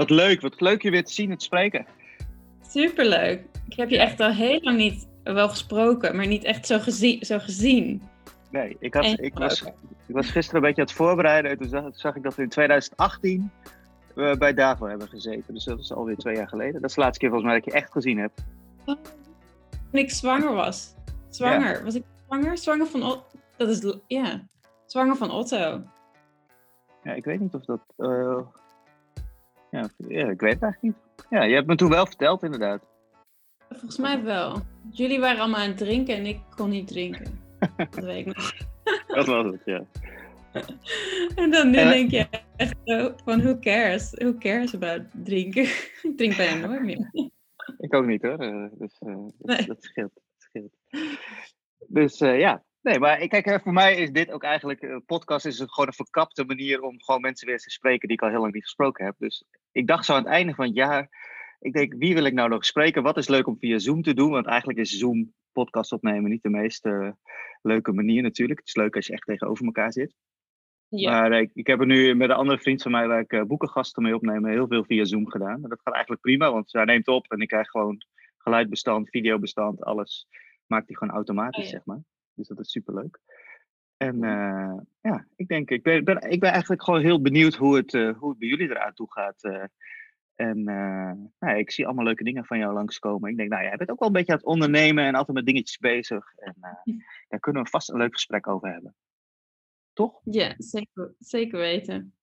[0.00, 1.86] Wat leuk, wat leuk je weer te zien en te spreken.
[2.68, 3.42] Superleuk.
[3.68, 7.24] Ik heb je echt al heel lang niet wel gesproken, maar niet echt zo, gezien.
[7.24, 8.02] Zo gezien.
[8.50, 9.62] Nee, ik, had, ik, was,
[10.06, 12.42] ik was gisteren een beetje aan het voorbereiden en toen zag, zag ik dat we
[12.42, 13.50] in 2018
[14.14, 15.54] uh, bij Davo hebben gezeten.
[15.54, 16.80] Dus dat is alweer twee jaar geleden.
[16.80, 18.32] Dat is de laatste keer volgens mij dat ik je echt gezien heb.
[18.84, 18.96] Oh,
[19.90, 20.94] toen ik zwanger was.
[21.28, 21.78] Zwanger.
[21.78, 21.84] Ja.
[21.84, 22.58] Was ik zwanger?
[22.58, 23.24] Zwanger van Otto.
[23.56, 24.46] Dat is, ja.
[24.86, 25.82] Zwanger van Otto.
[27.02, 27.80] Ja, ik weet niet of dat...
[27.98, 28.38] Uh,
[29.70, 30.94] ja, ik weet het eigenlijk niet.
[31.30, 32.88] Ja, je hebt me toen wel verteld inderdaad.
[33.68, 34.62] Volgens mij wel.
[34.90, 37.38] Jullie waren allemaal aan het drinken en ik kon niet drinken.
[37.76, 38.52] dat weet ik nog.
[39.06, 39.84] dat was het, ja.
[41.42, 44.10] En dan nu denk je echt zo van who cares?
[44.10, 45.62] Who cares about drinken?
[46.02, 47.10] ik drink bijna nooit meer.
[47.78, 48.44] ik ook niet hoor.
[48.44, 49.66] Uh, dus uh, nee.
[49.66, 50.12] dat, scheelt.
[50.14, 50.76] Dat scheelt.
[51.86, 55.56] Dus uh, ja, Nee, maar kijk, voor mij is dit ook eigenlijk, een podcast is
[55.66, 58.52] gewoon een verkapte manier om gewoon mensen weer te spreken die ik al heel lang
[58.52, 59.14] niet gesproken heb.
[59.18, 61.08] Dus ik dacht zo aan het einde van het jaar,
[61.60, 63.02] ik denk, wie wil ik nou nog spreken?
[63.02, 64.30] Wat is leuk om via Zoom te doen?
[64.30, 67.10] Want eigenlijk is Zoom podcast opnemen niet de meest uh,
[67.62, 68.58] leuke manier natuurlijk.
[68.58, 70.14] Het is leuk als je echt tegenover elkaar zit.
[70.88, 71.10] Ja.
[71.10, 73.42] Maar ik, ik, heb er nu met een andere vriend van mij waar ik uh,
[73.42, 75.62] boekengasten mee opnemen heel veel via Zoom gedaan.
[75.62, 78.04] En dat gaat eigenlijk prima, want hij neemt op en ik krijg gewoon
[78.38, 80.26] geluidbestand, videobestand, alles
[80.66, 81.70] maakt hij gewoon automatisch, oh, ja.
[81.70, 82.02] zeg maar.
[82.40, 83.20] Dus dat is superleuk.
[83.96, 87.76] En uh, ja, ik denk, ik ben, ben, ik ben eigenlijk gewoon heel benieuwd hoe
[87.76, 89.44] het, uh, hoe het bij jullie eraan toe gaat.
[89.44, 89.64] Uh,
[90.34, 90.62] en
[91.38, 93.30] nou, ik zie allemaal leuke dingen van jou langskomen.
[93.30, 95.46] Ik denk, nou, jij bent ook wel een beetje aan het ondernemen en altijd met
[95.46, 96.34] dingetjes bezig.
[96.34, 96.54] En
[97.28, 98.94] daar kunnen we vast een leuk gesprek over hebben.
[99.92, 100.20] Toch?
[100.24, 102.14] Ja, zeker, zeker weten.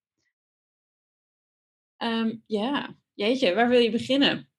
[1.97, 4.49] Um, ja, jeetje, waar wil je beginnen?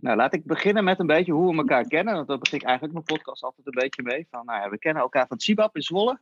[0.00, 2.14] Nou, laat ik beginnen met een beetje hoe we elkaar kennen.
[2.14, 4.26] Want daar begin ik eigenlijk mijn podcast altijd een beetje mee.
[4.30, 6.20] Van, nou ja, we kennen elkaar van Sibab in Zwolle.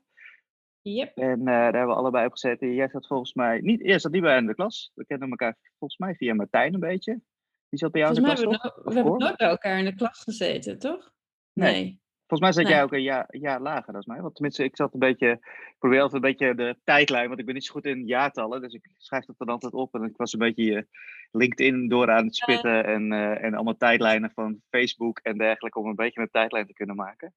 [0.82, 1.16] Yep.
[1.16, 2.74] En uh, daar hebben we allebei op gezeten.
[2.74, 4.90] Jij zat volgens mij, niet, eerst zat niet bij in de klas.
[4.94, 7.20] We kennen elkaar volgens mij via Martijn een beetje.
[7.68, 9.94] Die zat bij jou in de klas, we, we hebben nooit bij elkaar in de
[9.94, 11.12] klas gezeten, toch?
[11.52, 11.72] Nee.
[11.72, 12.00] nee.
[12.28, 14.20] Volgens mij zat jij ook een jaar, jaar lager dan mij.
[14.20, 17.46] Want tenminste, ik zat een beetje, ik probeer altijd een beetje de tijdlijn, want ik
[17.46, 18.60] ben niet zo goed in jaartallen.
[18.60, 19.94] Dus ik schrijf dat dan altijd op.
[19.94, 20.86] En ik was een beetje
[21.30, 22.84] LinkedIn door aan het spitten.
[22.84, 25.78] En, uh, en allemaal tijdlijnen van Facebook en dergelijke.
[25.78, 27.34] Om een beetje een tijdlijn te kunnen maken.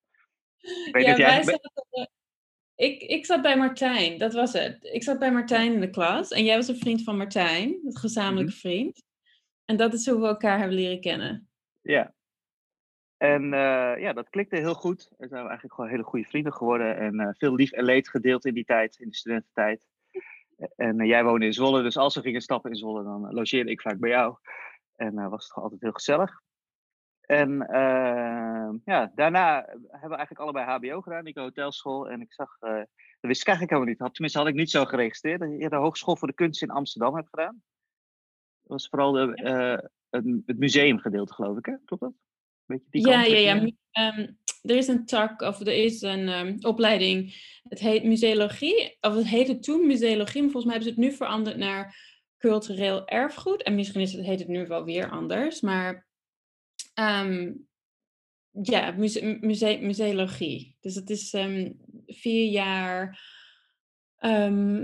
[0.62, 1.44] Ik weet ja, jij...
[1.44, 2.12] wij zaten,
[2.76, 4.84] ik, ik zat bij Martijn, dat was het.
[4.84, 6.30] Ik zat bij Martijn in de klas.
[6.30, 8.82] En jij was een vriend van Martijn, een gezamenlijke mm -hmm.
[8.82, 9.04] vriend.
[9.66, 11.50] En dat is hoe we elkaar hebben leren kennen.
[11.82, 12.14] Ja,
[13.22, 15.12] en uh, ja, dat klikte heel goed.
[15.18, 16.98] En zijn eigenlijk gewoon hele goede vrienden geworden.
[16.98, 19.88] En uh, veel lief en leed gedeeld in die tijd, in de studententijd.
[20.76, 23.72] En uh, jij woonde in Zwolle, dus als we gingen stappen in Zwolle, dan logeerde
[23.72, 24.36] ik vaak bij jou.
[24.96, 26.42] En was het altijd heel gezellig.
[27.22, 27.58] En
[28.86, 32.10] ja, daarna hebben we eigenlijk allebei HBO gedaan, ik hotelschool.
[32.10, 32.88] En ik zag, dat
[33.20, 34.14] wist ik eigenlijk helemaal niet.
[34.14, 35.40] Tenminste, had ik niet zo geregistreerd.
[35.40, 37.64] Dat je de Hogeschool voor de Kunst in Amsterdam hebt gedaan.
[38.62, 39.90] Dat was vooral de,
[40.46, 41.76] het museumgedeelte, geloof ik, hè?
[41.86, 42.14] Klopt dat?
[42.90, 43.56] Die ja, ja, ja.
[44.16, 47.34] Um, er is een tak, of er is een um, opleiding,
[47.64, 51.18] het heet museologie, of het heette toen museologie, maar volgens mij hebben ze het nu
[51.18, 53.64] veranderd naar cultureel erfgoed.
[53.64, 56.08] En misschien is het, heet het nu wel weer anders, maar
[57.00, 57.68] um,
[58.62, 60.76] ja, muse, muse, museologie.
[60.80, 61.36] Dus het is
[62.06, 63.20] vier jaar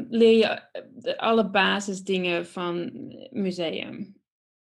[0.10, 2.92] leer je eh, alle basisdingen van
[3.32, 4.16] museum.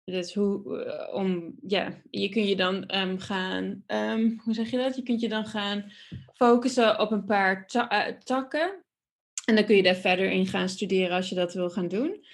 [0.05, 4.77] Dus hoe, uh, om, ja, je kunt je dan um, gaan, um, hoe zeg je
[4.77, 4.95] dat?
[4.95, 5.91] Je kunt je dan gaan
[6.33, 8.83] focussen op een paar ta uh, takken.
[9.45, 12.25] En dan kun je daar verder in gaan studeren als je dat wil gaan doen.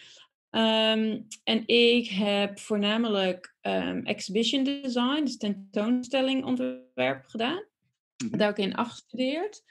[0.52, 3.56] Um, en ik heb voornamelijk
[4.03, 7.63] exhibition design, dus tentoonstelling ontwerp gedaan.
[8.18, 8.38] Mm -hmm.
[8.38, 9.63] Daar ik in afgestudeerd.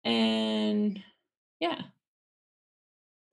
[0.00, 1.04] en
[1.56, 1.93] ja,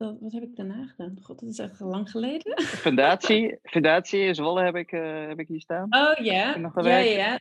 [0.01, 1.17] wat heb ik daarna gedaan?
[1.21, 2.61] God, dat is echt lang geleden.
[2.85, 5.87] Fundatie, fundatie in Zwolle heb ik, uh, heb ik hier staan.
[5.89, 6.57] Oh ja.
[6.57, 7.39] Nog ja, ja.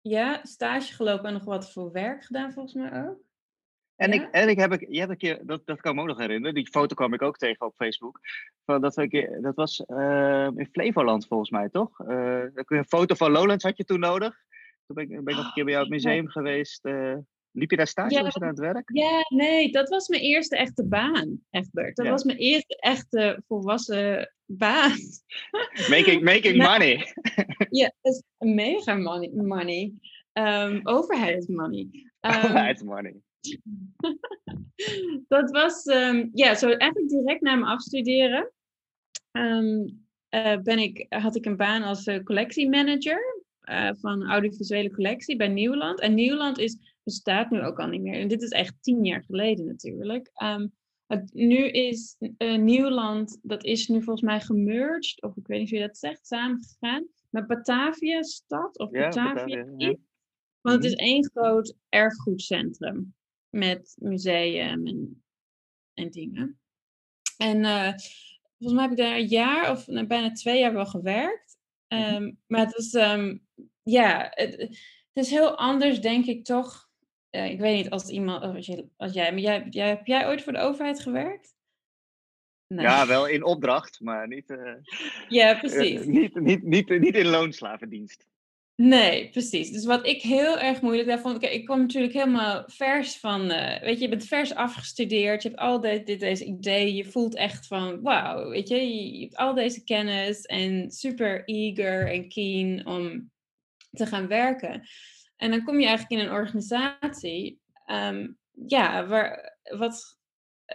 [0.00, 3.18] Ja, stage gelopen en nog wat voor werk gedaan volgens mij ook.
[3.96, 4.14] En, ja?
[4.14, 6.08] ik, en ik heb ik, je hebt een keer, dat, dat kan ik me ook
[6.08, 8.20] nog herinneren, die foto kwam ik ook tegen op Facebook.
[8.64, 12.00] Van dat, we, dat was uh, in Flevoland volgens mij, toch?
[12.00, 14.36] Uh, een foto van Lowlands had je toen nodig.
[14.86, 16.88] Toen ben ik, ben ik nog een keer bij jou het museum geweest.
[17.56, 18.14] Liep je daar stage?
[18.14, 18.90] Ja, was je aan het werk?
[18.92, 21.96] Ja, nee, dat was mijn eerste echte baan, Egbert.
[21.96, 22.12] Dat ja.
[22.12, 24.96] was mijn eerste echte volwassen baan.
[25.90, 27.14] Making, making nou, money.
[27.80, 29.30] ja, dat is mega money.
[29.34, 29.92] money.
[30.32, 31.88] Um, overheidsmoney.
[32.20, 33.14] Um, overheidsmoney.
[35.28, 38.50] dat was, um, ja, zo eigenlijk direct na mijn afstuderen
[40.30, 45.48] uh, ben ik, had ik een baan als uh, collectiemanager uh, van audiovisuele collectie bij
[45.48, 46.00] Nieuwland.
[46.00, 48.20] En Nieuwland is bestaat nu ook al niet meer.
[48.20, 50.30] En dit is echt tien jaar geleden natuurlijk.
[50.42, 50.72] Um,
[51.06, 55.70] Het, nu is uh, Nieuwland, dat is nu volgens mij gemerged, of ik weet niet
[55.70, 59.64] hoe je dat zegt, samengegaan met Batavia stad of Batavia.
[59.64, 59.94] Batavia
[60.60, 61.04] Want het is mhm.
[61.04, 63.14] één groot erfgoedcentrum
[63.48, 65.24] met museum en,
[65.94, 66.60] en dingen.
[67.36, 67.92] En uh,
[68.58, 71.56] volgens mij heb ik daar een jaar of nou, bijna twee jaar wel gewerkt.
[71.88, 73.46] Um, maar het is, um,
[73.82, 74.56] ja, het,
[75.12, 76.85] het, is heel anders, denk ik toch.
[77.36, 80.26] Uh, ik weet niet als iemand, als, je, als jij, maar jij, jij, heb jij
[80.26, 81.54] ooit voor de overheid gewerkt?
[82.66, 82.84] Nee.
[82.84, 84.72] Ja, wel in opdracht, maar niet, uh,
[85.28, 86.04] ja, precies.
[86.04, 88.26] niet, niet, niet, niet in loonslavendienst.
[88.82, 89.70] Nee, precies.
[89.70, 93.80] Dus wat ik heel erg moeilijk daar vond, ik kwam natuurlijk helemaal vers van, uh,
[93.80, 97.34] weet je, je bent vers afgestudeerd, je hebt al de, dit, deze ideeën, je voelt
[97.34, 102.86] echt van, wauw, weet je, je, hebt al deze kennis en super eager en keen
[102.86, 103.30] om
[103.90, 104.88] te gaan werken.
[105.36, 110.18] En dan kom je eigenlijk in een organisatie, um, ja, waar, wat,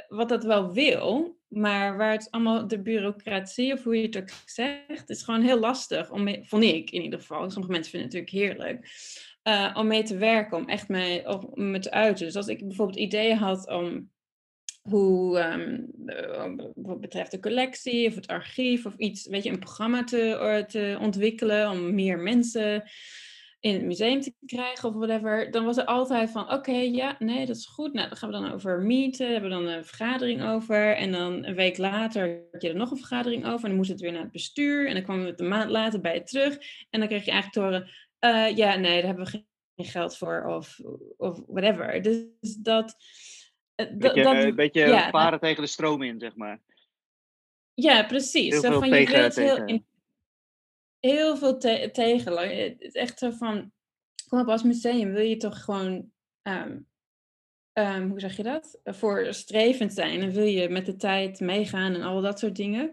[0.08, 4.30] wat dat wel wil, maar waar het allemaal de bureaucratie, of hoe je het ook
[4.46, 6.12] zegt, is gewoon heel lastig.
[6.12, 7.50] Om vond ik in ieder geval.
[7.50, 8.88] Sommige mensen vinden het natuurlijk heerlijk.
[9.44, 12.26] Uh, om mee te werken, om echt mee, om me te uiten.
[12.26, 14.10] Dus als ik bijvoorbeeld ideeën had om
[14.82, 15.40] hoe,
[16.76, 20.98] wat betreft de collectie of het archief of iets, weet je, een programma te, te
[21.02, 22.84] ontwikkelen om meer mensen
[23.62, 27.46] in het museum te krijgen of whatever, dan was er altijd van, oké, ja, nee,
[27.46, 27.94] dat is goed.
[27.94, 30.96] Nou, dan gaan we dan over meeten, hebben we dan een vergadering over.
[30.96, 33.64] En dan een week later had je er nog een vergadering over.
[33.64, 34.88] En dan moest het weer naar het bestuur.
[34.88, 36.58] En dan kwamen we het een maand later bij je terug.
[36.90, 37.90] En dan kreeg je eigenlijk te horen,
[38.50, 40.80] uh, ja, nee, daar hebben we geen geld voor of,
[41.18, 42.02] of whatever.
[42.02, 42.96] Dus dat...
[43.76, 46.62] Een beetje, dat, uh, beetje ja, varen tegen de stroom in, zeg maar.
[47.74, 48.62] Ja, precies.
[48.62, 49.68] Heel van, tegen, je tegen...
[49.68, 49.84] heel
[51.02, 52.58] heel veel te tegen.
[52.58, 53.72] Het is echt zo van,
[54.28, 56.12] kom op, als museum wil je toch gewoon,
[56.44, 56.88] um,
[57.74, 58.80] um, hoe zeg je dat?
[58.84, 62.92] Voorstrevend zijn en wil je met de tijd meegaan en al dat soort dingen.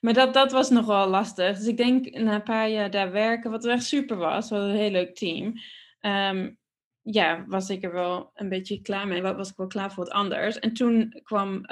[0.00, 1.56] Maar dat, dat was nogal lastig.
[1.56, 4.76] Dus ik denk na een paar jaar daar werken, wat echt super was, wat een
[4.76, 5.54] heel leuk team.
[6.00, 6.58] Um,
[7.02, 9.22] ja, was ik er wel een beetje klaar mee.
[9.22, 10.58] Was ik wel klaar voor wat anders.
[10.58, 11.66] En toen kwam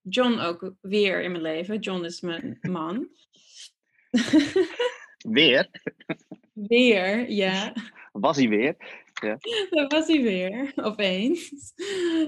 [0.00, 1.78] John ook weer in mijn leven.
[1.78, 3.08] John is mijn man.
[5.24, 5.70] Weer?
[6.52, 7.72] Weer, ja.
[8.12, 8.76] Was hij weer?
[9.22, 9.38] Ja.
[9.70, 11.52] Daar was hij weer, opeens.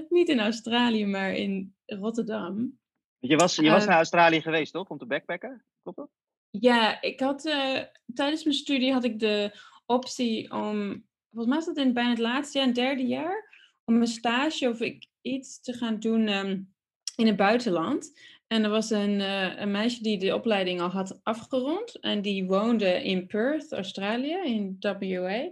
[0.09, 2.79] Niet in Australië, maar in Rotterdam.
[3.19, 4.89] Je was, je was uh, naar Australië geweest, toch?
[4.89, 5.63] Om te backpacken?
[5.81, 6.09] Klopt dat?
[6.49, 7.79] Ja, ik had uh,
[8.13, 12.19] tijdens mijn studie had ik de optie om, volgens mij was dat in bijna het
[12.19, 13.53] laatste jaar, het derde jaar,
[13.85, 16.73] om een stage of ik iets te gaan doen um,
[17.15, 18.19] in het buitenland.
[18.47, 21.99] En er was een, uh, een, meisje die de opleiding al had afgerond.
[21.99, 25.51] En die woonde in Perth, Australië, in WA.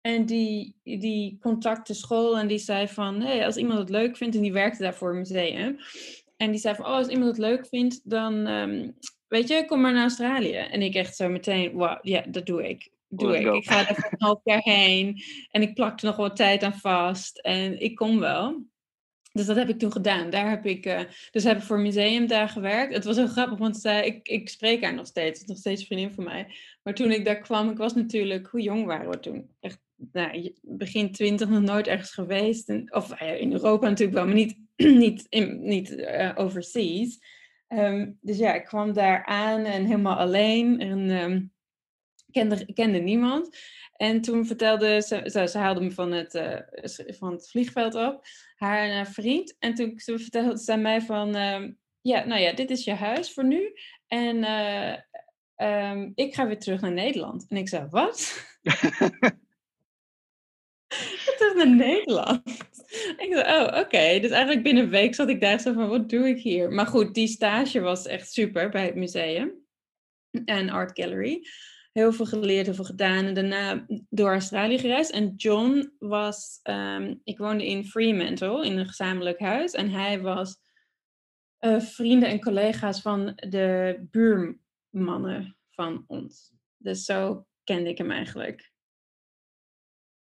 [0.00, 3.20] En die, die contacte school en die zei van...
[3.20, 4.36] Hey, als iemand het leuk vindt...
[4.36, 5.78] En die werkte daar voor een museum.
[6.36, 6.84] En die zei van...
[6.84, 8.46] Oh, als iemand het leuk vindt, dan...
[8.46, 8.96] Um,
[9.28, 10.54] weet je, kom maar naar Australië.
[10.54, 11.72] En ik echt zo meteen...
[11.72, 12.90] Wow, ja, dat doe ik.
[13.08, 13.54] Doe ik.
[13.54, 15.22] Ik ga er voor een half jaar heen.
[15.50, 17.38] En ik plak er nog wat tijd aan vast.
[17.38, 18.64] En ik kom wel.
[19.32, 20.30] Dus dat heb ik toen gedaan.
[20.30, 21.00] Daar heb ik, uh,
[21.30, 22.94] dus heb ik voor een museum daar gewerkt.
[22.94, 25.40] Het was heel grappig, want ik, ik spreek haar nog steeds.
[25.40, 26.54] Het is nog steeds een vriendin van mij.
[26.82, 29.50] Maar toen ik daar kwam, ik was natuurlijk, hoe jong waren we toen?
[29.60, 29.80] Echt,
[30.12, 32.72] nou, begin twintig, nog nooit ergens geweest.
[32.90, 34.56] Of uh, in Europa natuurlijk wel, maar niet,
[35.04, 35.26] niet,
[35.60, 37.18] niet uh, overseas.
[37.68, 40.80] Um, dus ja, ik kwam daar aan en helemaal alleen.
[40.80, 41.52] En um,
[42.30, 43.56] kende, kende niemand.
[43.96, 46.42] En toen vertelde ze, ze, haalde me van het,
[47.18, 48.24] van het vliegveld op,
[48.60, 49.56] haar uh, vriend.
[49.58, 51.68] En toen ze vertelde ze aan mij van, uh,
[52.00, 53.72] ja, nou ja, dit is je huis voor nu.
[54.06, 54.44] En
[55.56, 57.46] um, ik ga weer terug naar Nederland.
[57.48, 58.44] En ik zei, wat?
[61.38, 62.48] terug naar Nederland.
[63.16, 64.18] ik zei, oh, oké.
[64.20, 66.70] Dus eigenlijk binnen een week zat ik daar zo van, wat doe ik hier?
[66.70, 69.52] Maar goed, die stage was echt super bij het museum
[70.44, 71.46] en Art Gallery
[72.00, 73.24] heel veel geleerd, heel veel gedaan.
[73.24, 75.10] En daarna door Australië gereisd.
[75.10, 79.72] En John was, um, ik woonde in Fremantle, in een gezamenlijk huis.
[79.72, 80.56] En hij was
[81.60, 86.52] uh, vrienden en collega's van de buurmannen van ons.
[86.76, 88.72] Dus zo kende ik hem eigenlijk.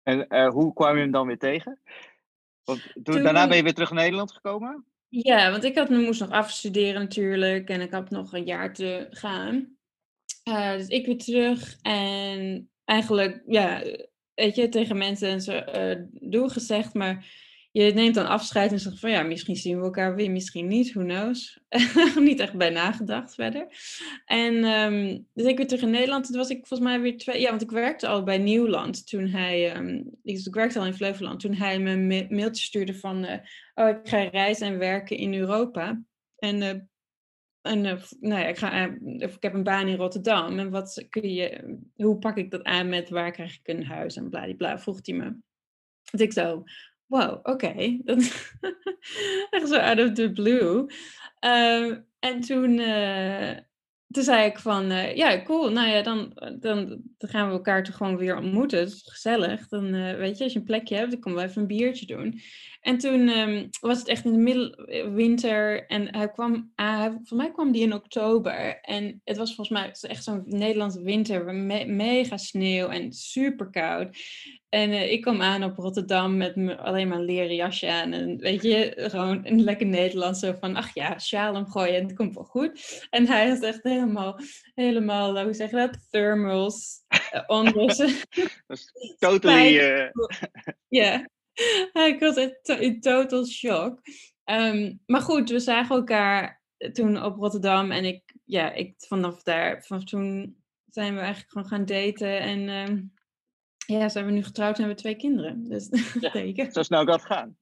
[0.03, 1.81] En uh, hoe kwam je hem dan weer tegen?
[2.65, 4.85] Want toen, toen, daarna ben je weer terug naar Nederland gekomen?
[5.09, 7.69] Ja, want ik had, moest nog afstuderen natuurlijk.
[7.69, 9.77] En ik had nog een jaar te gaan.
[10.49, 13.83] Uh, dus ik weer terug en eigenlijk, ja,
[14.35, 17.27] weet je, tegen mensen zo, uh, doe gezegd, maar
[17.73, 20.93] je neemt dan afscheid en zegt van ja, misschien zien we elkaar weer, misschien niet,
[20.93, 21.61] who knows.
[22.19, 23.67] niet echt bij nagedacht verder.
[24.25, 27.41] En um, dus ik weer terug in Nederland, toen was ik volgens mij weer twee,
[27.41, 30.95] ja, want ik werkte al bij Nieuwland toen hij, um, ik, ik werkte al in
[30.95, 33.33] Flevoland, toen hij me een mailtje stuurde van uh,
[33.75, 36.03] oh, ik ga reizen en werken in Europa.
[36.37, 36.91] En,
[37.63, 37.81] en
[38.21, 40.59] nou ja, ik, ga, ik heb een baan in Rotterdam.
[40.59, 44.17] En wat kun je, hoe pak ik dat aan met waar krijg ik een huis
[44.17, 45.37] en bladibla, vroeg hij me.
[46.11, 46.65] Dus ik zo,
[47.07, 47.97] wow, oké.
[48.05, 48.19] Dat
[49.51, 50.87] echt zo out of the blue.
[51.39, 53.57] Ehm, en toen, uh,
[54.09, 55.71] toen zei ik van, uh, ja, cool.
[55.71, 58.79] Nou ja, dan, dan, dan gaan we elkaar toch gewoon weer ontmoeten.
[58.79, 59.69] Dat is gezellig.
[59.69, 62.41] Dan weet je, als je een plekje hebt, dan komen we even een biertje doen.
[62.83, 65.87] En toen um, was het echt in de middelwinter.
[65.87, 68.81] En hij kwam, uh, voor mij kwam die in oktober.
[68.81, 71.55] En het was volgens mij echt zo'n Nederlandse winter.
[71.55, 74.17] Me mega sneeuw en super koud.
[74.69, 78.13] En uh, ik kwam aan op Rotterdam met me, alleen maar een leren jasje aan.
[78.13, 80.41] En weet je, gewoon een lekker Nederlands.
[80.41, 83.07] Zo van, ach ja, sjaal omgooien en het komt wel goed.
[83.11, 84.39] En hij had echt helemaal,
[84.75, 86.07] helemaal, hoe zeg je dat?
[86.11, 87.73] Thermals uh, on.
[89.19, 89.73] totally...
[90.89, 91.25] Ja, yeah.
[92.13, 94.01] ik was echt in total shock.
[94.45, 97.91] Um, maar goed, we zagen elkaar toen op Rotterdam.
[97.91, 100.57] En ik, ja, ik vanaf daar, vanaf toen
[100.87, 102.41] zijn we eigenlijk gewoon gaan daten.
[102.41, 102.69] En...
[102.69, 103.13] Um,
[103.87, 105.69] ja, zijn we nu getrouwd en hebben we twee kinderen.
[105.69, 105.89] Dus
[106.55, 107.57] ja, Zo snel kan het gaan.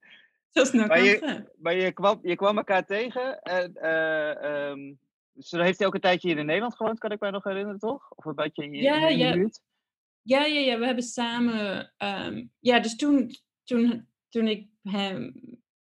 [0.50, 1.48] Zo snel maar kan je, het gaan.
[1.58, 3.42] Maar je kwam, je kwam elkaar tegen.
[3.42, 4.98] En, uh, um,
[5.32, 7.78] dus heeft hij ook een tijdje hier in Nederland gewoond, kan ik mij nog herinneren,
[7.78, 8.10] toch?
[8.10, 9.32] Of een beetje ja, in ja.
[9.32, 9.60] de buurt?
[10.22, 11.92] Ja, ja, ja, we hebben samen...
[11.98, 13.30] Um, ja, dus toen,
[13.70, 15.32] toen, toen ik hem,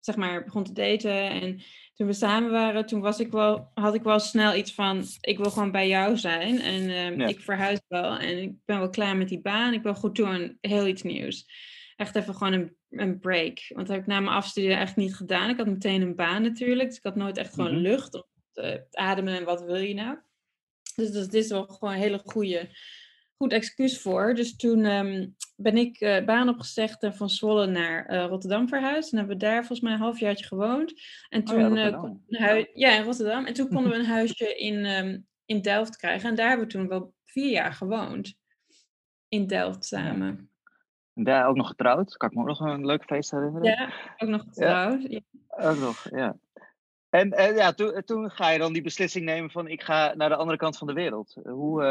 [0.00, 1.62] zeg maar, begon te daten en
[1.94, 5.38] toen we samen waren, toen was ik wel, had ik wel snel iets van, ik
[5.38, 6.60] wil gewoon bij jou zijn.
[6.60, 7.26] En um, ja.
[7.26, 9.72] ik verhuis wel en ik ben wel klaar met die baan.
[9.72, 11.46] Ik wil goed doen, heel iets nieuws.
[11.96, 13.64] Echt even gewoon een, een break.
[13.68, 15.50] Want dat heb ik na mijn afstuderen echt niet gedaan.
[15.50, 17.86] Ik had meteen een baan natuurlijk, dus ik had nooit echt gewoon mm -hmm.
[17.86, 20.18] lucht om te ademen en wat wil je nou.
[20.94, 22.68] Dus, dus dit is wel gewoon een hele goede,
[23.36, 24.34] goed excuus voor.
[24.34, 29.12] Dus toen um, ben ik uh, baan opgezegd en van Zwolle naar uh, Rotterdam verhuisd.
[29.12, 30.92] En hebben we daar volgens mij een halfjaartje gewoond.
[31.28, 33.46] En toen, oh ja, uh, ja, in Rotterdam.
[33.46, 36.28] En toen konden we een huisje in, um, in Delft krijgen.
[36.28, 38.34] En daar hebben we toen wel vier jaar gewoond.
[39.28, 40.50] In Delft samen.
[41.14, 42.16] En daar ook nog getrouwd.
[42.16, 43.70] Kan ik me ook nog een leuk feest herinneren?
[43.70, 45.02] Ja, ook nog getrouwd.
[45.02, 45.08] Ja.
[45.08, 45.70] Ja.
[45.70, 46.36] Ook nog, ja.
[47.08, 50.36] En ja, toen, toen ga je dan die beslissing nemen van ik ga naar de
[50.36, 51.36] andere kant van de wereld.
[51.44, 51.82] Hoe,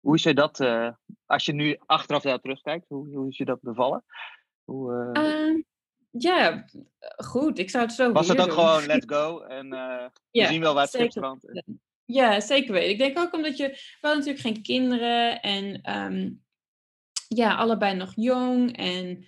[0.00, 0.90] hoe is je dat, uh,
[1.26, 4.04] als je nu achteraf daar terugkijkt, hoe, hoe is je dat bevallen?
[4.64, 5.62] Hoe, uh...
[6.10, 6.64] ja,
[7.16, 7.58] goed.
[7.58, 8.54] Ik zou het zo Was het ook doen.
[8.58, 11.62] gewoon let's go en we ja, zien wel waar het schip strandt?
[12.04, 12.90] Ja, zeker weten.
[12.90, 16.42] Ik denk ook omdat je, we hadden natuurlijk geen kinderen en um,
[17.28, 19.26] ja, allebei nog jong en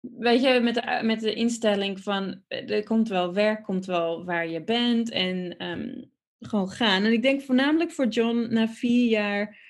[0.00, 4.48] weet je, met de, met de instelling van er komt wel werk, komt wel waar
[4.48, 6.10] je bent en um,
[6.40, 7.04] gewoon gaan.
[7.04, 9.65] En ik denk voornamelijk voor John na vier jaar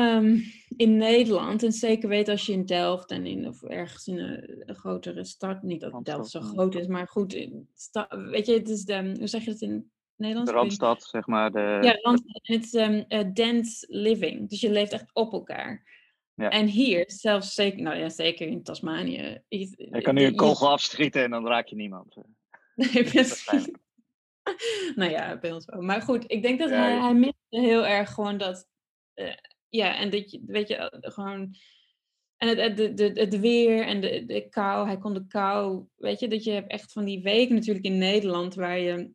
[0.00, 0.42] um,
[0.76, 4.62] in Nederland, en zeker weten als je in Delft en in, of ergens in een,
[4.66, 8.52] een grotere stad, niet dat Delft zo groot is, maar goed, in sta, weet je,
[8.52, 10.50] het is de, hoe zeg je het in Nederlands?
[10.50, 11.50] De Randstad, zeg maar.
[11.50, 11.78] De...
[11.82, 12.40] Ja, Randstad.
[12.42, 15.98] En het is um, uh, dense living, dus je leeft echt op elkaar.
[16.34, 16.48] Ja.
[16.48, 19.40] En hier, zelfs zeker, nou ja, zeker in Tasmanië.
[19.48, 22.16] Je, Je kan nu een kogel afschieten en dan raak je niemand.
[22.74, 23.70] Nee, precies.
[24.96, 25.82] Nou ja, bij ons wel.
[25.82, 28.68] Maar goed, ik denk dat Ja, hij, hij miste heel erg gewoon dat.
[29.14, 29.32] eh,
[29.70, 31.54] ja, en dat je, weet je, eh, gewoon.
[32.36, 35.84] En het, het, de, de, het weer en de, de kou, hij kon de kou.
[35.96, 39.10] Weet je, dat je hebt echt van die weken natuurlijk in Nederland waar je.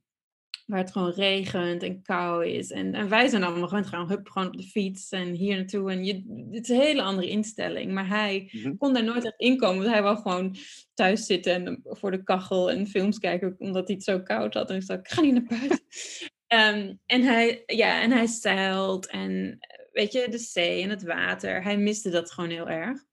[0.66, 2.72] Waar het gewoon regent en kou is.
[2.72, 5.92] En, en wij zijn allemaal gewoon, gewoon, hup, gewoon op de fiets en hier naartoe.
[5.92, 6.14] En je,
[6.52, 7.92] het is een hele andere instelling.
[7.92, 8.78] Maar hij Mhm.
[8.78, 9.78] kon daar nooit echt inkomen.
[9.78, 10.56] Want hij wou gewoon
[10.94, 13.56] thuis zitten en voor de kachel en films kijken.
[13.58, 14.70] Omdat hij het zo koud had.
[14.70, 15.80] En ik zei, ik ga niet naar buiten.
[16.48, 21.04] Ehm, en, hij, ja, en hij zeilt en eh, weet je, de zee en het
[21.04, 21.64] water.
[21.64, 23.04] Hij miste dat gewoon heel erg.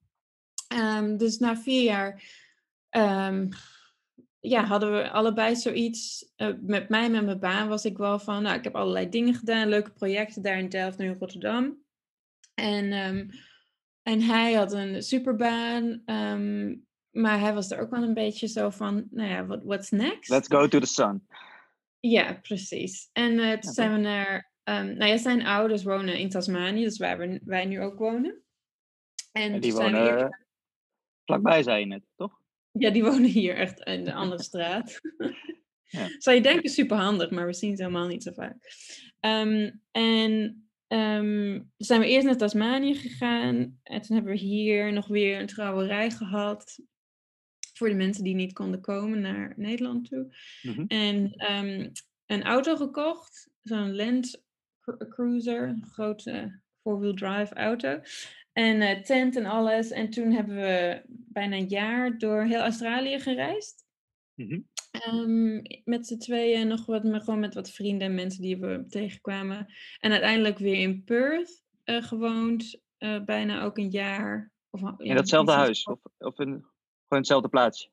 [0.69, 2.23] Ehm, dus na vier jaar
[2.89, 3.49] ehm,
[4.41, 6.33] ja, hadden we allebei zoiets.
[6.37, 8.43] eh, met mij, met mijn baan, was ik wel van.
[8.43, 11.83] Nou, ik heb allerlei dingen gedaan, leuke projecten daar in Delft, nu in Rotterdam.
[12.55, 13.29] En, ehm,
[14.03, 16.03] en hij had een superbaan.
[17.11, 20.31] maar hij was er ook wel een beetje zo van, nou ja, what, what's next?
[20.31, 21.27] Let's go to the sun.
[22.01, 23.09] Ja, precies.
[23.13, 26.99] En eh, toen zijn we naar, ehm, nou ja, zijn ouders wonen in Tasmanië, dus
[26.99, 28.43] waar we, wij nu ook wonen.
[29.33, 30.29] En, toen die zijn wonen eh,
[31.25, 32.41] vlakbij, zei je net, toch?
[32.73, 35.01] ja, die wonen hier echt in de andere straat.
[35.93, 36.09] Ja.
[36.19, 38.57] Zou je denken super handig, maar we zien ze helemaal niet zo vaak.
[39.21, 43.79] Ehm, en ehm, zijn we eerst naar Tasmanië gegaan.
[43.83, 46.79] En toen hebben we hier nog weer een trouwerij gehad.
[47.75, 50.37] Voor de mensen die niet konden komen naar Nederland toe.
[50.63, 50.85] Mhm.
[50.87, 51.33] En
[52.27, 53.51] een auto gekocht.
[53.63, 54.43] Zo'n Land
[55.09, 55.69] Cruiser.
[55.69, 58.01] Een grote four-wheel drive auto.
[58.53, 59.91] En eh, tent en alles.
[59.91, 63.87] En toen hebben we bijna een jaar door heel Australië gereisd.
[64.35, 64.61] Mhm.
[64.91, 68.85] Ehm, met z'n tweeën nog wat, maar gewoon met wat vrienden en mensen die we
[68.89, 69.67] tegenkwamen.
[69.99, 74.53] En uiteindelijk weer in Perth uh, gewoond, uh, bijna ook een jaar.
[74.71, 75.85] Of, ja, in datzelfde huis?
[75.85, 76.65] Of, of in, gewoon
[77.09, 77.91] hetzelfde plaatsje?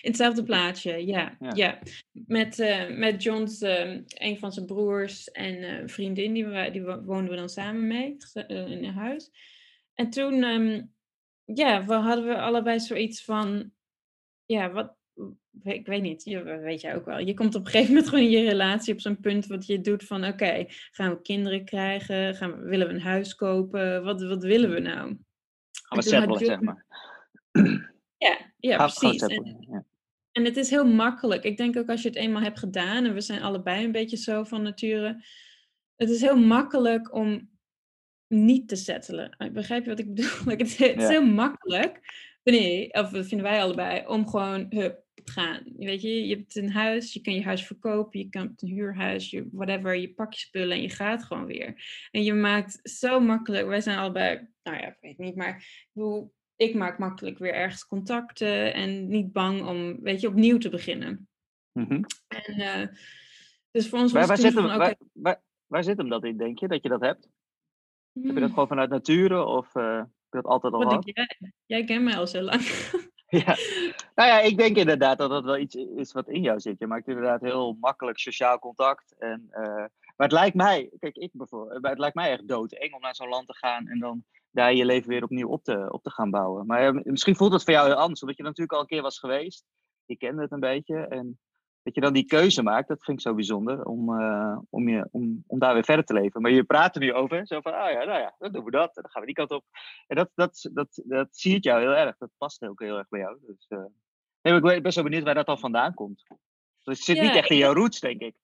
[0.00, 1.36] In hetzelfde plaatsje, ja.
[1.54, 1.78] ja.
[2.12, 7.36] Met, uh, met John's, een van zijn broers en vriendin, die, we, die woonden we
[7.36, 9.30] dan samen mee in een huis.
[9.94, 10.92] En toen, um,
[11.44, 13.72] ja, we hadden we allebei zoiets van,
[14.46, 14.94] ja, wat,
[15.62, 17.18] ik weet niet, je, weet jij ook wel.
[17.18, 19.80] Je komt op een gegeven moment gewoon in je relatie op zo'n punt wat je
[19.80, 22.34] doet van oké, gaan we kinderen krijgen?
[22.34, 24.04] Gaan we, willen we een huis kopen?
[24.04, 25.16] Wat, wat willen we nou?
[25.82, 26.86] Gaan we settelen, zeg maar.
[28.70, 29.22] Ja, precies.
[29.22, 29.84] En, ja.
[30.32, 31.44] en het is heel makkelijk.
[31.44, 34.16] Ik denk ook als je het eenmaal hebt gedaan, en we zijn allebei een beetje
[34.16, 35.24] zo van nature.
[35.96, 37.50] Het is heel makkelijk om
[38.28, 39.52] niet te settelen.
[39.52, 40.56] Begrijp je wat ik bedoel?
[40.58, 42.00] het, is heel makkelijk,
[42.42, 45.62] nee, of dat vinden wij allebei, om gewoon hup, gaan.
[45.76, 49.30] Weet je, je hebt een huis, je kan je huis verkopen, je kan een huurhuis,
[49.30, 51.84] je, whatever, je pak je spullen en je gaat gewoon weer.
[52.10, 55.88] En je maakt zo makkelijk, wij zijn allebei, nou ja, ik weet niet, maar ik
[55.92, 60.68] bedoel, ik maak makkelijk weer ergens contacten en niet bang om, weet je, opnieuw te
[60.68, 61.28] beginnen.
[61.72, 62.86] Mm En uh,
[63.70, 66.36] dus voor ons was waar, zit hem, van, waar, waar, waar, zit hem dat in,
[66.36, 67.28] denk je, dat je dat hebt?
[68.12, 68.48] Heb je dat hmm.
[68.48, 71.04] gewoon vanuit nature of uh, heb je dat altijd al gehad?
[71.04, 72.60] Jij, jij kent mij al zo lang.
[73.32, 73.56] Ja,
[74.14, 76.78] nou ja, ik denk inderdaad dat dat wel iets is wat in jou zit.
[76.78, 79.14] Je maakt inderdaad heel makkelijk sociaal contact.
[79.18, 79.84] En, uh,
[80.22, 83.28] maar het lijkt mij, kijk, ik bijvoorbeeld, het lijkt mij echt doodeng om naar zo'n
[83.28, 86.30] land te gaan en dan daar je leven weer opnieuw op te, op te gaan
[86.30, 86.66] bouwen.
[86.66, 89.02] Maar uh, misschien voelt het voor jou heel anders, omdat je natuurlijk al een keer
[89.02, 89.64] was geweest.
[90.04, 90.96] Je kende het een beetje.
[90.96, 91.38] En
[91.82, 95.08] dat je dan die keuze maakt, dat vind ik zo bijzonder, om, uh, om, je,
[95.10, 96.42] om, om daar weer verder te leven.
[96.42, 98.70] Maar je praat er nu over, zo van, ah ja, nou ja, dan doen we
[98.70, 99.64] dat, dan gaan we die kant op.
[100.06, 103.08] En dat, dat, dat, dat zie ik jou heel erg, dat past ook heel erg
[103.08, 103.38] bij jou.
[103.46, 103.84] Dus, uh,
[104.42, 106.24] nee, ik ben best wel benieuwd waar dat al vandaan komt.
[106.84, 108.34] Dus het zit niet echt in jouw roots, denk ik.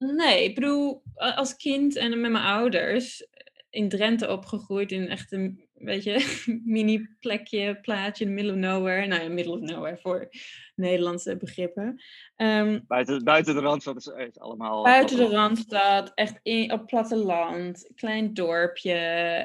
[0.00, 3.26] Nee, ik bedoel, als kind en met mijn ouders
[3.70, 8.58] in Drenthe opgegroeid, in echt een weet je, mini plekje, plaatje in the middle of
[8.58, 9.06] nowhere.
[9.06, 10.28] Nou ja, middle of nowhere voor
[10.74, 12.02] Nederlandse begrippen.
[12.36, 14.82] Um, buiten, buiten de Randstad is, is allemaal...
[14.82, 18.94] Buiten de Randstad, echt in, op platteland, klein dorpje,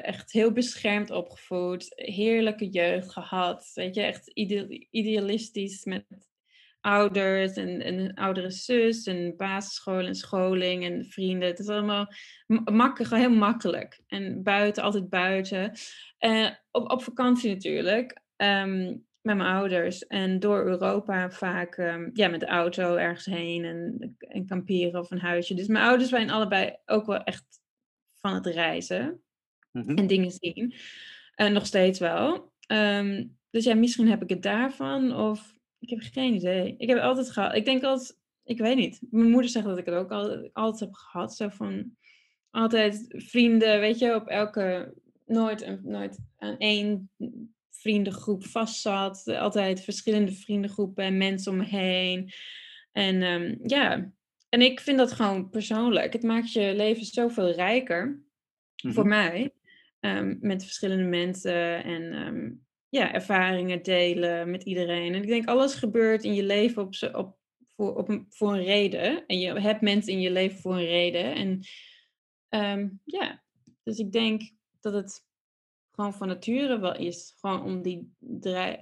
[0.02, 4.30] echt heel beschermd opgevoed, heerlijke jeugd gehad, weet je, echt
[4.90, 6.04] idealistisch met
[6.86, 11.48] ouders en, een oudere zus en basisschool en scholing en vrienden.
[11.48, 12.12] Het is allemaal
[12.64, 14.00] makkelijk, heel makkelijk.
[14.06, 15.72] En buiten, altijd buiten.
[16.20, 18.20] Uh, op, op vakantie natuurlijk.
[18.36, 20.06] Um, met mijn ouders.
[20.06, 25.10] En door Europa vaak um, ja, met de auto ergens heen en, en kamperen of
[25.10, 25.54] een huisje.
[25.54, 27.44] Dus mijn ouders zijn allebei ook wel echt
[28.20, 29.22] van het reizen.
[29.72, 29.96] Mhm.
[29.96, 30.74] En dingen zien.
[31.36, 32.52] Uh, nog steeds wel.
[32.72, 35.14] Um, dus ja, misschien heb ik het daarvan.
[35.14, 35.55] Of
[35.86, 36.74] ik heb geen idee.
[36.78, 37.54] Ik heb altijd gehad.
[37.54, 39.00] Ik denk altijd, ik weet niet.
[39.10, 41.36] Mijn moeder zegt dat ik het ook altijd, altijd heb gehad.
[41.36, 41.96] Zo van
[42.50, 44.94] altijd vrienden, weet je, op elke.
[45.26, 47.10] Nooit, nooit aan één
[47.70, 49.26] vriendengroep vast zat.
[49.26, 52.30] Altijd verschillende vriendengroepen en mensen om me heen.
[52.92, 54.12] En um, ja,
[54.48, 56.12] en ik vind dat gewoon persoonlijk.
[56.12, 58.22] Het maakt je leven zoveel rijker.
[58.76, 59.08] Voor mhm.
[59.08, 59.54] mij.
[60.00, 61.84] Um, met verschillende mensen.
[61.84, 62.65] En um,
[62.96, 65.14] ja, ervaringen delen met iedereen.
[65.14, 67.38] En ik denk, alles gebeurt in je leven op, op,
[67.74, 69.26] voor, op een, voor een reden.
[69.26, 71.34] En je hebt mensen in je leven voor een reden.
[71.34, 71.60] En
[72.78, 73.42] um, ja,
[73.82, 74.42] dus ik denk
[74.80, 75.24] dat het
[75.90, 77.34] gewoon van nature wel is.
[77.40, 78.12] Gewoon om die,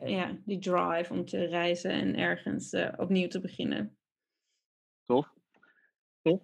[0.05, 3.97] ja, die drive om te reizen en ergens uh, opnieuw te beginnen.
[5.05, 5.33] Tof.
[6.23, 6.41] Tof.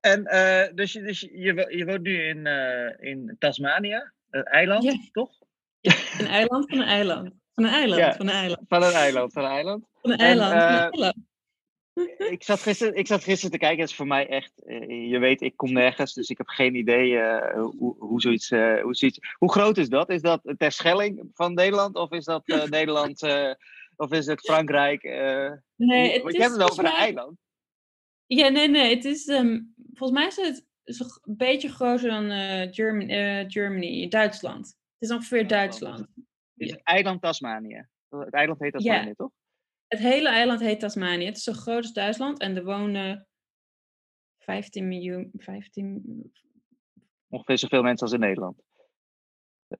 [0.00, 5.12] En uh, dus, je, dus je, je woont nu in, uh, in Tasmania, het eiland,
[5.12, 5.40] toch?
[5.82, 7.32] Ja, een eiland van een eiland.
[7.54, 8.62] Van een eiland, van een eiland.
[8.68, 9.84] Van een eiland, van een eiland.
[10.00, 10.52] Van een eiland,
[10.94, 11.26] en,
[12.30, 15.18] ik, zat gisteren, ik zat gisteren te kijken, het is voor mij echt, uh, je
[15.18, 18.94] weet, ik kom nergens, dus ik heb geen idee uh, hoe, hoe, zoiets, uh, hoe
[18.94, 19.18] zoiets...
[19.38, 20.10] Hoe groot is dat?
[20.10, 23.22] Is dat Terschelling van Nederland of is dat Nederland
[23.96, 25.02] of is het Frankrijk?
[25.76, 27.36] nee, het want je hebt het over een eiland.
[28.26, 30.28] Ja, nee, nee, het is, um, volgens mij
[30.84, 32.30] is het een beetje groter dan
[32.72, 34.80] Germany, Germany, Duitsland.
[35.02, 36.06] Het is ongeveer Duitsland.
[36.54, 37.86] Het eiland Tasmanië.
[38.08, 39.14] Het eiland heet Tasmanië, ja.
[39.14, 39.30] toch?
[39.86, 41.24] Het hele eiland heet Tasmanië.
[41.24, 43.26] Het is zo groot als Duitsland en er wonen
[44.38, 45.30] 15 miljoen.
[45.36, 46.32] 15...
[47.28, 48.62] Ongeveer zoveel mensen als in Nederland.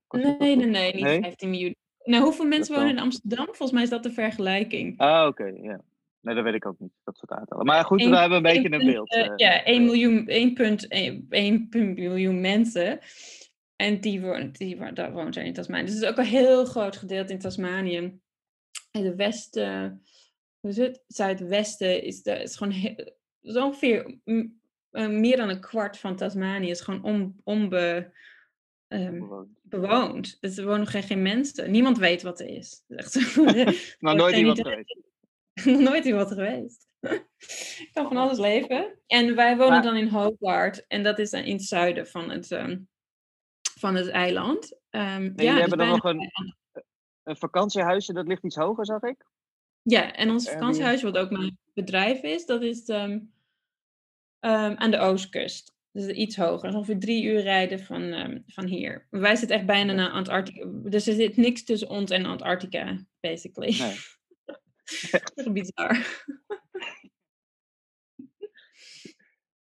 [0.09, 1.77] Nee, nee, nee, niet 15 miljoen.
[2.05, 3.47] Nou, hoeveel mensen wonen in Amsterdam?
[3.47, 4.99] Volgens mij is dat de vergelijking.
[4.99, 5.81] Ah, oké, ja.
[6.21, 7.67] Nee, dat weet ik ook niet, dat soort aantallen.
[7.67, 9.15] Maar goed, we hebben een beetje een beeld.
[9.15, 13.01] Uh, ja, 1 miljoen, 1,1 miljoen mensen.
[13.83, 15.85] En die, woont, die daar woont er in Tasmanië.
[15.85, 17.97] Dus het is ook een heel groot gedeelte in Tasmanië.
[18.91, 20.03] In de westen,
[20.61, 21.03] hoe is het?
[21.07, 22.95] Zuidwesten is, de, is gewoon he-
[23.41, 24.19] zo ongeveer
[24.91, 28.13] eh, meer dan een kwart van Tasmanië is gewoon on, onbe,
[28.89, 29.23] ehm,
[29.63, 30.37] bewoond.
[30.41, 31.71] Dus er wonen geen, geen mensen.
[31.71, 32.85] Niemand weet wat er is.
[32.89, 33.45] Is echt zo-
[33.99, 34.97] Nou, nooit iemand geweest.
[35.65, 36.87] Nog nooit iemand geweest.
[37.93, 38.99] kan van alles leven.
[39.07, 40.87] En wij wonen Maar- dan in Hobart.
[40.87, 42.79] En dat is dan in het zuiden van het, ehm,
[43.83, 44.79] van het eiland.
[44.91, 46.31] Ehm, En ja, jullie dus hebben dan nog een,
[47.23, 49.25] een vakantiehuisje, dat ligt iets hoger, zag ik?
[49.83, 53.21] Ja, en ons vakantiehuis, wat ook mijn bedrijf is, dat is ehm,
[54.39, 55.75] ehm, aan de oostkust.
[55.93, 56.75] Dus iets hoger.
[56.75, 59.07] Ongeveer drie uur rijden van, van hier.
[59.11, 60.67] Wij zitten echt bijna naar Antarctica.
[60.67, 63.79] Dus er zit niks tussen ons en Antarctica, basically.
[63.79, 63.97] Nee.
[65.21, 66.25] Echt bizar.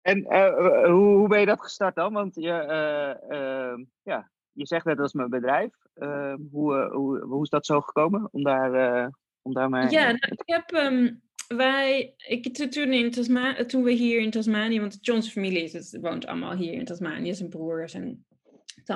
[0.06, 2.14] En eh, eh, hoe, hoe ben je dat gestart dan?
[2.14, 5.74] Want je, eh, ehm, ja, je zegt net dat is mijn bedrijf.
[5.94, 9.90] Ehm, hoe, hoe, hoe is dat zo gekomen om daar, om daarmee...
[9.90, 11.14] Ja, nou, ik heb ehm,
[11.48, 15.74] wij, ik, to- toen, in Tasma, toen we hier in Tasmanië, want John's familie is,
[15.74, 18.26] het woont allemaal hier in Tasmanië, zijn broers en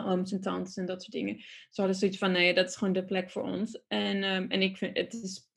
[0.05, 1.37] ooms en tantes en dat soort dingen.
[1.69, 3.83] Ze hadden zoiets van, nee, dat is gewoon de plek voor ons.
[3.87, 5.48] En, en ik vind, het is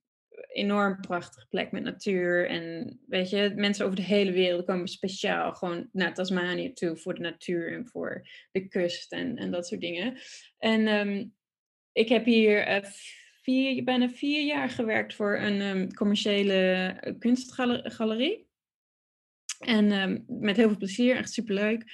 [0.49, 5.53] enorm prachtige plek met natuur en weet je, mensen over de hele wereld komen speciaal
[5.53, 9.81] gewoon naar Tasmanië toe voor de natuur en voor de kust en, en dat soort
[9.81, 10.19] dingen.
[10.59, 11.25] En ehm,
[11.93, 12.91] ik heb hier eh,
[13.43, 16.55] vier, bijna vier jaar gewerkt voor een ehm, commerciële
[17.01, 18.51] eh, kunstgalerie.
[19.59, 21.85] En ehm, met heel veel plezier, echt superleuk.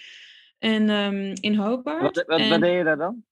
[0.58, 0.88] En
[1.34, 2.02] in Hobart.
[2.02, 3.24] Wat, wat, en, wat deed je daar dan?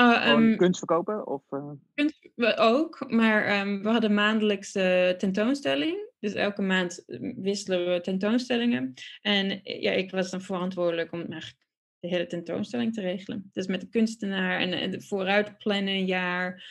[0.00, 1.26] Gewoon ehm, kunst verkopen?
[1.26, 6.08] Of, eh, kunst we ook, maar ehm, we hadden maandelijkse tentoonstelling.
[6.20, 8.94] Dus elke maand eh, wisselen we tentoonstellingen.
[9.22, 11.66] En eh, ja, ik was dan verantwoordelijk om eigenlijk
[12.00, 13.50] de hele tentoonstelling te regelen.
[13.52, 16.64] Dus met de kunstenaar en, en vooruit plannen een jaar.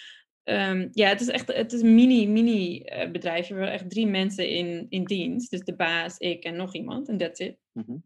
[0.43, 3.53] Ehm, ja, het is echt het is een mini, mini eh, bedrijfje.
[3.53, 5.51] We hebben echt drie mensen in, in dienst.
[5.51, 7.09] Dus de baas, ik en nog iemand.
[7.09, 7.57] En that's it.
[7.71, 7.97] mhm.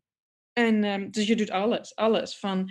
[0.54, 2.38] En ehm, dus je doet alles, alles.
[2.40, 2.70] Van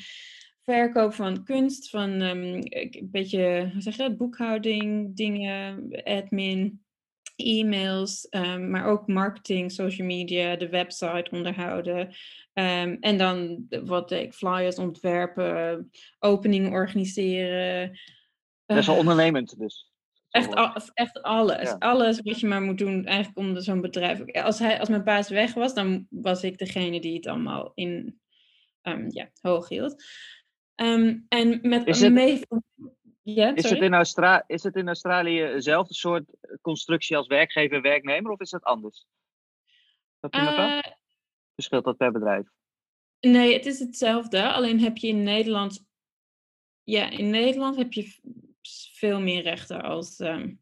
[0.64, 6.82] verkoop van kunst, van ehm, een beetje, hoe zeg je dat, boekhouding, dingen, admin,
[7.36, 12.14] e-mails, ehm, maar ook marketing, social media, de website onderhouden.
[12.52, 17.90] Ehm, en dan wat ik, flyers ontwerpen, openingen organiseren.
[18.66, 19.90] Best wel Eh, ondernemend dus.
[20.30, 21.62] Echt, al- echt alles.
[21.68, 21.76] Ja.
[21.78, 24.32] Alles wat je maar moet doen eigenlijk om zo'n bedrijf.
[24.34, 28.20] Als, hij, als mijn baas weg was, dan was ik degene die het allemaal in
[29.08, 30.04] ja, hoog hield.
[30.82, 32.40] Ehm, en met Is het- mee...
[33.54, 36.24] Is het, in Austra is het in Australië eenzelfde soort
[36.60, 39.06] constructie als werkgever en werknemer of is dat anders?
[40.18, 40.40] Snap je?
[40.40, 40.78] Eh,
[41.54, 42.46] Verschilt dat per bedrijf?
[43.20, 44.52] nee, het is hetzelfde.
[44.52, 45.86] Alleen heb je in Nederland...
[46.82, 48.18] Ja, in Nederland heb je
[48.92, 50.54] veel meer rechten als, ehm,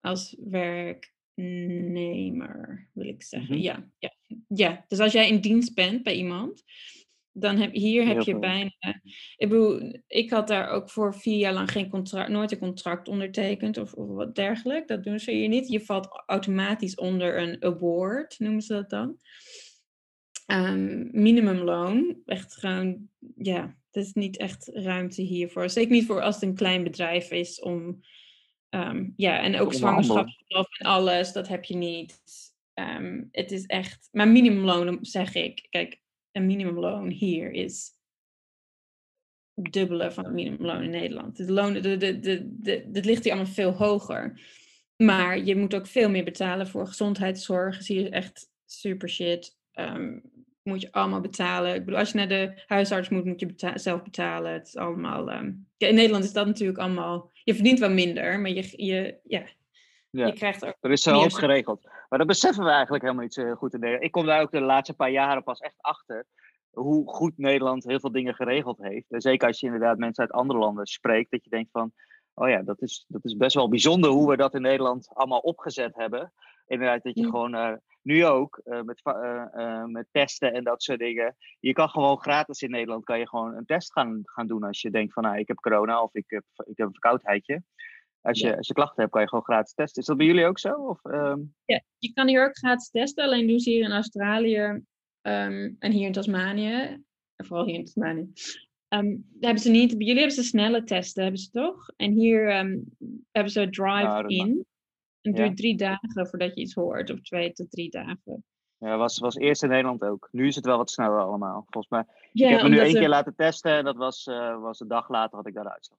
[0.00, 3.54] als werknemer, wil ik zeggen.
[3.54, 3.62] Mhm.
[3.62, 4.12] ja, ja,
[4.48, 6.64] ja, dus als jij in dienst bent bij iemand,
[7.40, 8.70] dan heb hier heb je bijna.
[9.36, 13.08] Ik bedoel, ik had daar ook voor vier jaar lang geen contract, nooit een contract
[13.08, 14.86] ondertekend of, of wat dergelijks.
[14.86, 15.68] Dat doen ze hier niet.
[15.68, 19.16] Je valt automatisch onder een award, noemen ze dat dan.
[20.46, 22.22] Ehm, minimumloon.
[22.26, 25.70] Echt gewoon, ja, er is niet echt ruimte hiervoor.
[25.70, 28.00] Zeker niet voor als het een klein bedrijf is om.
[28.68, 32.20] ehm, ja, en ook zwangerschapsverlof en alles, dat heb je niet.
[32.74, 34.08] Ehm, het is echt.
[34.12, 35.66] Maar minimumloon, zeg ik.
[35.70, 36.00] Kijk,
[36.38, 37.96] een minimumloon hier is
[39.54, 41.36] dubbele van het minimumloon in Nederland.
[41.36, 44.40] De lonen, de, de, de, ligt hier allemaal veel hoger.
[44.96, 47.78] Maar je moet ook veel meer betalen voor gezondheidszorg.
[47.78, 49.56] Is hier echt super shit.
[49.72, 50.18] Ehm,
[50.62, 51.74] moet je allemaal betalen.
[51.74, 54.52] Ik bedoel, als je naar de huisarts moet, moet je zelf betalen.
[54.52, 55.30] Het is allemaal.
[55.30, 57.30] ehm, in Nederland is dat natuurlijk allemaal.
[57.44, 59.42] Je verdient wel minder, maar je, je, ja,
[60.10, 60.26] Ja.
[60.26, 60.76] je krijgt ook.
[60.80, 61.88] Er is zo- geregeld.
[62.08, 64.06] Maar dat beseffen we eigenlijk helemaal niet zo heel goed in Nederland.
[64.06, 66.26] Ik kom daar ook de laatste paar jaren pas echt achter.
[66.70, 69.10] Hoe goed Nederland heel veel dingen geregeld heeft.
[69.10, 71.30] En zeker als je inderdaad mensen uit andere landen spreekt.
[71.30, 71.92] Dat je denkt van,
[72.34, 75.38] oh ja, dat is, dat is best wel bijzonder hoe we dat in Nederland allemaal
[75.40, 76.32] opgezet hebben.
[76.66, 77.28] Inderdaad, dat je Ja.
[77.28, 81.36] gewoon, eh, nu ook, eh, met, eh, met testen en dat soort dingen.
[81.60, 84.62] Je kan gewoon gratis in Nederland, kan je gewoon een test gaan, gaan doen.
[84.62, 87.62] Als je denkt van, nou, ik heb corona of ik heb, ik heb een verkoudheidje.
[88.20, 88.54] Als je, Ja.
[88.54, 90.00] als je klachten hebt, kan je gewoon gratis testen.
[90.02, 90.72] Is dat bij jullie ook zo?
[90.74, 94.82] Of, ehm, Ja, je kan hier ook gratis testen, alleen doen ze hier in Australië
[95.20, 96.72] ehm, en hier in Tasmanië,
[97.36, 98.32] en vooral hier in Tasmanië,
[98.88, 101.90] ehm, hebben ze niet, bij jullie hebben ze snelle testen, hebben ze toch?
[101.96, 102.46] En hier
[103.30, 104.20] hebben ze Nou, dat mag.
[104.26, 104.66] drive-in.
[105.20, 105.44] Het Ja.
[105.44, 108.44] duurt drie dagen voordat je iets hoort, of twee tot drie dagen.
[108.78, 110.28] Ja, was, was eerst in Nederland ook.
[110.32, 111.66] Nu is het wel wat sneller allemaal.
[111.70, 112.04] Volgens mij.
[112.32, 114.88] Ja, ik heb me nu één keer laten testen en dat was, eh, was een
[114.88, 115.98] dag later had ik daar de uitslag.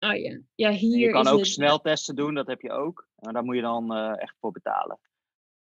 [0.00, 3.08] Oh ja, ja hier je kan is ook het, sneltesten doen, dat heb je ook.
[3.18, 4.98] En daar moet je dan eh, echt voor betalen.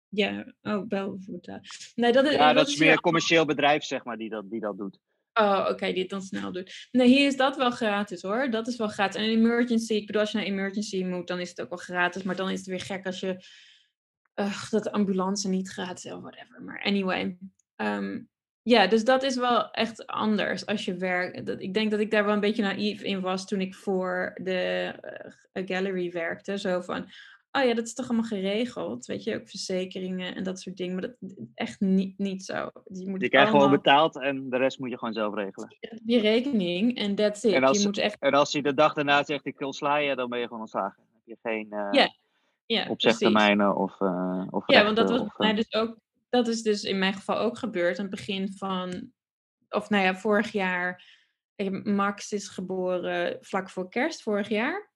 [0.10, 1.62] ja, oh, belvoertuig.
[1.96, 4.60] Nee, dat is, ja, dat, is meer een commercieel bedrijf, zeg maar, die dat, die
[4.60, 5.00] dat doet.
[5.34, 6.88] Oh, oké, die het dan snel doet.
[6.92, 8.50] Nee, hier is dat wel gratis hoor.
[8.50, 9.22] Dat is wel gratis.
[9.22, 12.24] En emergency, ik bedoel, als je naar emergency moet, dan is het ook wel gratis.
[12.24, 13.46] Maar dan is het weer gek als je
[14.36, 16.62] uh, dat de ambulance niet gratis is of whatever.
[16.62, 17.38] Maar anyway.
[17.76, 18.22] Ehm,
[18.64, 21.62] ja, dus dat is wel echt anders als je werkt.
[21.62, 24.94] Ik denk dat ik daar wel een beetje naïef in was toen ik voor de
[25.54, 26.58] uh, gallery werkte.
[26.58, 27.06] Zo van,
[27.52, 30.94] oh ja, dat is toch allemaal geregeld, weet je, ook verzekeringen en dat soort dingen.
[30.94, 32.70] Maar dat is echt niet, niet zo.
[32.84, 35.78] Je, moet je krijgt gewoon betaald en de rest moet je gewoon zelf regelen.
[36.04, 37.54] Die rekening en that's it.
[37.54, 38.20] En als, je moet echt...
[38.20, 40.98] en als hij de dag daarna zegt ik wil je, dan ben je gewoon ontslagen.
[40.98, 42.16] Dan heb je geen uh, ja.
[42.66, 45.98] Ja, opzegtermijnen of, uh, of Ja, want dat was of, mij dus ook,
[46.34, 49.12] dat is dus in mijn geval ook gebeurd aan het begin van,
[49.70, 51.04] of nou ja, vorig jaar.
[51.84, 54.92] Max is geboren vlak voor kerst vorig jaar.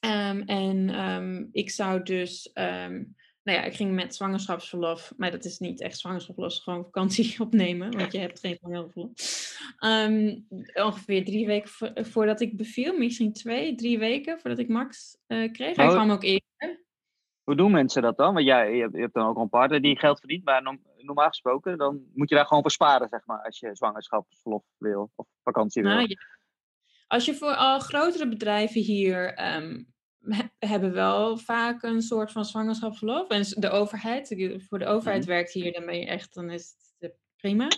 [0.00, 5.44] Um, en um, ik zou dus, um, nou ja, ik ging met zwangerschapsverlof, maar dat
[5.44, 10.86] is niet echt zwangerschapsverlof, gewoon vakantie opnemen, want je hebt geen zwangerschapsverlof.
[10.86, 15.52] ongeveer drie weken vo voordat ik beviel, misschien twee, drie weken voordat ik Max uh,
[15.52, 15.76] kreeg.
[15.76, 16.88] Hij kwam ook eerder.
[17.50, 18.34] Hoe doen mensen dat dan?
[18.34, 22.02] Want jij je hebt, dan ook een partner die geld verdient, maar normaal gesproken, dan
[22.14, 25.92] moet je daar gewoon voor sparen, zeg maar, als je zwangerschapsverlof wil of vakantie wil.
[25.92, 26.16] Nou, ja.
[27.06, 29.86] Als je voor al grotere bedrijven hier um,
[30.58, 33.28] hebben wel vaak een soort van zwangerschapsverlof.
[33.28, 35.30] En de overheid, voor de overheid mhm.
[35.30, 37.68] werkt hier, dan ben je echt, dan is het prima.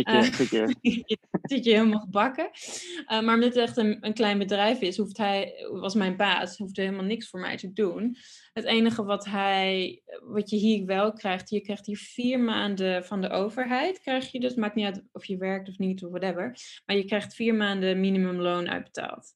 [0.00, 0.50] Zit je, uh, zit
[1.08, 1.18] je.
[1.42, 2.50] zit je helemaal gebakken.
[2.52, 6.58] Uh, maar omdat het echt een, een, klein bedrijf is, hoeft hij, was mijn baas,
[6.58, 8.16] hoeft helemaal niks voor mij te doen.
[8.52, 13.20] Het enige wat hij, wat je hier wel krijgt, je krijgt hier vier maanden van
[13.20, 16.56] de overheid, krijg je dus, maakt niet uit of je werkt of niet of whatever,
[16.86, 19.34] maar je krijgt vier maanden minimumloon uitbetaald.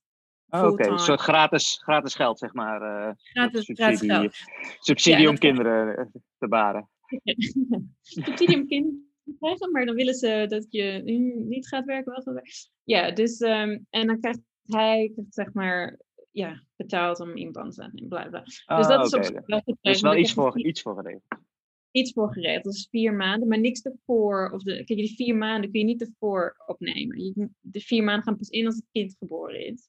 [0.49, 2.83] Oh, Oké, een soort gratis, gratis geld, zeg maar.
[2.83, 4.37] Uh, gratis, subsidie, gratis geld.
[4.79, 6.05] Subsidie om kinderen eh,
[6.39, 6.89] te baren.
[8.01, 11.03] subsidie om kinderen krijgen, maar dan willen ze dat je
[11.47, 12.13] niet gaat werken.
[12.13, 12.53] Wel gaat werken.
[12.85, 15.99] Ja, dus, um, en dan krijgt hij, zeg maar,
[16.31, 18.43] ja, betaald om in band te zijn en bla bla.
[18.43, 21.43] Dus dat ah, is, op, dat is wel iets voor, iets voor geregeld.
[21.91, 22.65] Iets voor geregeld.
[22.65, 24.51] Dat is vier maanden, maar niks ervoor.
[24.51, 27.25] Of de, kijk, die vier maanden kun je niet ervoor opnemen.
[27.25, 29.89] Je, de vier maanden gaan pas in als het kind geboren is.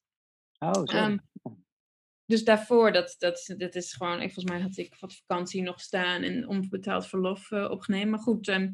[0.59, 0.97] Oh, zo.
[0.97, 1.19] Um,
[2.25, 6.21] dus daarvoor, dat, dat, dat is gewoon, volgens mij had ik wat vakantie nog staan
[6.21, 8.09] en onbetaald verlof uh, opgenomen.
[8.09, 8.73] Maar goed, um,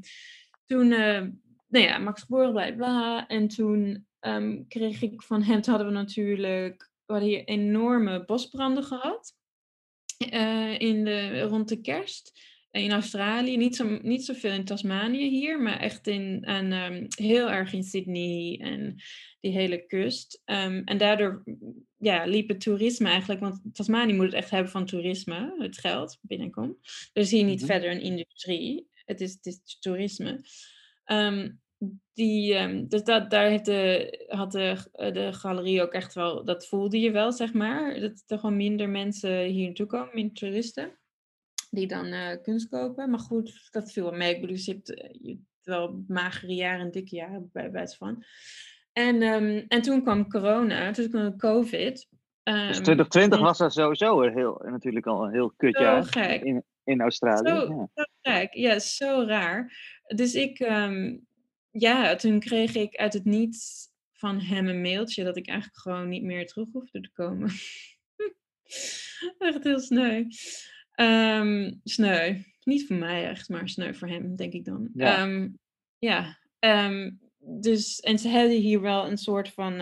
[0.71, 1.21] toen, uh,
[1.67, 3.27] nou ja, Max geboren, bla bla.
[3.27, 8.83] En toen um, kreeg ik van hem, hadden we natuurlijk, we hadden hier enorme bosbranden
[8.83, 9.35] gehad.
[10.33, 12.31] Uh, in de, rond de kerst
[12.71, 17.49] in Australië, niet, zo, niet zoveel in Tasmanië hier, maar echt in, en, um, heel
[17.49, 18.95] erg in Sydney en
[19.39, 20.41] die hele kust.
[20.45, 21.43] Um, en daardoor
[21.97, 26.17] ja, liep het toerisme eigenlijk, want Tasmanië moet het echt hebben van toerisme, het geld
[26.21, 26.77] binnenkomt.
[27.13, 27.67] Dus hier niet mm -hmm.
[27.67, 30.41] verder een industrie, het is, het is toerisme.
[31.05, 31.61] Um,
[32.13, 36.67] die, um, dus dat, daar heeft de, had de, de galerie ook echt wel, dat
[36.67, 37.99] voelde je wel, zeg maar.
[37.99, 40.99] Dat er gewoon minder mensen hier naartoe komen, minder toeristen
[41.71, 43.09] die dan uh, kunst kopen.
[43.09, 44.35] Maar goed, dat viel wel mee.
[44.35, 47.97] Ik bedoel, je hebt, eh, je hebt wel magere jaren en dikke jaren bij wijze
[47.97, 48.23] van.
[48.93, 52.07] En, um, en toen kwam corona, toen kwam COVID.
[52.43, 53.45] Um, dus 2020 en...
[53.45, 56.43] was dat sowieso heel, natuurlijk al een heel kut jaar gek.
[56.43, 57.49] In, in Australië.
[57.49, 57.89] Zo,
[58.21, 58.39] ja.
[58.41, 59.73] zo ja, zo raar.
[60.15, 61.27] Dus ik, um,
[61.71, 66.09] ja, toen kreeg ik uit het niets van hem een mailtje dat ik eigenlijk gewoon
[66.09, 67.49] niet meer terug hoefde te komen.
[69.37, 70.25] Echt heel sneu.
[70.95, 72.35] Um, sneu.
[72.63, 74.89] Niet voor mij echt, maar sneu voor hem, denk ik dan.
[74.93, 75.23] Ja.
[75.23, 75.59] Um,
[75.99, 76.39] ja.
[76.59, 79.77] Um, dus, en ze hebben hier wel een soort van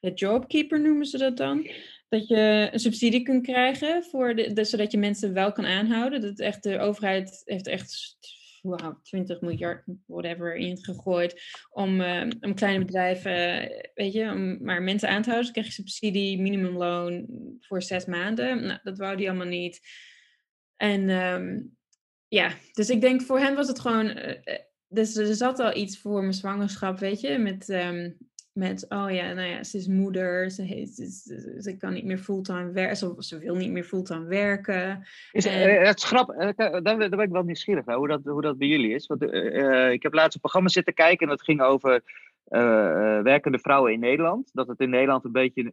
[0.00, 1.70] de jobkeeper noemen ze dat dan.
[2.18, 6.20] Dat je een subsidie kunt krijgen, voor de, zodat je mensen wel kan aanhouden.
[6.20, 8.16] Dat echt, de overheid heeft echt
[8.62, 11.40] wow, 20 miljard, whatever, ingegooid.
[11.70, 15.52] Om, uh, om kleine bedrijven, weet je, om maar mensen aan te houden.
[15.52, 17.26] Dus krijg je subsidie, minimumloon
[17.60, 18.66] voor zes maanden.
[18.66, 19.80] Nou, dat wou die allemaal niet.
[20.76, 21.76] En um,
[22.28, 24.06] ja, dus ik denk voor hen was het gewoon.
[24.06, 24.32] Uh,
[24.88, 28.16] dus er zat al iets voor mijn zwangerschap, weet je, met um,
[28.56, 32.18] met, oh ja, nou ja, ze is moeder, ze, heeft, ze, ze kan niet meer
[32.18, 35.06] fulltime werken, ze, ze, wil niet meer fulltime werken.
[35.32, 35.70] Is, en...
[35.70, 38.42] uh, het is grappig, uh, daar, daar, ben ik wel nieuwsgierig naar, hoe dat, hoe
[38.42, 39.06] dat bij jullie is.
[39.06, 42.02] Want uh, ik heb laatst een programma zitten kijken en dat ging over
[43.22, 44.50] werkende vrouwen in Nederland.
[44.52, 45.72] Dat het in Nederland een beetje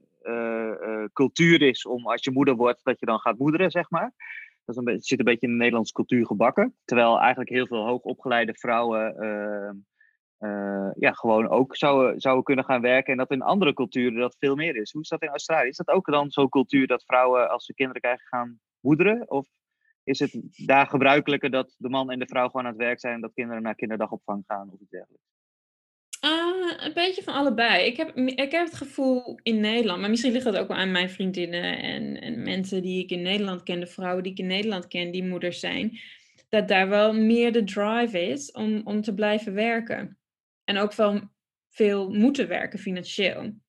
[1.14, 4.14] cultuur is om als je moeder wordt, dat je dan gaat moederen, zeg maar.
[4.66, 6.76] Dat is een beetje, zit een beetje in de Nederlandse cultuur gebakken.
[6.86, 9.16] Terwijl eigenlijk heel veel hoogopgeleide vrouwen
[10.44, 13.12] uh, ja, gewoon ook zouden, zouden kunnen gaan werken.
[13.12, 14.92] En dat in andere culturen dat veel meer is.
[14.92, 15.68] Hoe is dat in Australië?
[15.68, 19.30] Is dat ook dan zo'n cultuur dat vrouwen als ze kinderen krijgen gaan moederen?
[19.30, 19.48] Of
[20.04, 23.14] is het daar gebruikelijker dat de man en de vrouw gewoon aan het werk zijn
[23.14, 25.26] en dat kinderen naar kinderdagopvang gaan of iets dergelijks?
[26.26, 27.86] Uh, een beetje van allebei.
[27.86, 30.92] Ik heb, ik heb het gevoel in Nederland, maar misschien ligt dat ook wel aan
[30.92, 34.48] mijn vriendinnen en, en mensen die ik in Nederland ken, de vrouwen die ik in
[34.48, 36.00] Nederland ken, die moeders zijn,
[36.50, 40.18] dat daar wel meer de drive is om, om te blijven werken.
[40.64, 41.22] En ook wel
[41.70, 43.62] veel moeten werken financieel.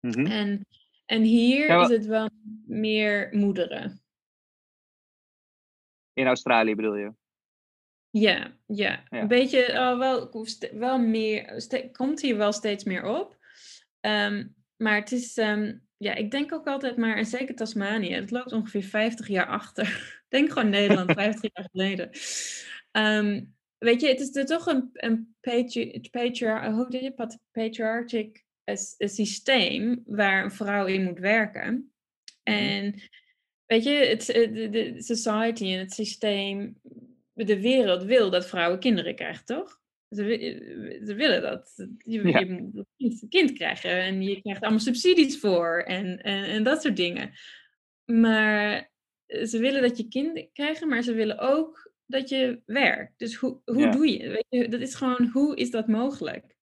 [0.00, 0.26] Mhm.
[0.26, 0.66] en,
[1.06, 2.30] en hier is het wel
[2.66, 4.02] meer moederen.
[6.12, 7.12] In Australië bedoel je?
[8.10, 9.02] Ja, ja.
[9.08, 13.38] Een beetje, oh, wel, wel meer, komt hier wel steeds meer op.
[14.00, 18.30] Ehm, maar het is, ehm, ja, ik denk ook altijd maar, en zeker Tasmanië, het
[18.30, 19.86] loopt ongeveer 50 jaar achter.
[19.86, 22.10] Ik denk gewoon Nederland, 50 jaar geleden.
[22.90, 23.44] Ehm,
[23.82, 25.34] weet je, het is er toch een, een
[26.10, 28.44] patriar hoe je, patriarchic
[28.98, 31.92] systeem waar een vrouw in moet werken.
[32.44, 32.56] Mhm.
[32.56, 32.94] En
[33.66, 36.80] weet je, het, de, de society en het systeem
[37.34, 39.80] de wereld wil dat vrouwen kinderen krijgen, toch?
[40.08, 41.86] Ze, ze willen dat.
[41.98, 42.38] Je, ja.
[42.38, 46.82] je moet een kind krijgen en je krijgt allemaal subsidies voor en, en, en dat
[46.82, 47.32] soort dingen.
[48.04, 48.90] Maar
[49.26, 53.18] ze willen dat je kinderen krijgen, maar ze willen ook dat je werkt.
[53.18, 54.28] Dus hoe, hoe doe je?
[54.28, 54.68] Weet je?
[54.68, 56.56] Dat is gewoon, hoe is dat mogelijk?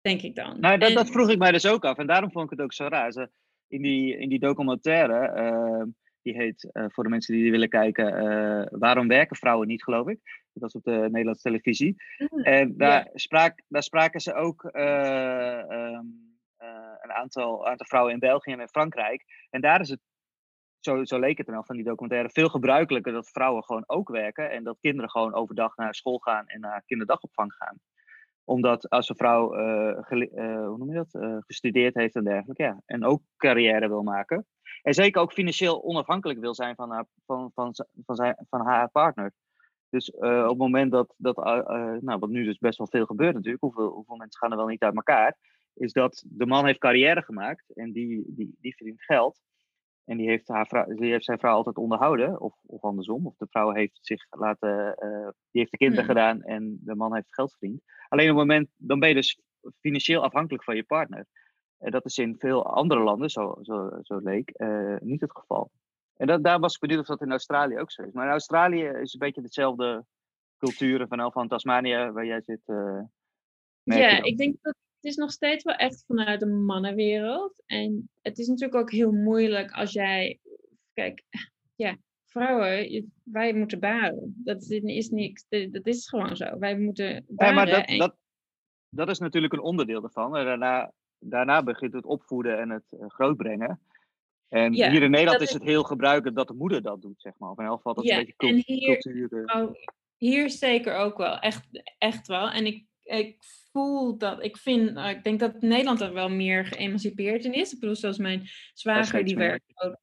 [0.00, 0.60] Denk ik dan.
[0.60, 1.98] Nou, dat, dat vroeg ik mij dus ook af.
[1.98, 3.12] En daarom vond ik het ook zo raar.
[3.12, 3.30] Ze,
[3.68, 5.82] in, die, in die documentaire, uh,
[6.22, 9.82] die heet, uh, voor de mensen die, die willen kijken, uh, Waarom werken vrouwen niet,
[9.82, 10.20] geloof ik.
[10.52, 12.02] Dat was op de Nederlandse televisie.
[12.18, 16.32] Mm, en daar, spraak, daar spraken ze ook um,
[17.04, 19.24] een aantal, aantal vrouwen in België en in Frankrijk.
[19.50, 20.00] En daar is het,
[20.84, 24.50] zo, zo leek het dan van die documentaire, veel gebruikelijker dat vrouwen gewoon ook werken.
[24.50, 27.78] En dat kinderen gewoon overdag naar school gaan en naar kinderdagopvang gaan
[28.46, 31.42] omdat als een vrouw uh, hoe noem je dat?
[31.46, 34.46] gestudeerd heeft en dergelijke, ja, en ook carrière wil maken,
[34.82, 38.90] en zeker ook financieel onafhankelijk wil zijn van haar, van, van, van, zijn, van haar
[38.90, 39.32] partner.
[39.88, 41.36] Dus op het moment dat, dat
[42.00, 44.66] nou, wat nu dus best wel veel gebeurt natuurlijk, hoeveel, hoeveel mensen gaan er wel
[44.66, 45.36] niet uit elkaar,
[45.74, 48.24] is dat de man heeft carrière gemaakt en die,
[48.60, 49.40] die verdient geld.
[50.04, 53.26] En die heeft, haar vrouw, die heeft zijn vrouw altijd onderhouden, of, of andersom.
[53.26, 56.14] Of de vrouw heeft zich laten, uh, die heeft de kinderen hmm.
[56.14, 57.82] gedaan en de man heeft geld verdiend.
[58.08, 59.40] Alleen op het moment, dan ben je dus
[59.80, 61.26] financieel afhankelijk van je partner.
[61.78, 65.70] En dat is in veel andere landen, zo, zo, zo leek, uh, niet het geval.
[66.16, 68.12] En dat, daar was ik benieuwd of dat in Australië ook zo is.
[68.12, 70.04] Maar in Australië is een beetje dezelfde
[70.58, 72.60] culturen van, van Tasmanië, waar jij zit.
[72.66, 73.00] Uh,
[73.82, 77.62] ja, ik denk dat het is nog steeds wel echt vanuit de mannenwereld.
[77.66, 80.40] En het is natuurlijk ook heel moeilijk als jij.
[80.92, 81.22] Kijk,
[81.74, 84.40] ja, vrouwen, wij moeten baren.
[84.44, 85.46] Dat is niks.
[85.48, 86.58] Dat is gewoon zo.
[86.58, 87.54] Wij moeten baren.
[87.54, 88.16] Ja, maar dat, dat,
[88.88, 90.36] dat is natuurlijk een onderdeel ervan.
[90.36, 93.80] En daarna daarna begint het opvoeden en het uh, grootbrengen.
[94.48, 97.50] En hier in Nederland is, het heel gebruikelijk dat de moeder dat doet, zeg maar.
[97.50, 99.44] Of in elk geval dat ja, een beetje cult hier, cultuur.
[99.44, 99.74] Oh,
[100.16, 101.66] hier zeker ook wel, echt,
[101.98, 102.50] echt wel.
[102.50, 103.38] En ik, ik
[103.74, 107.72] voel dat, ik vind, nou, ik denk dat Nederland er wel meer geëmancipeerd in is.
[107.72, 109.96] Ik bedoel, zoals mijn zwager, die werkt ook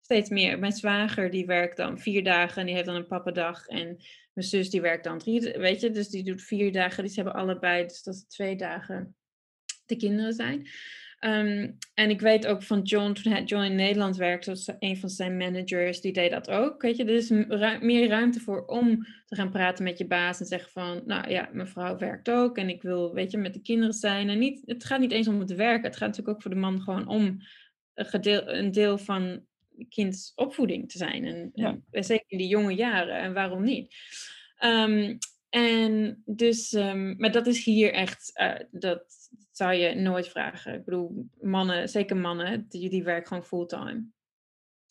[0.00, 0.58] steeds meer.
[0.58, 3.66] Mijn zwager, die werkt dan vier dagen en die heeft dan een pappadag.
[3.66, 3.86] En
[4.32, 7.04] mijn zus, die werkt dan drie, weet je, dus die doet vier dagen.
[7.04, 9.16] Die hebben allebei, dus dat is twee dagen
[9.86, 10.68] de kinderen zijn.
[11.18, 15.08] Ehm, en ik weet ook van John, toen John in Nederland werkte, was een van
[15.08, 16.82] zijn managers, die deed dat ook.
[16.82, 17.30] Weet je, er is
[17.80, 21.48] meer ruimte voor om te gaan praten met je baas en zeggen van, nou ja,
[21.52, 24.28] mijn vrouw werkt ook en ik wil, weet je, met de kinderen zijn.
[24.28, 26.60] En niet, het gaat niet eens om het werken, het gaat natuurlijk ook voor de
[26.60, 27.42] man gewoon om
[27.94, 29.46] een, een deel van
[29.88, 31.24] kinds opvoeding te zijn.
[31.24, 31.50] En,
[31.90, 33.94] en, zeker in die jonge jaren, en waarom niet?
[34.64, 39.17] Um, en dus, um, maar dat is hier echt, uh, dat
[39.52, 40.74] zou je nooit vragen.
[40.74, 44.04] Ik bedoel, mannen, zeker mannen, die, die werken gewoon fulltime.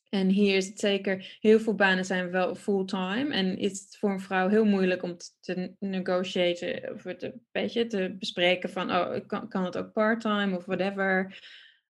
[0.09, 3.33] En hier is het zeker, heel veel banen zijn wel fulltime.
[3.33, 8.15] En is het voor een vrouw heel moeilijk om te negotiëren, of een beetje te
[8.19, 11.39] bespreken van, oh, kan, kan het ook parttime of whatever.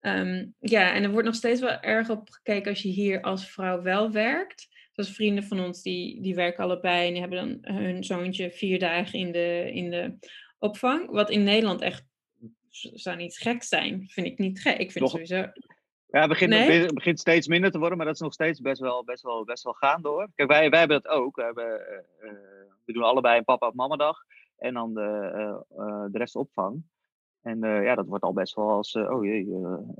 [0.00, 3.50] Um, ja, en er wordt nog steeds wel erg op gekeken als je hier als
[3.50, 4.68] vrouw wel werkt.
[4.92, 8.78] Zoals vrienden van ons, die, die werken allebei en die hebben dan hun zoontje vier
[8.78, 10.16] dagen in de, in de
[10.58, 11.10] opvang.
[11.10, 12.04] Wat in Nederland echt
[12.74, 14.08] zou niet gek zijn.
[14.08, 14.78] Vind ik niet gek.
[14.78, 15.36] Ik vind sowieso.
[16.06, 19.04] Ja, het begint, begint steeds minder te worden, maar dat is nog steeds best wel,
[19.04, 20.28] best wel, best wel gaande hoor.
[20.34, 21.36] Kijk, wij, wij hebben dat ook.
[21.36, 21.80] We, hebben,
[22.22, 22.30] uh,
[22.84, 24.18] we doen allebei een papa- of mamadag
[24.56, 26.82] en dan de, uh, de rest opvang.
[27.42, 29.46] En ja, dat wordt al best wel als, oh jee,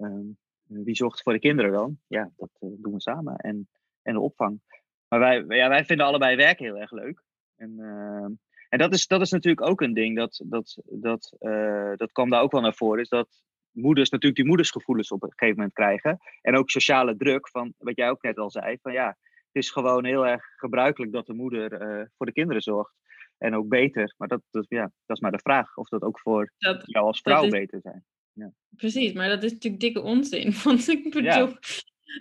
[0.01, 0.27] ehm,
[0.67, 1.99] wie zorgt voor de kinderen dan?
[2.07, 3.37] Ja, dat doen we samen.
[3.37, 3.69] En,
[4.03, 4.61] en de opvang.
[5.09, 7.23] Maar wij, ja, wij vinden allebei werken heel erg leuk.
[7.57, 8.27] En, uh,
[8.75, 12.31] en dat, is, dat is natuurlijk ook een ding, dat, dat, dat, uh, dat kwam
[12.31, 13.29] daar ook wel naar voren, is dat
[13.71, 16.19] moeders natuurlijk die moedersgevoelens op een gegeven moment krijgen.
[16.43, 19.17] En ook sociale druk, van wat jij ook net al zei, van ja,
[19.53, 22.95] is gewoon heel erg gebruikelijk dat de moeder eh, voor de kinderen zorgt.
[23.39, 24.15] En ook beter.
[24.17, 27.07] Maar dat, dat, ja, dat is maar de vraag of dat ook voor Dat, jou
[27.07, 28.05] als vrouw is- beter zijn.
[28.77, 30.53] precies, maar dat is natuurlijk dikke onzin.
[30.65, 31.57] Want ik bedoel,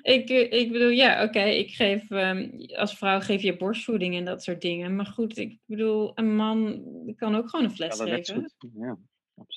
[0.01, 4.25] ik, eh, ik bedoel ja, oké, ik geef ehm, als vrouw geef je borstvoeding en
[4.25, 4.95] dat soort dingen.
[4.95, 6.83] Maar goed, ik bedoel, een man
[7.15, 8.51] kan ook gewoon een fles Ja, dat geven.
[8.75, 8.97] Ja.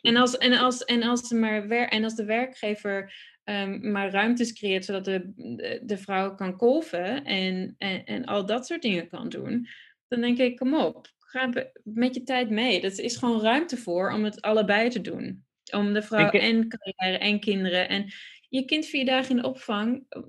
[0.01, 3.15] En als, en als, en als, maar wer en als de werkgever
[3.45, 8.47] ehm, maar ruimtes creëert zodat de, de, de vrouw kan kolven en, en, en al
[8.47, 9.69] dat soort dingen kan doen,
[10.09, 11.51] dan denk ik, kom op, ga
[11.85, 12.81] met je tijd mee.
[12.81, 15.45] Er is gewoon ruimte voor om het allebei te doen.
[15.73, 17.89] Om de vrouw ke- en carrière en kinderen.
[17.89, 18.13] En
[18.49, 20.23] je kind vier dagen in de opvang, eh,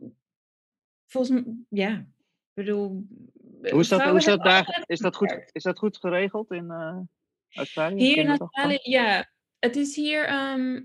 [1.05, 3.07] volgens mij, ja, ik bedoel...
[3.61, 6.71] Hoe is dat, hoe is dat, daar, is dat, goed, is dat goed geregeld in
[6.71, 6.99] eh,
[7.49, 8.03] Australië?
[8.03, 8.39] Hier in?
[8.39, 9.31] Australië, ja.
[9.59, 10.81] Het is hier, ehm,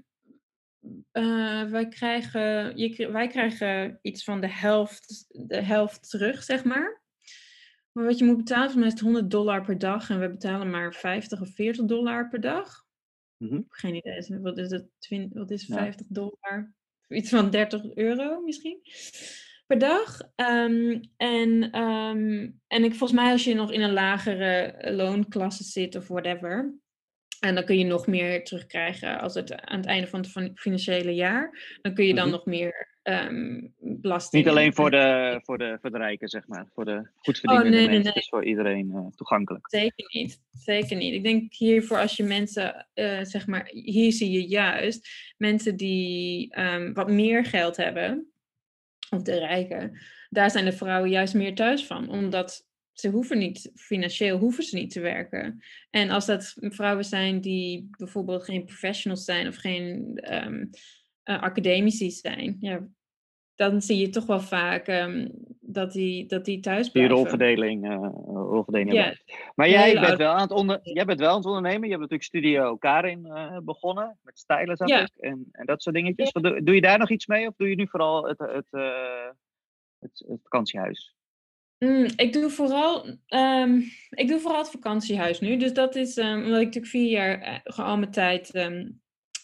[1.11, 7.03] eh, wij, krijgen, je, wij krijgen iets van de helft, de helft terug, zeg maar.
[7.93, 10.11] Maar wat je moet betalen, volgens mij is het 100 dollar per dag.
[10.11, 12.85] En we betalen maar 50 of 40 dollar per dag.
[13.37, 13.61] Mhm.
[13.69, 14.41] Geen idee.
[14.41, 14.89] Wat is het?
[15.33, 15.77] Wat is Ja.
[15.77, 16.75] 50 dollar?
[17.13, 18.81] Iets van 30 euro misschien
[19.67, 20.21] per dag.
[20.35, 25.97] Ehm, en, ehm, en ik, volgens mij als je nog in een lagere loonklasse zit
[25.97, 26.75] of whatever.
[27.43, 30.53] En dan kun je nog meer terugkrijgen als het aan het einde van het fin-
[30.55, 31.77] financiële jaar.
[31.81, 32.33] Dan kun je dan Mhm.
[32.37, 34.43] nog meer ehm belasting.
[34.45, 36.67] Niet alleen en- voor de, voor, de, voor de rijken, zeg maar.
[36.75, 38.05] Voor de goedverdienende Oh, nee, nee, mensen.
[38.05, 38.13] nee.
[38.13, 39.67] Het is voor iedereen eh, toegankelijk.
[39.71, 40.41] Zeker niet.
[40.51, 41.15] Zeker niet.
[41.15, 46.51] Ik denk hiervoor als je mensen, eh, zeg maar, hier zie je juist mensen die
[46.55, 48.33] ehm, wat meer geld hebben,
[49.11, 49.99] of de rijken,
[50.31, 54.77] daar zijn de vrouwen juist meer thuis van, omdat ze hoeven niet, financieel hoeven ze
[54.77, 55.63] niet te werken.
[55.91, 60.65] En als dat vrouwen zijn die bijvoorbeeld geen professionals zijn of geen ehm
[61.23, 62.87] eh, academici zijn, ja,
[63.55, 65.29] dan zie je toch wel vaak ehm,
[65.61, 67.15] dat, die, dat die thuis Die blijven.
[67.17, 69.17] rolverdeling, eh, rolverdeling Ja.
[69.55, 71.83] Maar jij bent, wel aan het onder, jij bent wel aan het ondernemen.
[71.83, 74.19] Je hebt natuurlijk Studio Karin eh, begonnen.
[74.23, 75.01] Met stijlen, zag Ja.
[75.01, 75.11] ik.
[75.17, 76.33] En, en dat soort dingetjes.
[76.33, 77.49] Doe, doe je daar nog iets mee?
[77.49, 78.67] Of doe je nu vooral het, het,
[79.99, 81.15] het, het vakantiehuis?
[81.83, 83.81] Mm, ik, doe vooral, ehm,
[84.11, 85.57] ik doe vooral het vakantiehuis nu.
[85.57, 88.89] Dus dat is ehm, omdat ik natuurlijk vier jaar eh, gewoon al mijn tijd ehm,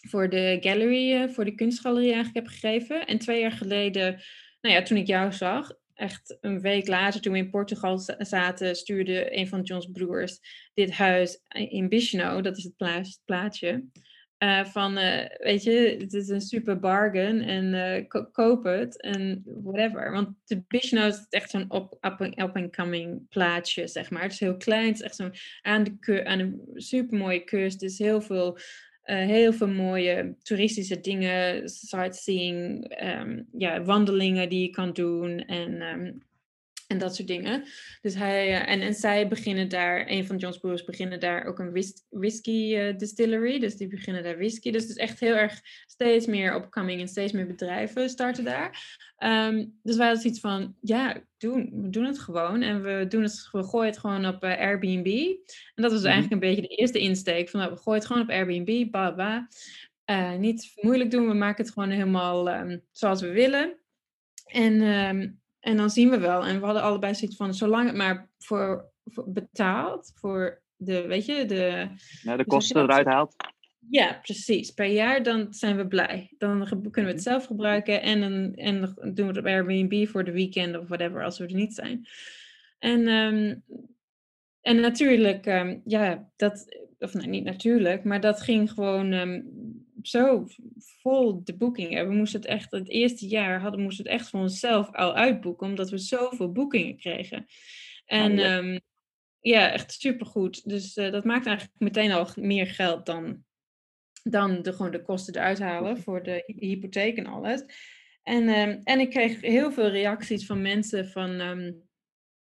[0.07, 3.05] voor de gallery, eh, voor de kunstgalerie eigenlijk heb gegeven.
[3.07, 4.21] En twee jaar geleden,
[4.61, 8.15] nou ja, toen ik jou zag, echt een week later toen we in Portugal za-
[8.17, 10.39] zaten, stuurde een van John's broers
[10.73, 13.83] dit huis in Bicheno, dat is het pla- plaatsje.
[14.39, 19.01] Eh, van, eh, weet je, het is een super bargain en eh, ko- koop het
[19.01, 20.11] en whatever.
[20.11, 21.67] Want de Bicheno is echt zo'n
[22.35, 23.21] up-and-coming
[23.87, 24.21] zeg maar.
[24.21, 27.81] Het is heel klein, het is echt zo'n aan, de aan een super mooie kust.
[27.81, 28.57] Is heel veel,
[29.03, 36.11] heel veel mooie toeristische dingen, sightseeing, ehm, ja, wandelingen die je kan doen en, ehm,
[36.89, 37.63] en dat soort dingen.
[38.01, 41.59] Dus hij, eh, en, en zij beginnen daar, een van John's broers beginnen daar ook
[41.59, 43.59] een whis- whisky eh, distillery.
[43.59, 44.71] Dus die beginnen daar whisky.
[44.71, 48.97] Dus het is echt heel erg steeds meer opkoming en steeds meer bedrijven starten daar.
[49.17, 52.61] Ehm, dus wij hadden zoiets van, ja, doen, we doen het gewoon.
[52.61, 55.07] En we, doen het, we gooien het gewoon op eh, Airbnb.
[55.75, 56.09] En dat was Mhm.
[56.11, 57.49] eigenlijk een beetje de eerste insteek.
[57.49, 59.47] Van, nou, we gooien het gewoon op Airbnb, bla bla.
[60.37, 63.77] Niet moeilijk doen, we maken het gewoon helemaal ehm, zoals we willen.
[64.45, 65.29] En, ehm,
[65.59, 66.45] en dan zien we wel.
[66.45, 71.25] En we hadden allebei zoiets van, zolang het maar voor, voor betaalt, voor de, weet
[71.25, 71.87] je, de,
[72.21, 73.35] Ja, de je kosten eruit haalt.
[73.89, 74.71] ja, precies.
[74.71, 76.33] Per jaar dan zijn we blij.
[76.37, 80.31] Dan kunnen we het zelf gebruiken en en doen we het op Airbnb voor de
[80.31, 82.07] weekend of whatever als we er niet zijn.
[82.79, 83.55] En, ehm,
[84.61, 89.41] en natuurlijk, ehm, ja, dat, of nee, niet natuurlijk, maar dat ging gewoon ehm,
[90.01, 90.47] zo
[91.01, 92.07] vol de boekingen.
[92.07, 95.15] We moesten het echt, het eerste jaar hadden, moesten we het echt voor onszelf al
[95.15, 97.45] uitboeken, omdat we zoveel boekingen kregen.
[98.05, 98.57] En ja.
[98.57, 98.79] ehm,
[99.39, 100.69] ja, echt supergoed.
[100.69, 103.43] Dus eh, dat maakt eigenlijk meteen al meer geld dan
[104.23, 107.63] dan de, gewoon de kosten eruit halen voor de hy- hypotheek en alles.
[108.23, 111.39] En, ehm, en ik kreeg heel veel reacties van mensen van...
[111.39, 111.71] ehm,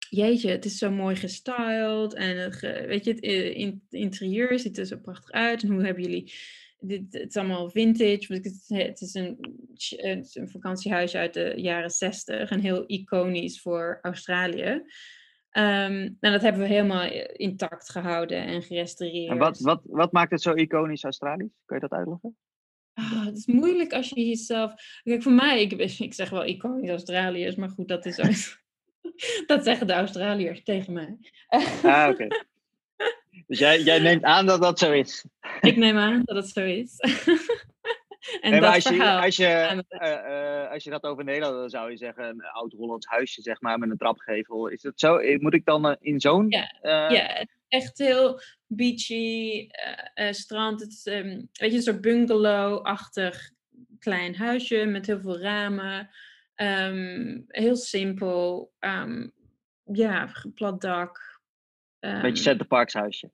[0.09, 2.15] Jeetje, het is zo mooi gestyled.
[2.15, 5.63] En het, ge- weet je, het eh, het interieur ziet er zo prachtig uit.
[5.63, 6.33] En hoe hebben jullie...
[6.81, 8.33] Dit, het is allemaal vintage.
[8.33, 9.39] Het is, een,
[9.97, 12.51] het is een vakantiehuis uit de jaren zestig.
[12.51, 14.83] En heel iconisch voor Australië.
[15.51, 19.31] Ehm, en dat hebben we helemaal intact gehouden en gerestaureerd.
[19.31, 21.53] En wat, wat, wat maakt het zo iconisch Australisch?
[21.65, 22.37] Kun je dat uitleggen?
[22.93, 24.75] Ah, het is moeilijk als je jezelf.
[25.03, 28.17] Kijk, voor mij, ik, ik zeg wel iconisch Australiërs, maar goed, dat is
[29.47, 31.19] dat zeggen de Australiërs tegen mij.
[31.83, 32.27] Ah, oké.
[33.51, 35.25] Dus jij, jij neemt aan dat dat zo is.
[35.61, 36.97] ik neem aan dat het zo is.
[38.41, 39.47] En Nee, maar dat als je, als, je,
[39.89, 43.61] eh, eh, als je dat over Nederland, dan zou je zeggen een oud-Hollands huisje, zeg
[43.61, 44.67] maar, met een trapgevel.
[44.67, 45.17] Is dat zo?
[45.17, 46.47] Eh, Moet ik dan in zo'n...
[46.49, 49.69] Ja, Ja, echt heel beachy,
[50.31, 50.81] strand.
[50.81, 53.51] Het is, ehm, weet je, een soort bungalow-achtig
[53.99, 56.11] klein huisje met heel veel ramen.
[56.55, 58.73] Ehm, heel simpel.
[58.79, 59.29] ehm,
[59.85, 61.41] ja, plat dak.
[62.01, 63.31] Een beetje Center Parks huisje.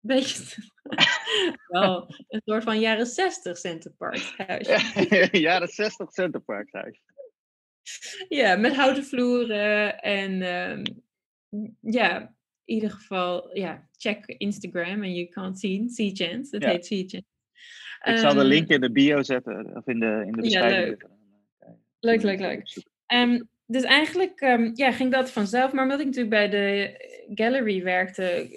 [0.00, 0.62] Beetje
[1.66, 5.28] wel een soort van jaren 60 Center Parks huisje.
[5.38, 7.02] Jaren 60 Center Parks huisje.
[8.28, 10.84] Ja, met houten vloeren en ehm,
[11.80, 12.20] ja,
[12.64, 16.70] in ieder geval, ja, check Instagram en je kan zien, Sea Chance, het Ja.
[16.70, 17.26] heet Sea Chance.
[18.04, 20.86] Ik zal de Ehm, link in de bio zetten, of in de, in de beschrijving
[20.86, 21.06] leuk.
[22.00, 22.84] Leuk, leuk, leuk.
[23.06, 24.40] Ehm, dus eigenlijk
[24.74, 26.94] ja, ging dat vanzelf, maar omdat ik natuurlijk bij de
[27.34, 28.48] gallery werkte,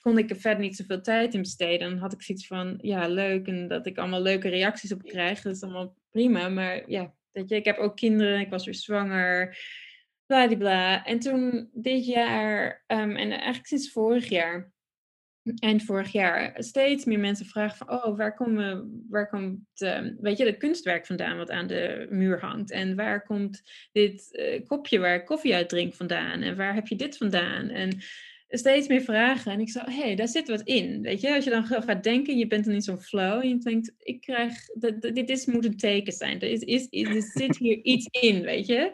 [0.00, 1.90] kon ik er verder niet zoveel tijd in besteden.
[1.90, 5.42] Dan had ik zoiets van, ja, leuk, en dat ik allemaal leuke reacties op krijg,
[5.42, 6.48] dat is allemaal prima.
[6.48, 9.58] Maar ja, weet je, ik heb ook kinderen, ik was weer zwanger,
[10.26, 11.04] bladibla.
[11.04, 14.72] En toen dit jaar, ehm, en eigenlijk sinds vorig jaar,
[15.58, 20.38] eind vorig jaar, steeds meer mensen vragen van, oh, waar, komen, waar komt, ehm, weet
[20.38, 22.70] je, het kunstwerk vandaan wat aan de muur hangt?
[22.70, 26.40] En waar komt dit eh, kopje waar ik koffie uit drink vandaan?
[26.42, 27.68] En waar heb je dit vandaan?
[27.68, 27.98] En
[28.50, 29.52] steeds meer vragen.
[29.52, 31.02] En ik zo, hé, hey, daar zit wat in.
[31.02, 33.58] Weet je, als je dan gaat denken, je bent dan in zo'n flow en je
[33.58, 36.40] denkt, ik krijg, dat- dit is, moet een teken zijn.
[36.40, 38.92] Er, is, is, is- er zit hier iets in, weet je,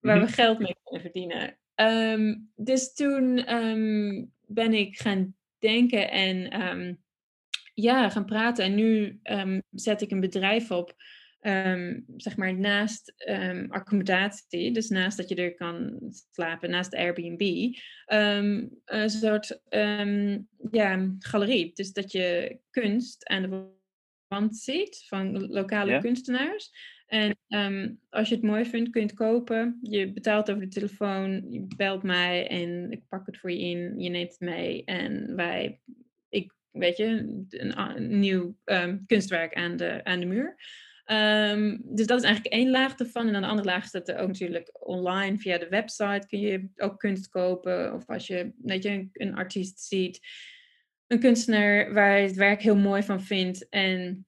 [0.00, 0.32] waar we Mhm.
[0.32, 1.58] geld mee kunnen verdienen.
[1.74, 6.94] Ehm, dus toen ehm, ben ik gaan denken en ehm,
[7.74, 8.64] ja, gaan praten.
[8.64, 9.20] En nu
[9.70, 10.94] zet ik een bedrijf op,
[11.44, 15.98] ehm, zeg maar naast ehm, accommodatie, dus naast dat je er kan
[16.30, 17.74] slapen, naast Airbnb,
[18.04, 19.60] ehm, een soort
[20.70, 21.70] ja, galerie.
[21.74, 23.72] Dus dat je kunst aan de
[24.28, 26.70] wand ziet van lokale kunstenaars.
[27.06, 27.38] En
[28.10, 29.78] als je het mooi vindt, kun je het kopen.
[29.82, 33.98] Je betaalt over de telefoon, je belt mij en ik pak het voor je in.
[33.98, 35.80] Je neemt het mee en wij,
[36.28, 37.06] ik, weet je,
[37.48, 38.56] een, nieuw
[39.06, 40.56] kunstwerk aan de, aan de muur.
[41.04, 43.26] Ehm, dus dat is eigenlijk één laag ervan.
[43.26, 46.68] En dan de andere laag staat er ook natuurlijk online via de website kun je
[46.76, 47.94] ook kunst kopen.
[47.94, 50.20] Of als je, weet je, een, artiest ziet,
[51.06, 53.68] een kunstenaar waar je het werk heel mooi van vindt.
[53.68, 54.26] En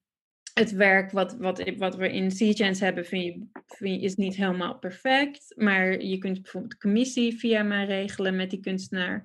[0.54, 4.36] het werk wat, wat, wat we in Seagents hebben vind je, vind je, is niet
[4.36, 5.54] helemaal perfect.
[5.56, 9.24] Maar je kunt bijvoorbeeld commissie via mij regelen met die kunstenaar.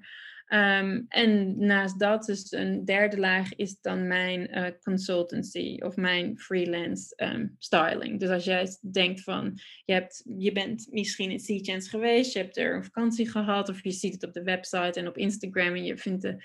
[0.51, 6.39] Ehm, en naast dat, dus een derde laag, is dan mijn eh, consultancy of mijn
[6.39, 8.19] freelance ehm, styling.
[8.19, 12.57] Dus als jij denkt van, je, hebt, je bent misschien in Seagents geweest, je hebt
[12.57, 15.83] er een vakantie gehad, of je ziet het op de website en op Instagram en
[15.83, 16.43] je vindt de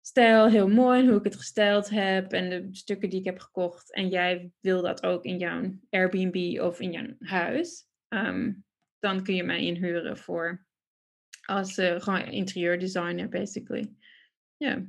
[0.00, 3.38] stijl heel mooi, en hoe ik het gesteld heb en de stukken die ik heb
[3.38, 3.94] gekocht.
[3.94, 7.86] En jij wil dat ook in jouw Airbnb of in jouw huis.
[8.08, 8.52] ehm,
[8.98, 10.66] dan kun je mij inhuren voor
[11.48, 13.92] als eh, gewoon interieurdesigner, basically.
[14.56, 14.84] Ja.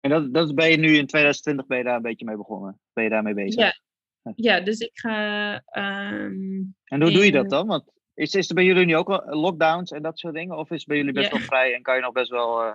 [0.00, 2.80] En dat, dat ben je nu in 2020 ben je daar een beetje mee begonnen?
[2.92, 3.60] Ben je daarmee bezig?
[3.60, 3.74] Ja.
[4.36, 5.54] ja, dus ik ga.
[5.64, 7.66] ehm, En hoe doe je dat dan?
[7.66, 7.84] Want
[8.14, 10.58] is, is er bij jullie nu ook wel lockdowns en dat soort dingen?
[10.58, 12.74] Of is het bij jullie best wel vrij en kan je nog best wel eh,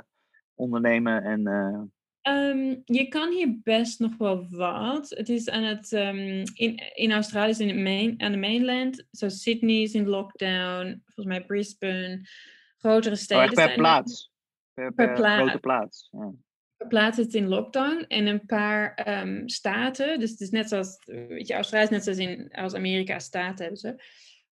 [0.56, 1.24] ondernemen?
[1.24, 1.82] En, eh,
[2.26, 5.10] Ehm, je kan hier best nog wel wat.
[5.10, 9.06] Het is aan het, ehm, in, in Australië is in het main, aan de mainland.
[9.12, 11.02] Zo Sydney is in lockdown.
[11.06, 12.22] Volgens mij Brisbane.
[12.86, 14.32] Grotere oh, steden per zijn plaats?
[14.74, 15.42] Per, Per per plaats.
[15.42, 16.10] grote plaats?
[16.12, 16.34] Ja.
[16.88, 18.06] plaatsen het in lockdown.
[18.08, 20.20] En een paar ehm, staten.
[20.20, 23.62] Dus het is net zoals, weet je, Australië is net zoals in als Amerika staten
[23.66, 24.04] hebben ze.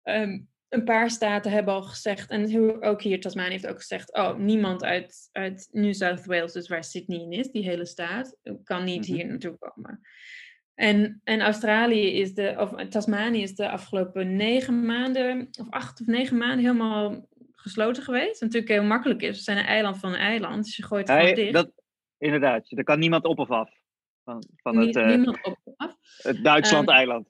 [0.03, 4.37] Ehm, een paar staten hebben al gezegd, en ook hier Tasmanië heeft ook gezegd, oh,
[4.37, 8.85] niemand uit, uit New South Wales, dus waar Sydney in is, die hele staat, kan
[8.85, 9.16] niet Mhm.
[9.16, 10.01] hier naartoe komen.
[10.74, 16.07] En, en Australië is de, of Tasmanië is de afgelopen negen maanden, of acht of
[16.07, 17.28] negen maanden helemaal
[17.63, 18.41] gesloten geweest.
[18.41, 19.37] Wat natuurlijk heel makkelijk is.
[19.37, 21.53] We zijn een eiland van een eiland, dus je gooit het gewoon dicht.
[21.53, 21.73] dat,
[22.19, 23.81] inderdaad, er kan niemand op of af.
[24.25, 25.97] Van, van het, eh, niemand op of af.
[26.17, 27.29] het Duitsland-eiland.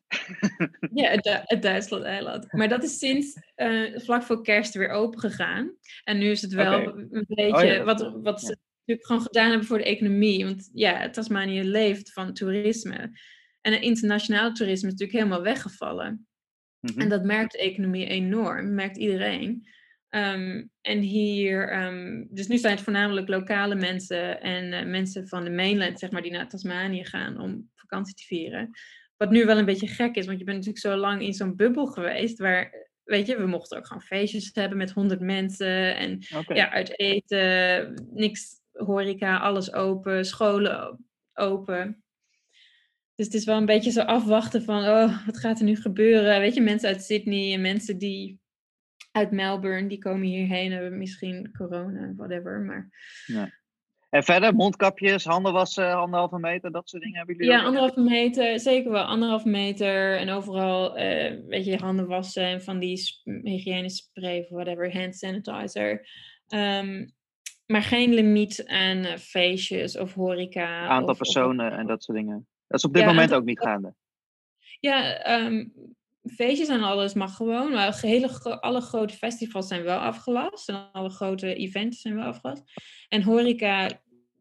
[0.94, 2.52] Ja, het, Du- het Duitsland-eiland.
[2.52, 5.76] Maar dat is sinds eh, vlak voor kerst weer open gegaan.
[6.04, 8.46] En nu is het wel een beetje ja, dat wat, wat ja.
[8.46, 10.44] ze natuurlijk gewoon gedaan hebben voor de economie.
[10.44, 13.18] Want ja, Tasmanië leeft van toerisme.
[13.60, 16.26] En het internationaal toerisme is natuurlijk helemaal weggevallen.
[16.80, 17.00] Mhm.
[17.00, 19.66] En dat merkt de economie enorm, merkt iedereen.
[20.12, 25.44] Ehm, en hier, ehm, dus nu zijn het voornamelijk lokale mensen en eh, mensen van
[25.44, 28.70] de mainland, zeg maar, die naar Tasmanië gaan om vakantie te vieren.
[29.16, 31.56] Wat nu wel een beetje gek is, want je bent natuurlijk zo lang in zo'n
[31.56, 36.18] bubbel geweest, waar, weet je, we mochten ook gewoon feestjes hebben met honderd mensen en
[36.46, 42.04] ja, uit eten, niks horeca, alles open, scholen open.
[43.14, 46.40] Dus het is wel een beetje zo afwachten van, oh, wat gaat er nu gebeuren?
[46.40, 48.40] Weet je, mensen uit Sydney en mensen die
[49.12, 52.60] uit Melbourne, die komen hierheen, hebben misschien corona, whatever.
[52.60, 52.88] Maar...
[53.26, 53.60] Ja.
[54.08, 58.60] En verder, mondkapjes, handen wassen, anderhalve meter, dat soort dingen hebben jullie Ja, anderhalve meter,
[58.60, 59.04] zeker wel.
[59.04, 64.92] Anderhalve meter en overal, uh, weet je, handen wassen en van die hygiënespray of whatever,
[64.92, 66.08] hand sanitizer.
[66.54, 67.14] Um,
[67.66, 70.86] maar geen limiet aan eh, feestjes of horeca.
[70.86, 72.46] Aantal of, personen en dat soort dingen.
[72.66, 73.94] Dat is op dit moment ook niet gaande.
[74.80, 75.72] Ja, um,
[76.34, 77.72] feestjes en alles mag gewoon.
[77.72, 80.68] Maar hele, alle grote festivals zijn wel afgelast.
[80.68, 82.62] En alle grote events zijn wel afgelast.
[83.08, 83.90] En horeca,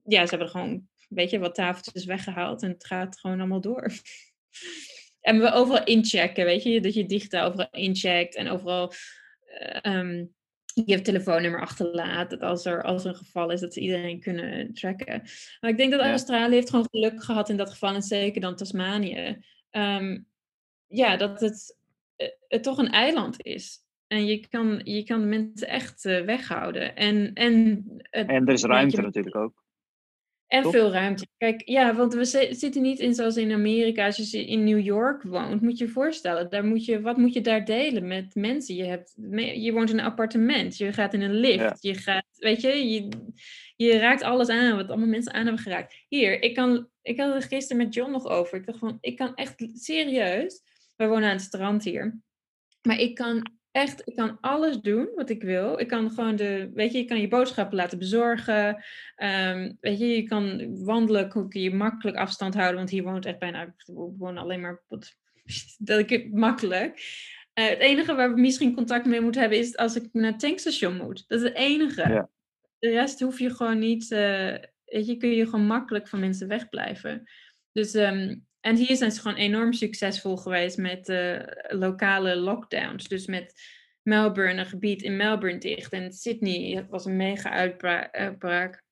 [0.05, 2.63] ja, ze hebben gewoon, weet je, wat tafeltjes weggehaald.
[2.63, 3.91] En het gaat gewoon allemaal door.
[5.21, 6.81] en we overal inchecken, weet je.
[6.81, 8.35] Dat je digitaal overal incheckt.
[8.35, 8.93] En overal...
[9.83, 10.23] Uh,
[10.85, 12.29] je telefoonnummer achterlaat.
[12.29, 15.21] Dat als er, als er een geval is, dat ze iedereen kunnen tracken.
[15.59, 17.93] Maar ik denk dat Australië heeft gewoon geluk gehad in dat geval.
[17.93, 19.37] En zeker dan Tasmanië.
[19.71, 20.27] Um,
[20.87, 21.80] ja, dat het, eh,
[22.47, 23.79] het toch een eiland is.
[24.07, 26.95] En je kan, je kan de mensen echt uh, weghouden.
[26.95, 29.63] En, en, en er is ruimte natuurlijk ook.
[30.51, 31.27] En veel ruimte.
[31.37, 34.05] Kijk, ja, want we zitten niet in zoals in Amerika.
[34.05, 36.49] Als je in New York woont, moet je je voorstellen.
[36.49, 38.75] Daar moet je, wat moet je daar delen met mensen?
[38.75, 39.15] Je, hebt,
[39.55, 40.77] je woont in een appartement.
[40.77, 41.83] Je gaat in een lift.
[41.83, 43.07] Je gaat, weet je, je,
[43.75, 46.05] je raakt alles aan wat allemaal mensen aan hebben geraakt.
[46.07, 48.57] Hier, ik, kan, ik had het gisteren met John nog over.
[48.57, 50.61] Ik dacht van, ik kan echt serieus.
[51.01, 52.19] We wonen aan het strand hier.
[52.81, 55.79] Maar ik kan echt, ik kan alles doen wat ik wil.
[55.79, 58.83] Ik kan gewoon de, weet je, je kan je boodschappen laten bezorgen.
[59.17, 63.39] Um, weet je, je kan wandelen, kun je makkelijk afstand houden, want hier woont echt
[63.39, 64.83] bijna, we wonen alleen maar,
[65.77, 66.97] dat ik makkelijk.
[67.59, 70.39] Uh, het enige waar we misschien contact mee moeten hebben is als ik naar het
[70.39, 71.23] tankstation moet.
[71.27, 72.09] Dat is het enige.
[72.09, 72.29] Ja.
[72.79, 76.47] De rest hoef je gewoon niet, uh, weet je, kun je gewoon makkelijk van mensen
[76.47, 77.29] wegblijven.
[77.71, 83.07] Dus um, en hier zijn ze gewoon enorm succesvol geweest met uh, lokale lockdowns.
[83.07, 83.61] Dus met
[84.01, 85.91] Melbourne, een gebied in Melbourne dicht.
[85.91, 87.49] En Sydney was een mega
[88.11, 88.83] uitbraak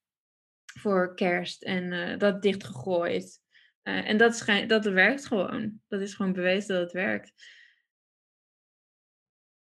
[0.80, 1.62] voor kerst.
[1.62, 3.40] En uh, dat dichtgegooid.
[3.82, 5.80] Uh, en dat, dat werkt gewoon.
[5.88, 7.32] Dat is gewoon bewezen dat het werkt.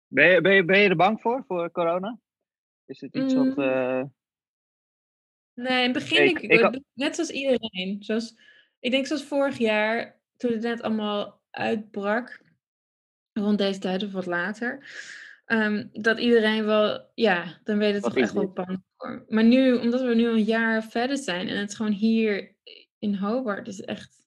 [0.07, 2.19] Ben je, ben je, ben je er bang voor, voor corona?
[2.85, 3.57] Is het iets wat...
[3.57, 4.15] Mm.
[5.55, 8.03] Nee, in het begin, ik, ik, ik, net zoals iedereen.
[8.03, 8.35] Zoals
[8.87, 12.41] ik denk zoals vorig jaar, toen het net allemaal uitbrak,
[13.33, 14.87] rond deze tijd of wat later,
[15.47, 19.25] um, dat iedereen wel, ja, dan weet het toch echt wel bang voor.
[19.29, 22.55] Maar nu, omdat we nu een jaar verder zijn en het gewoon hier
[22.99, 24.27] in Hobart is echt.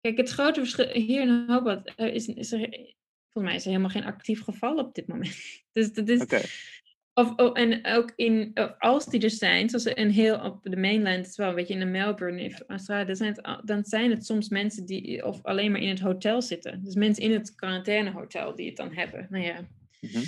[0.00, 2.58] Kijk, het grote verschil hier in Hobart is, is er,
[3.28, 5.36] volgens mij is er helemaal geen actief geval op dit moment.
[5.72, 6.20] Dus dat is.
[7.14, 11.26] Of, oh, en ook in, als die er zijn, zoals een heel op de mainland,
[11.26, 14.26] is wel een beetje in de Melbourne, in Australië, dan zijn, het, dan zijn het
[14.26, 16.84] soms mensen die of alleen maar in het hotel zitten.
[16.84, 19.26] Dus mensen in het quarantainehotel die het dan hebben.
[19.30, 19.68] Nou ja.
[20.00, 20.24] Mhm.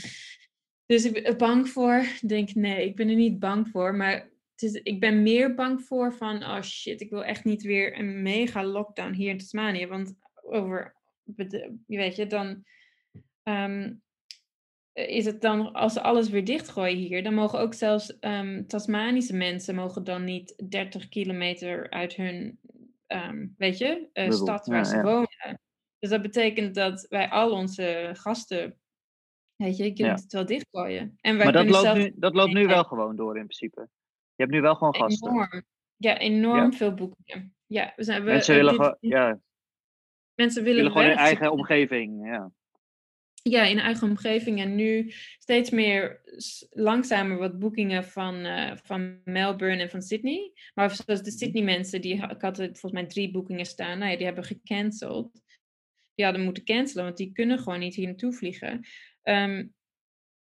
[0.86, 4.12] Dus ik ben bang voor, denk nee, ik ben er niet bang voor, maar
[4.50, 7.98] het is, ik ben meer bang voor van, oh shit, ik wil echt niet weer
[7.98, 10.94] een mega lockdown hier in Tasmanië, want over,
[11.86, 12.64] je weet je, dan
[13.42, 13.90] ehm, eh,
[14.94, 19.36] is het dan, als ze alles weer dichtgooien hier, dan mogen ook zelfs um, Tasmanische
[19.36, 22.58] mensen mogen dan niet 30 kilometer uit hun,
[23.06, 25.60] um, weet je, uh, stad waar ze wonen.
[25.98, 28.78] Dus dat betekent dat wij al onze gasten,
[29.56, 31.18] weet je, je kunt het wel dichtgooien.
[31.20, 33.88] En wij maar dat loopt, nu, dat loopt nu wel gewoon door in principe.
[34.34, 35.30] Je hebt nu wel gewoon gasten.
[35.30, 35.62] Enorm.
[35.96, 37.54] Ja, enorm veel boekingen.
[37.66, 39.40] Ja, we zijn, we, mensen willen, gewoon, ja.
[40.34, 42.26] mensen willen, willen gewoon hun eigen omgeving.
[42.26, 42.52] Ja
[43.50, 44.60] ja, in eigen omgeving.
[44.60, 46.20] En nu steeds meer
[46.70, 50.52] langzamer wat boekingen van, uh, van Melbourne en van Sydney.
[50.74, 51.38] Maar zoals de mhm.
[51.38, 53.98] Sydney mensen, die, ik had volgens mij drie boekingen staan.
[53.98, 55.42] Nou ja, die hebben gecanceld.
[56.14, 58.86] Die hadden moeten cancelen, want die kunnen gewoon niet hier naartoe vliegen.
[59.22, 59.74] Um,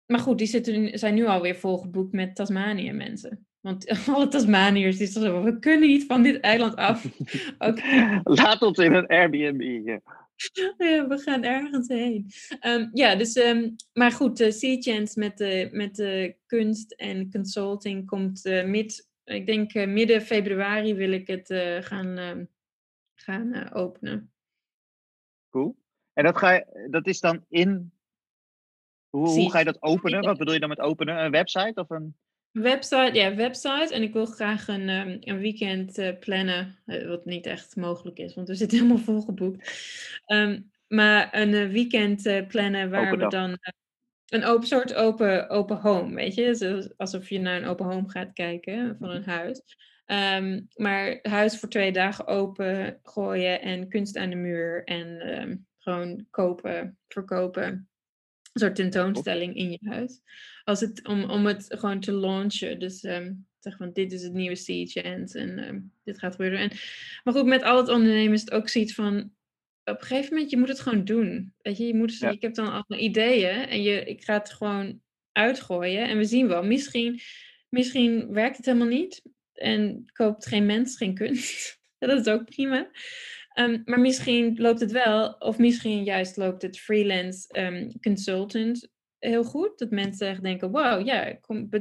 [0.05, 3.47] maar goed, die zitten, zijn nu alweer volgeboekt met Tasmanië mensen.
[3.59, 7.05] Want alle Tasmaniërs die zeggen, we kunnen niet van dit eiland af.
[7.57, 8.19] okay.
[8.23, 9.99] Laat ons in een Airbnb.
[10.77, 11.07] Ja.
[11.07, 12.31] We gaan ergens heen.
[12.61, 18.05] Um, ja, dus, um, maar goed, uh, Sea-Chance met de, met de kunst en consulting
[18.05, 21.47] komt uh, mid, ik denk uh, midden februari wil ik het
[21.85, 22.45] gaan, uh,
[23.13, 24.31] gaan openen.
[25.49, 25.77] Cool.
[26.13, 27.91] En dat, ga je, dat is dan in,
[29.09, 30.23] hoe, hoe ga je dat openen?
[30.23, 31.23] Wat bedoel je dan met openen?
[31.23, 32.15] Een website of een...
[32.51, 33.93] Website, ja, website.
[33.93, 38.17] En ik wil graag een, um, een weekend uh, plannen, uh, wat niet echt mogelijk
[38.17, 39.81] is, want we zitten helemaal volgeboekt.
[40.25, 43.57] Um, maar een uh, weekend plannen waar we dan
[44.27, 46.93] een open soort open, open home, weet je?
[46.97, 49.61] Alsof je naar een open home gaat kijken van een huis.
[50.05, 55.55] Ehm, maar huis voor twee dagen open gooien en kunst aan de muur en ehm,
[55.77, 57.89] gewoon kopen, verkopen.
[58.57, 60.21] Een soort tentoonstelling in je huis.
[60.63, 62.79] Als het, om, om het gewoon te launchen.
[62.79, 66.59] Dus um, zeg van dit is het nieuwe Sea en dit gaat gebeuren.
[66.59, 66.71] En,
[67.23, 69.31] maar goed, met al het ondernemen is het ook zoiets van
[69.83, 71.53] op een gegeven moment, je moet het gewoon doen.
[71.61, 75.01] Weet je, je moet, ik heb dan allemaal ideeën en je, ik ga het gewoon
[75.31, 76.63] uitgooien en we zien wel.
[76.63, 77.19] Misschien,
[77.69, 79.21] misschien werkt het helemaal niet
[79.53, 81.79] en koopt geen mens geen kunst.
[81.99, 82.89] dat is ook prima.
[83.57, 88.89] Ehm, maar misschien loopt het wel, of misschien juist loopt het freelance um, consultant
[89.19, 89.79] heel goed.
[89.79, 91.23] Dat mensen denken, wow, ja,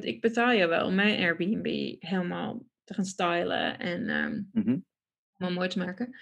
[0.00, 4.50] ik betaal je wel om mijn Airbnb helemaal te gaan stylen en um,
[5.36, 6.18] helemaal mooi te maken.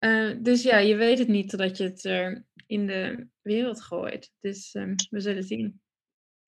[0.00, 4.32] Uh, dus ja, je weet het niet totdat je het er in de wereld gooit.
[4.40, 4.72] Dus
[5.10, 5.80] we zullen zien.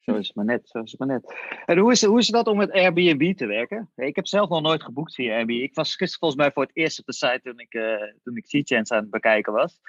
[0.09, 1.35] Zo is het maar net, zo is het maar net.
[1.67, 3.91] En hoe is, hoe is dat om met Airbnb te werken?
[3.97, 5.63] Ik heb zelf nog nooit geboekt via Airbnb.
[5.63, 8.37] Ik was gisteren volgens mij voor het eerst op de site toen ik, uh, toen
[8.37, 9.81] ik Sea aan het bekijken was.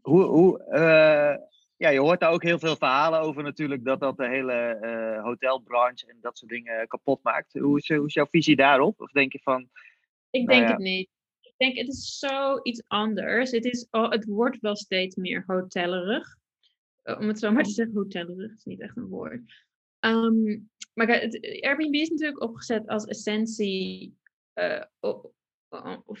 [0.00, 1.36] Hoe, hoe, uh,
[1.76, 5.22] ja, je hoort daar ook heel veel verhalen over natuurlijk, dat dat de hele uh,
[5.22, 7.52] hotelbranche en dat soort dingen kapot maakt.
[7.52, 9.00] Hoe is, hoe is jouw visie daarop?
[9.00, 9.68] Of denk je van...
[10.30, 11.08] Ik denk nou ja, het niet
[11.40, 13.50] ik denk, het is zoiets anders.
[13.50, 16.36] Het, is, oh, het wordt wel steeds meer hotellerig.
[17.04, 19.42] Eh, om het zo maar te zeggen, hotellerig is niet echt een woord.
[20.00, 24.16] Um, maar het, Airbnb is natuurlijk opgezet als essentie
[24.54, 24.82] uh,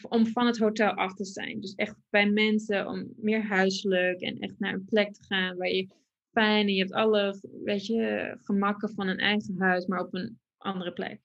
[0.08, 1.60] om van het hotel af te zijn.
[1.60, 5.68] Dus echt bij mensen, om meer huiselijk en echt naar een plek te gaan waar
[5.68, 5.88] je
[6.30, 10.38] fijn en je hebt alle weet je, gemakken van een eigen huis, maar op een
[10.56, 11.20] andere plek.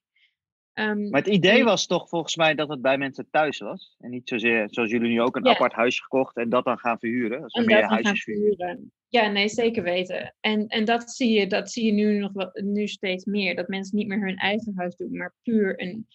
[0.79, 3.95] Um, maar het idee was toch volgens mij dat het bij mensen thuis was.
[3.99, 6.99] En niet zozeer zoals jullie nu ook een apart huisje gekocht en dat dan gaan
[6.99, 7.43] verhuren.
[7.43, 8.91] Als en meer huisjes verhuren.
[9.07, 10.35] Ja, nee, zeker weten.
[10.39, 13.55] En, en dat, zie je, dat zie je nu nog wel, nu steeds meer.
[13.55, 16.07] Dat mensen niet meer hun eigen huis doen, maar puur een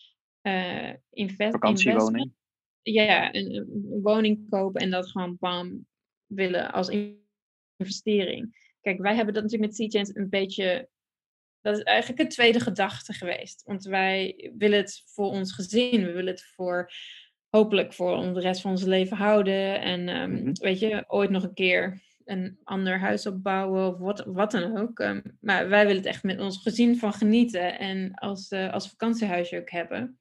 [0.42, 2.32] uh, invest vakantiewoning.
[2.82, 5.86] Ja, een, een, woning kopen en dat gewoon bam
[6.26, 6.88] willen als
[7.78, 8.72] investering.
[8.80, 10.88] Kijk, wij hebben dat natuurlijk met Sea een beetje
[11.64, 13.62] dat is eigenlijk een tweede gedachte geweest.
[13.66, 16.92] Want wij willen het voor ons gezin, we willen het voor
[17.48, 19.80] hopelijk voor de rest van ons leven houden.
[19.80, 20.52] En um, mm -hmm.
[20.52, 24.98] weet je, ooit nog een keer een ander huis opbouwen of wat, wat dan ook.
[24.98, 28.88] Um, maar wij willen het echt met ons gezin van genieten en als, uh, als
[28.88, 30.00] vakantiehuisje ook hebben.
[30.00, 30.16] Mm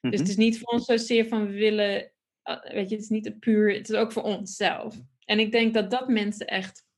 [0.00, 0.10] -hmm.
[0.10, 2.12] Dus het is niet voor ons zozeer van we willen,
[2.44, 5.00] uh, weet je, het is niet puur, het is ook voor onszelf.
[5.24, 6.88] En ik denk dat dat mensen echt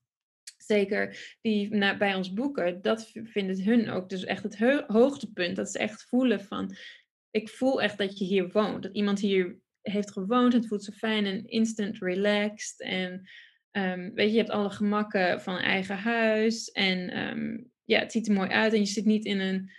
[0.73, 5.57] zeker die bij ons boeken, dat vinden hun ook dus echt het hoogtepunt.
[5.57, 6.77] Dat ze echt voelen van,
[7.31, 8.83] ik voel echt dat je hier woont.
[8.83, 12.81] Dat iemand hier heeft gewoond, het voelt zo fijn en instant relaxed.
[12.81, 13.29] En
[13.73, 16.71] um, weet je, je hebt alle gemakken van eigen huis.
[16.71, 19.71] En um, ja, het ziet er mooi uit en je zit niet in een,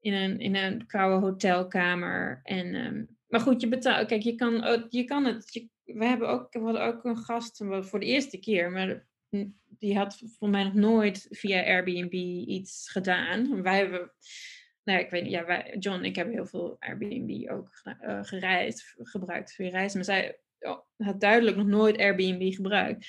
[0.00, 2.40] in een, in een koude hotelkamer.
[2.42, 6.52] En, um, maar goed, je betaalt, kijk, je kan, je kan het, we hebben ook,
[6.52, 9.06] we hadden ook een gast voor de eerste keer, maar
[9.78, 12.12] die had voor mij nog nooit via Airbnb
[12.48, 13.62] iets gedaan.
[13.62, 14.12] Wij hebben,
[14.84, 18.94] nou ik weet niet, ja, wij, John ik heb heel veel Airbnb ook uh, gereisd,
[18.96, 19.96] gebruikt voor reizen.
[19.96, 23.06] Maar zij oh, had duidelijk nog nooit Airbnb gebruikt.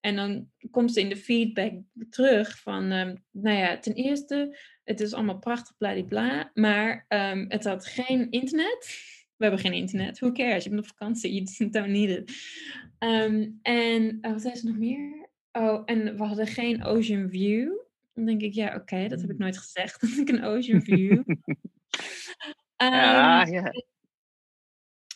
[0.00, 1.72] En dan komt ze in de feedback
[2.10, 7.64] terug van, um, nou ja, ten eerste, het is allemaal prachtig, bladibla, maar um, het
[7.64, 9.04] had geen internet.
[9.36, 10.18] We hebben geen internet.
[10.18, 10.64] Who cares?
[10.64, 11.42] Je bent op vakantie.
[11.42, 12.32] You don't need it.
[12.98, 15.25] Um, en uh, wat zei ze nog meer?
[15.56, 17.72] Oh, en we hadden geen ocean view.
[18.14, 19.42] Dan denk ik, ja, oké, dat heb ik mm.
[19.42, 20.00] nooit gezegd.
[20.00, 21.22] Dat ik een ocean view.
[22.76, 23.72] ja, um, ja.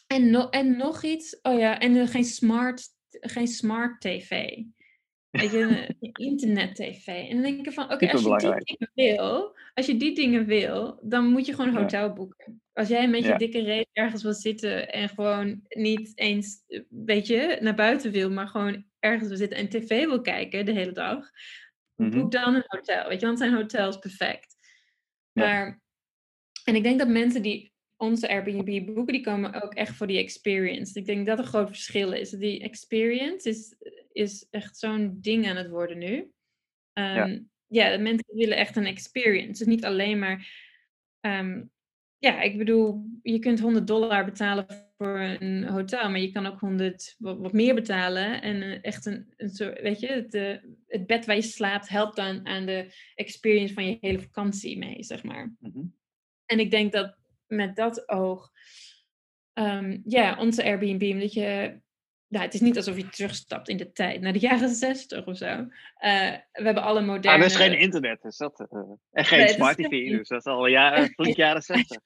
[0.07, 1.41] En, no en nog iets.
[1.43, 4.57] Oh ja, en geen smart, geen smart tv.
[5.31, 7.07] Weet je, internet tv.
[7.07, 10.14] En dan denk ik van, oké, okay, als je die dingen wil, als je die
[10.14, 12.12] dingen wil, dan moet je gewoon een hotel ja.
[12.12, 12.62] boeken.
[12.72, 13.37] Als jij met je ja.
[13.37, 18.49] dikke reet ergens wil zitten en gewoon niet eens, weet je, naar buiten wil, maar
[18.49, 21.16] gewoon ergens wil zitten en tv wil kijken de hele dag,
[21.97, 22.20] mm -hmm.
[22.20, 23.09] boek dan een hotel.
[23.09, 24.57] Weet je, dan zijn hotels perfect.
[25.33, 25.81] Maar,
[26.64, 30.18] en ik denk dat mensen die onze Airbnb boeken, die komen ook echt voor die
[30.18, 30.99] experience.
[30.99, 32.31] Ik denk dat een groot verschil is.
[32.31, 33.74] Die experience is,
[34.12, 36.16] is echt zo'n ding aan het worden nu.
[36.16, 36.30] Um,
[36.94, 37.40] ja.
[37.66, 39.64] ja, mensen willen echt een experience.
[39.64, 40.46] Dus niet alleen maar
[41.20, 41.70] um,
[42.20, 46.61] ja, ik bedoel, je kunt 100 dollar betalen voor een hotel, maar je kan ook
[46.61, 48.42] 100 wat, wat meer betalen.
[48.42, 50.56] En uh, echt een, een soort, weet je, het, uh,
[50.86, 55.02] het bed waar je slaapt helpt dan aan de experience van je hele vakantie mee,
[55.02, 55.54] zeg maar.
[55.58, 55.94] Mm -hmm.
[56.46, 58.50] En ik denk dat met dat oog,
[59.52, 61.80] um, ja, onze Airbnb, dat je
[62.31, 65.37] nou, het is niet alsof je terugstapt in de tijd, naar de jaren zestig of
[65.37, 65.47] zo.
[65.47, 65.66] Uh,
[66.53, 67.37] we hebben alle moderne...
[67.37, 68.81] Ah, er is geen internet, dus dat, uh,
[69.12, 71.99] en geen nee, smart TV, dus dat is al jaren, flink jaren zestig.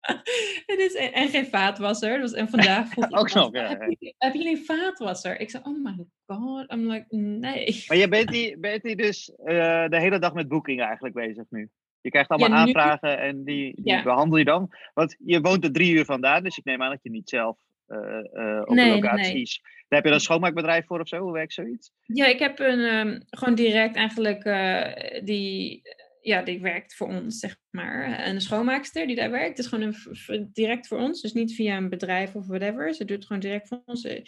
[0.66, 2.20] het is, en, geen vaatwasser.
[2.20, 3.68] Dus, en vandaag vroeg Ook nog, ja.
[3.68, 5.40] Heb, je, heb jullie een vaatwasser?
[5.40, 6.72] Ik zei, oh my god.
[6.72, 7.84] I'm like, nee.
[7.86, 11.44] Maar je bent die, bent die dus uh, de hele dag met boekingen eigenlijk bezig
[11.48, 11.68] nu?
[12.00, 14.02] Je krijgt allemaal Ja, nu- aanvragen en die, die Ja.
[14.02, 14.70] behandel je dan.
[14.94, 17.56] Want je woont er drie uur vandaan, dus ik neem aan dat je niet zelf
[17.90, 19.60] eh, op Nee, de nee, locaties.
[19.62, 21.18] Daar heb je dan een schoonmaakbedrijf voor of zo?
[21.18, 21.92] Hoe werkt zoiets?
[22.06, 25.82] Ja, ik heb een, ehm, gewoon direct eigenlijk, eh, die,
[26.20, 28.26] ja, die werkt voor ons, zeg maar.
[28.28, 29.94] Een schoonmaakster die daar werkt, is gewoon
[30.26, 31.20] een, direct voor ons.
[31.20, 32.94] Dus niet via een bedrijf of whatever.
[32.94, 34.00] Ze doet het gewoon direct voor ons.
[34.00, 34.20] Ze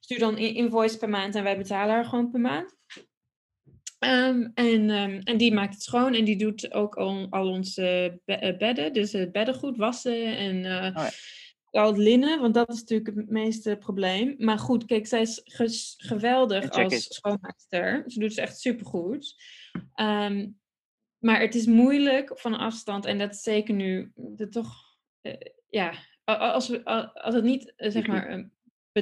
[0.00, 2.76] stuurt dan invoice per maand en wij betalen haar gewoon per maand.
[3.98, 8.20] Ehm, en, ehm, en die maakt het schoon en die doet ook al, al onze
[8.24, 8.92] be- bedden.
[8.92, 10.64] Dus het beddengoed wassen en
[10.96, 11.06] Oh
[11.84, 14.34] het linnen, want dat is natuurlijk het meeste probleem.
[14.38, 17.02] Maar goed, kijk, zij is geweldig als it.
[17.02, 18.04] schoonmaakster.
[18.06, 19.34] Ze doet het echt supergoed.
[19.94, 20.46] Ehm
[21.18, 24.74] maar het is moeilijk van afstand en dat is zeker nu de toch,
[25.20, 25.34] eh,
[25.68, 25.92] ja,
[26.24, 28.50] als, we, als het niet eh, zeg maar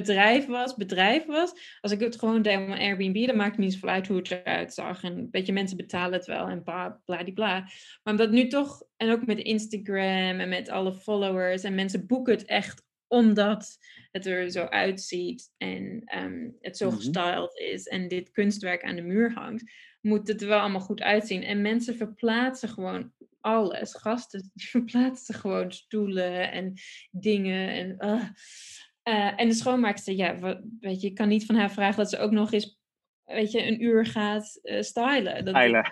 [0.01, 3.73] bedrijf was, bedrijf was, als ik het gewoon deed mijn Airbnb, dan maakt het niet
[3.73, 5.03] zoveel uit hoe het eruit zag.
[5.03, 7.59] En weet je, mensen betalen het wel en bla bla.
[8.03, 12.33] Maar omdat nu toch, en ook met Instagram en met alle followers en mensen boeken
[12.33, 13.77] het echt omdat
[14.11, 16.95] het er zo uitziet en ehm, het zo Mhm.
[16.95, 19.71] gestyled is en dit kunstwerk aan de muur hangt,
[20.01, 21.43] moet het er wel allemaal goed uitzien.
[21.43, 23.93] En mensen verplaatsen gewoon alles.
[23.93, 26.73] Gasten verplaatsen gewoon stoelen en
[27.11, 27.69] dingen.
[27.69, 28.23] En, ah.
[29.05, 32.17] Eh, en de schoonmaakster, ja, weet je, ik kan niet van haar vragen dat ze
[32.17, 32.79] ook nog eens,
[33.23, 35.45] weet je, een uur gaat eh, stylen.
[35.45, 35.83] Dat, Eilen.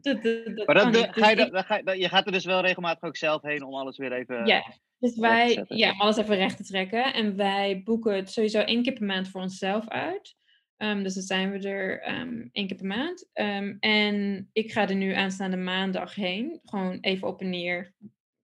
[0.00, 2.44] dat, dat, dat Maar kan dat, ga je, Dus ga je, je gaat er dus
[2.44, 4.46] wel regelmatig ook zelf heen om alles weer even...
[4.46, 4.64] Ja,
[4.98, 7.14] dus wij, ja, om alles even recht te trekken.
[7.14, 10.36] En wij boeken het sowieso één keer per maand voor onszelf uit.
[10.76, 13.28] Ehm, dus dan zijn we er ehm, één keer per maand.
[13.32, 16.60] Ehm, en ik ga er nu aanstaande maandag heen.
[16.64, 17.94] Gewoon even op en neer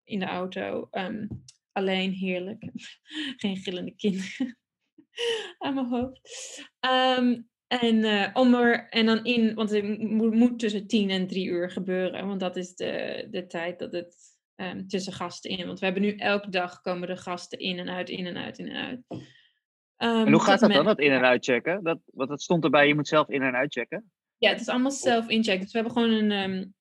[0.03, 0.87] in de auto.
[1.75, 2.63] Alleen, heerlijk.
[3.41, 4.57] Geen gillende kinderen
[5.57, 6.19] aan mijn hoofd.
[6.79, 11.45] Ehm, en, eh, om er, en dan in, want het moet, tussen tien en drie
[11.47, 12.27] uur gebeuren.
[12.27, 14.15] Want dat is de, de tijd dat het
[14.55, 15.65] ehm, tussen gasten in.
[15.67, 18.57] Want we hebben nu elke dag komen de gasten in en uit, in en uit,
[18.59, 19.01] in en uit.
[19.95, 21.83] Ehm, En hoe gaat dat dan, dat in- en uitchecken?
[21.83, 24.11] Dat, want dat stond erbij, je moet zelf in- en uitchecken.
[24.37, 25.61] Ja, het is allemaal self-incheck.
[25.61, 26.73] Dus we hebben gewoon een,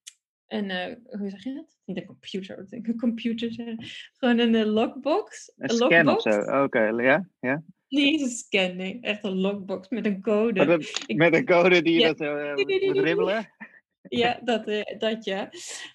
[0.47, 1.74] een eh, hoe zeg je dat?
[1.85, 3.87] Niet een computer, wat denk ik, een computer zeggen.
[4.17, 5.53] Gewoon een eh, lockbox.
[5.57, 6.63] Een Een scan of zo.
[6.63, 7.63] Oké, ja, ja.
[7.89, 8.99] Niet een scan, nee.
[9.01, 10.83] Echt een lockbox met een code.
[11.07, 12.07] Met een code die je Ja.
[12.07, 13.49] dat zo eh, moet ribbelen.
[14.09, 15.51] Ja, dat, eh, dat ja.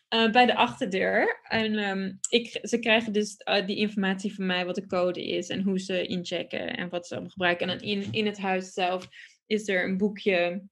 [0.07, 1.39] Eh, bij de achterdeur.
[1.43, 5.49] En ehm, ik, ze krijgen dus eh, die informatie van mij, wat de code is
[5.49, 7.69] en hoe ze inchecken en wat ze allemaal gebruiken.
[7.69, 9.07] En dan in, in het huis zelf
[9.45, 10.63] is er een boekje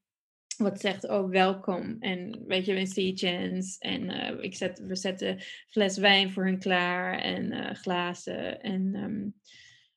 [0.57, 1.95] wat zegt, oh welkom.
[1.99, 3.79] En weet je, een sea chance.
[3.79, 8.61] En eh, ik zet, we zetten fles wijn voor hun klaar en eh, glazen.
[8.61, 9.29] En ehm,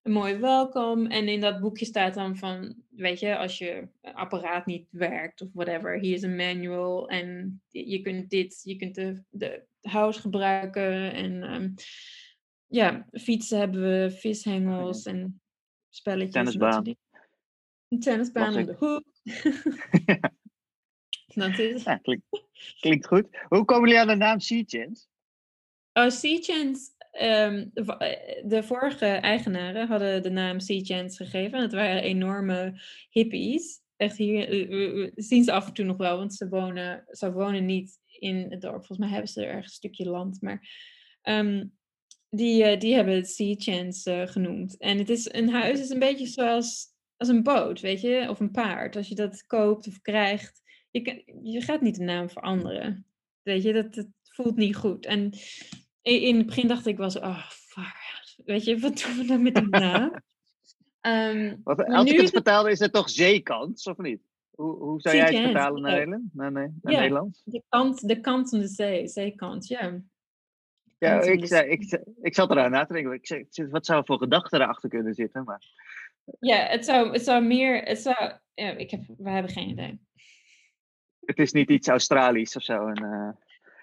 [0.02, 1.06] een mooi welkom.
[1.06, 5.48] En in dat boekje staat dan van, weet je, als je apparaat niet werkt of
[5.52, 11.12] whatever, hier is een manual en je kunt dit, je kunt de, de house gebruiken.
[11.12, 11.70] En ehm,
[12.66, 15.40] ja, fietsen hebben we, vishengels en
[15.88, 16.34] spelletjes.
[16.34, 16.96] en soort Tennisbaan.
[17.88, 19.04] Een tennisbaan om de hoek.
[21.40, 22.24] dat is Ja, klinkt,
[22.80, 23.26] klinkt goed.
[23.48, 25.06] Hoe komen jullie aan de naam Sea Chance?
[25.92, 26.90] Oh, Sea Chance.
[27.10, 31.56] ehm, de, eh, de vorige eigenaren hadden de naam Sea Chance gegeven.
[31.58, 32.80] En het waren enorme
[33.10, 33.80] hippies.
[33.96, 37.04] Echt hier, eh, we- we zien ze af en toe nog wel, want ze wonen,
[37.10, 38.74] ze wonen niet in het dorp.
[38.76, 40.40] Volgens mij hebben ze ergens een stukje land.
[40.42, 40.68] Maar
[41.22, 41.64] ehm,
[42.30, 44.76] die, eh, die hebben het Sea Chance eh, genoemd.
[44.76, 46.86] En het is, een huis is een beetje zoals
[47.16, 48.96] als een boot, weet je, of een paard.
[48.96, 53.04] Als je dat koopt of krijgt, je, kan- je gaat niet de naam veranderen.
[53.42, 55.06] Weet je, dat, dat voelt niet goed.
[55.06, 55.30] En
[56.02, 58.08] in het begin dacht ik wel zo, oh, fuck.
[58.44, 60.10] Weet je, wat doen we nou met die naam?
[61.64, 64.20] Want Maar als nu ik het vertaal, is het toch zeekans, of niet?
[64.50, 65.92] Hoe, hoe zou jij het vertalen naar.
[65.92, 66.34] Nederland?
[66.34, 67.00] naar, nee, naar Ja.
[67.00, 67.42] Nederlands?
[67.44, 70.00] de, kant, de kant van de zee, zeekant, ja.
[70.98, 73.12] Ja, ik, de zei, ik, zei- ik zat eraan na te denken.
[73.12, 75.44] Ik zei, wat zou voor gedachten erachter kunnen zitten?
[75.44, 75.62] Maar
[76.40, 80.00] Ja, het zou, het zou meer, het zou, ja, ik heb, we hebben geen idee.
[81.36, 83.28] Het is niet iets Australisch of zo, een eh,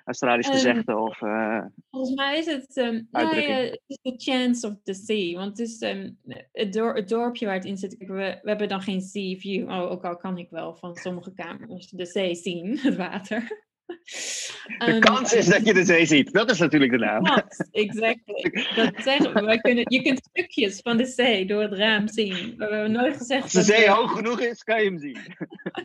[0.05, 0.97] Australisch Ehm, gezegde.
[0.97, 3.57] Of, eh, Volgens mij is het, nou ja, Uitdrukking.
[3.69, 5.35] het is the chance of the sea.
[5.37, 6.11] Want het is ehm,
[6.51, 7.95] het, dor- het dorpje waar het in zit.
[7.97, 8.05] We,
[8.41, 9.69] we hebben dan geen sea view.
[9.69, 13.65] Oh, ook al kan ik wel van sommige kamers de zee zien, het water.
[13.87, 16.33] De Ehm, kans is dat je de zee ziet.
[16.33, 17.23] Dat is natuurlijk de naam.
[17.23, 18.65] Kans, exactly.
[18.75, 19.61] Dat zeggen we.
[19.61, 22.57] Kunnen, je kunt stukjes van de zee door het raam zien.
[22.57, 25.17] We hebben nooit gezegd Als de zee we- hoog genoeg is, kan je hem zien.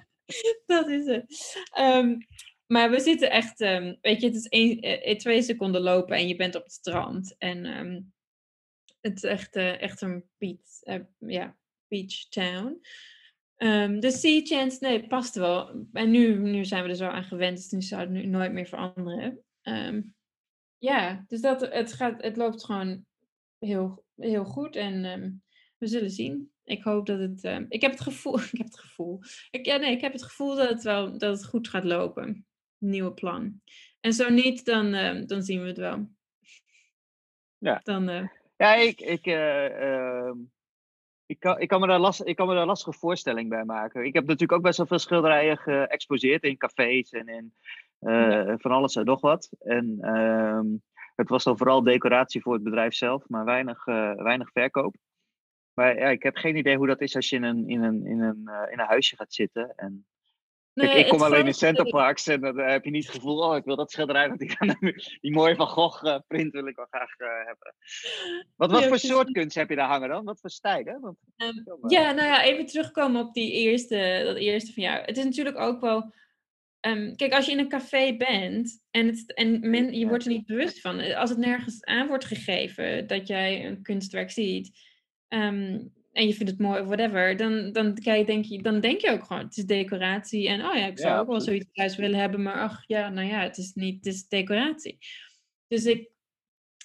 [0.66, 1.56] dat is het.
[1.72, 2.16] Ehm,
[2.66, 6.28] maar we zitten echt, ehm, weet je, het is één, eh, twee seconden lopen en
[6.28, 7.34] je bent op het strand.
[7.38, 7.64] En
[9.00, 11.56] het is echt, uh, echt een beach, uh, ja,
[11.88, 12.80] beach town.
[13.62, 15.86] Um, de sea chance, nee, past wel.
[15.92, 18.52] En nu, nu zijn we er zo aan gewend, dus nu zou het nu nooit
[18.52, 19.38] meer veranderen.
[19.62, 20.14] Um,
[20.78, 23.04] ja, dus dat, het, gaat, het loopt gewoon
[23.58, 25.42] heel, heel goed en um,
[25.78, 26.52] we zullen zien.
[26.64, 27.66] Ik hoop dat het.
[27.68, 28.40] ik heb het gevoel.
[28.52, 29.20] Ik heb het gevoel.
[29.50, 32.46] Ik, ja, nee, ik heb het gevoel dat het wel dat het goed gaat lopen.
[32.78, 33.60] Nieuwe plan.
[34.00, 34.92] En zo niet, dan,
[35.26, 36.08] dan zien we het wel.
[37.58, 37.80] Ja.
[37.82, 40.30] Dan, uh, ja, ik, ik, uh,
[41.32, 44.04] ik, kan, ik, kan me daar last, ik kan me daar lastige voorstelling bij maken.
[44.04, 47.54] Ik heb natuurlijk ook best wel veel schilderijen geëxposeerd in cafés en in
[48.00, 49.50] uh, van alles en nog wat.
[49.58, 50.66] En ehm,
[51.14, 53.84] het was dan vooral decoratie voor het bedrijf zelf, maar weinig,
[54.16, 54.94] weinig verkoop.
[55.74, 58.06] Maar ja, ik heb geen idee hoe dat is als je in een, in een,
[58.06, 59.72] in een, in een huisje gaat zitten.
[59.76, 60.06] En
[60.74, 63.64] Nee, ik kom alleen in Centerparks en dan heb je niet het gevoel, oh, ik
[63.64, 64.56] wil dat schilderij, want die,
[65.20, 67.74] die mooie Van Gogh uh, print wil ik wel graag uh, hebben.
[68.56, 70.24] Wat, wat voor soort kunst heb je daar hangen dan?
[70.24, 70.84] Wat voor stijl?
[70.84, 70.98] Hè?
[71.00, 75.04] Want, um, ja, nou ja, even terugkomen op die eerste, dat eerste van jou.
[75.04, 76.12] Het is natuurlijk ook wel,
[76.86, 80.30] um, kijk, als je in een café bent en, het, en men, je wordt er
[80.30, 84.78] niet bewust van, als het nergens aan wordt gegeven dat jij een kunstwerk ziet,
[85.28, 89.00] um, en je vindt het mooi of whatever, dan, dan, kijk, denk je, dan denk
[89.00, 90.48] je ook gewoon, het is decoratie.
[90.48, 93.28] En oh ja, ik zou ook wel zoiets thuis willen hebben, maar ach ja, nou
[93.28, 94.98] ja, het is niet, het is decoratie.
[95.68, 96.10] Dus ik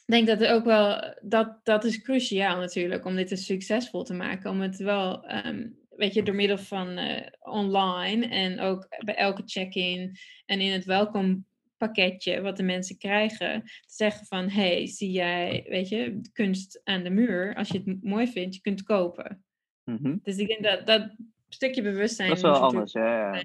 [0.06, 4.52] denk dat het ook wel, dat, dat is cruciaal natuurlijk, om dit succesvol te maken.
[4.52, 9.42] Om het wel, um, weet je, door middel van uh, online en ook bij elke
[9.46, 11.46] check-in en in het welkom
[11.78, 13.64] pakketje wat de mensen krijgen.
[13.64, 17.56] Te zeggen van, hey, zie jij, weet je, kunst aan de muur.
[17.56, 19.46] Als je het mooi vindt, je kunt kopen.
[19.84, 21.16] Mm Dus ik denk dat dat
[21.50, 22.28] stukje bewustzijn...
[22.28, 23.34] Dat is wel anders, ja.
[23.36, 23.44] ja.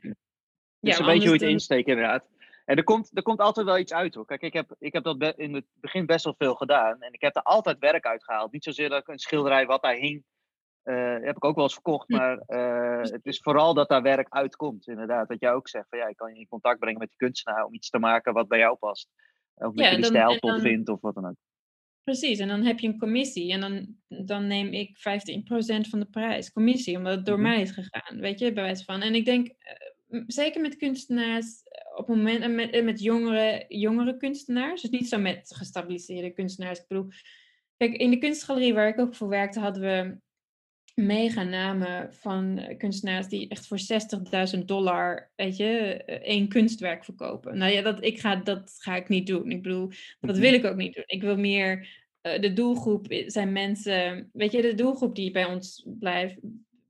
[0.81, 2.25] is een beetje hoe je het insteekt inderdaad.
[2.65, 4.27] En er komt, er komt altijd wel iets uit hoor.
[4.27, 7.03] Kijk, ik heb, ik heb dat in het begin best wel veel gedaan.
[7.03, 8.53] En ik heb er altijd werk uitgehaald.
[8.53, 10.25] Niet zozeer dat ik een schilderij wat daar hing
[10.85, 14.27] uh, heb ik ook wel eens verkocht, maar uh, het is vooral dat daar werk
[14.29, 15.29] uitkomt, inderdaad.
[15.29, 17.65] Dat jij ook zegt van ja, ik kan je in contact brengen met die kunstenaar
[17.65, 19.09] om iets te maken wat bij jou past.
[19.55, 21.37] Of dat ja, je die stijl tof vindt of wat dan ook.
[22.05, 25.01] Precies, en dan heb je een commissie en dan, dan neem ik 15%
[25.89, 27.53] van de prijs, commissie, omdat het door mm -hmm.
[27.53, 29.01] mij is gegaan, weet je, bij wijze van.
[29.01, 29.49] En ik denk,
[30.09, 31.63] uh, zeker met kunstenaars,
[31.95, 36.79] op het moment, en met, met jongere, jongere kunstenaars, dus niet zo met gestabiliseerde kunstenaars,
[36.79, 37.09] ik bedoel,
[37.77, 40.21] kijk, in de kunstgalerie waar ik ook voor werkte, hadden we
[40.95, 43.79] mega namen van eh, kunstenaars die echt voor
[44.57, 45.67] 60.000 dollar, weet je,
[46.05, 47.59] eh, één kunstwerk verkopen.
[47.59, 49.51] Nou ja, dat, ik ga, dat ga ik niet doen.
[49.51, 49.89] Ik bedoel,
[50.21, 50.41] dat mhm.
[50.41, 51.05] wil ik ook niet doen.
[51.07, 55.87] Ik wil meer, uh, de doelgroep zijn mensen, weet je, de doelgroep die bij ons
[55.99, 56.39] blijft,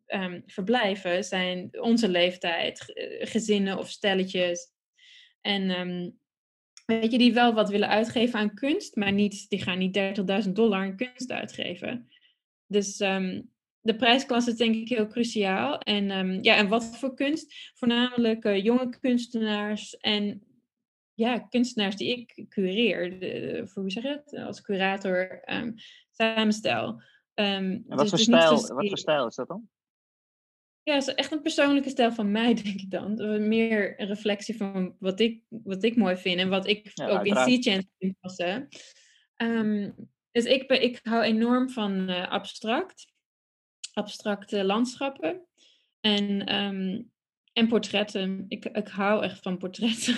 [0.07, 4.71] um, verblijven, zijn onze leeftijd, gezinnen of stelletjes.
[5.41, 6.19] En um,
[6.87, 9.99] weet je, die wel wat willen uitgeven aan kunst, maar niet, die gaan niet
[10.47, 12.09] 30.000 dollar aan kunst uitgeven.
[12.67, 13.52] Dus um,
[13.83, 15.79] de prijsklasse is denk ik heel cruciaal.
[15.79, 17.71] En, um, ja, en wat voor kunst?
[17.75, 20.43] Voornamelijk uh, jonge kunstenaars en
[21.15, 23.21] ja, kunstenaars die ik cureer.
[23.21, 24.39] De, voor hoe zeg je het?
[24.47, 25.75] Als curator um,
[26.11, 27.03] samenstel.
[27.35, 29.69] Um, wat, dus voor stijl, wat voor stijl is dat dan?
[30.83, 33.15] Ja, het is echt een persoonlijke stijl van mij, denk ik dan.
[33.49, 37.17] Meer een reflectie van wat ik, wat ik mooi vind en wat ik ja, ook
[37.17, 37.49] uiteraard.
[37.49, 38.69] in Sea vind passen.
[40.31, 43.12] Dus ik, ben, ik hou enorm van uh, abstract
[43.93, 45.47] abstracte landschappen
[46.01, 47.11] en, um,
[47.53, 48.45] en portretten.
[48.49, 50.17] Ik, ik hou echt van portretten.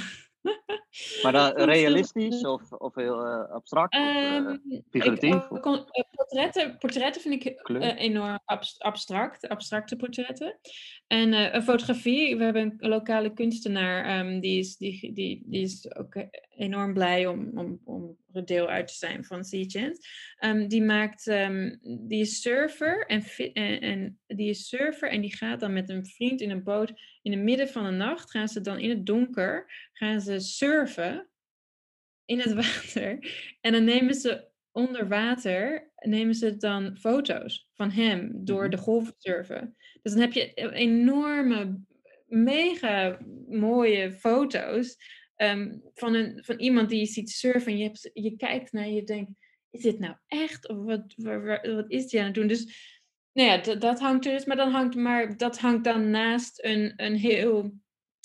[1.22, 3.94] Maar dan realistisch of, of heel uh, abstract?
[3.94, 5.50] Um, of, uh, figuratief?
[5.50, 7.62] Ik, portretten, portretten vind ik
[7.98, 8.38] enorm
[8.78, 10.58] abstract, abstracte portretten.
[11.06, 16.26] En fotografie, we hebben een lokale kunstenaar, um, die, is, die, die, die is ook
[16.56, 20.00] enorm blij om, om, om er deel uit te zijn van Sea Chance.
[20.40, 25.36] Um, die maakt, um, die is surfer en, en, en, die is surfer en die
[25.36, 26.92] gaat dan met een vriend in een boot
[27.22, 31.28] in het midden van de nacht, gaan ze dan in het donker, gaan ze surfen
[32.24, 33.18] in het water.
[33.60, 38.70] En dan nemen ze onder water, nemen ze dan foto's van hem door mhm.
[38.70, 39.76] de golven surfen.
[40.02, 41.80] Dus dan heb je enorme,
[42.26, 44.96] mega mooie foto's
[45.36, 47.72] um, van, een, van iemand die je ziet surfen.
[47.72, 49.30] En je, hebt, je kijkt naar je denkt,
[49.70, 50.68] is dit nou echt?
[50.68, 52.46] Of wat, wat, wat is die aan het doen?
[52.46, 52.92] Dus
[53.32, 54.44] nou ja, dat, dat hangt er dus.
[54.44, 57.72] Maar, dan hangt, maar dat hangt dan naast een, een heel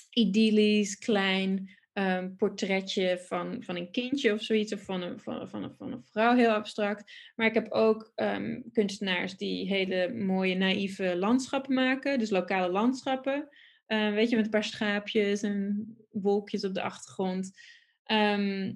[0.09, 5.63] idyllisch, klein um, portretje van, van een kindje of zoiets, of van een, van, van,
[5.63, 7.31] een, van een vrouw, heel abstract.
[7.35, 13.49] Maar ik heb ook um, kunstenaars die hele mooie, naïeve landschappen maken, dus lokale landschappen.
[13.87, 17.59] Uh, weet je, met een paar schaapjes en wolkjes op de achtergrond.
[18.03, 18.73] Ehm,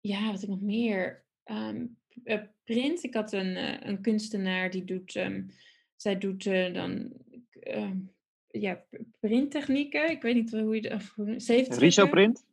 [0.00, 1.24] ja, wat ik nog meer.
[1.44, 1.98] Um,
[2.64, 3.02] print.
[3.02, 5.20] Ik had een, uh, een kunstenaar die doet.
[5.96, 7.12] Zij doet uh, dan.
[8.50, 8.84] Ja,
[9.20, 10.10] printtechnieken.
[10.10, 11.76] Ik weet niet hoe je het.
[11.78, 12.44] Riso-print?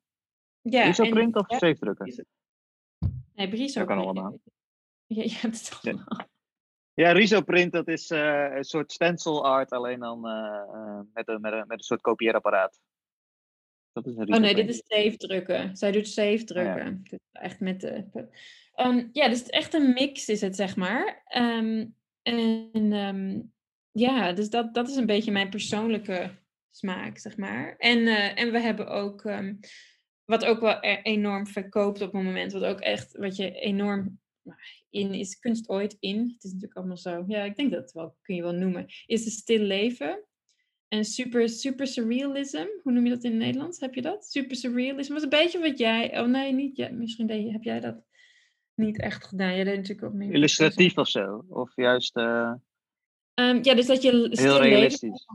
[0.62, 0.84] Ja.
[0.84, 2.26] Riso-print of ja, zeefdrukken?
[3.34, 3.80] Nee, Briso.
[3.80, 4.40] Dat kan allemaal.
[5.06, 6.28] Ja, je hebt het allemaal.
[6.94, 11.54] Ja, Riso-print, dat is uh, een soort stencil art, alleen dan uh, met, een, met,
[11.54, 12.80] een, met een soort kopieerapparaat.
[13.92, 15.78] Dat is een oh nee, dit is zeefdrukken.
[15.78, 16.88] Zij doet zeefdrukken.
[16.88, 17.10] Oh, ja.
[17.10, 18.06] dus echt met de...
[18.76, 21.24] Um, ja, dus echt een mix is het, zeg maar.
[21.36, 23.54] Um, en um,
[24.00, 26.32] ja, dus dat, dat is een beetje mijn persoonlijke
[26.72, 27.76] smaak, zeg maar.
[27.78, 29.22] En, uh, en we hebben ook,
[30.26, 34.20] wat ook wel e-, enorm verkoopt op het moment, wat ook echt, wat je enorm
[34.90, 36.20] in is kunst ooit in.
[36.20, 37.24] Het is natuurlijk allemaal zo.
[37.28, 38.86] Ja, ik denk dat wel kun je wel noemen.
[39.06, 40.26] Is het stil leven.
[40.88, 42.66] En super, super surrealism.
[42.84, 43.80] Hoe noem je dat in het Nederlands?
[43.80, 44.26] Heb je dat?
[44.26, 45.14] Super surrealism.
[45.14, 46.20] Was een beetje wat jij.
[46.20, 46.78] Oh nee, niet.
[46.78, 48.04] Ja, misschien deed, heb jij dat
[48.76, 49.56] niet echt gedaan.
[49.56, 50.34] Jij deed natuurlijk ook meer.
[50.34, 51.46] Illustratief of zo?
[51.50, 52.18] Of juist.
[52.18, 52.54] Uh...
[53.40, 54.30] Um, ja, dus dat je.
[54.32, 55.26] Heel realistisch.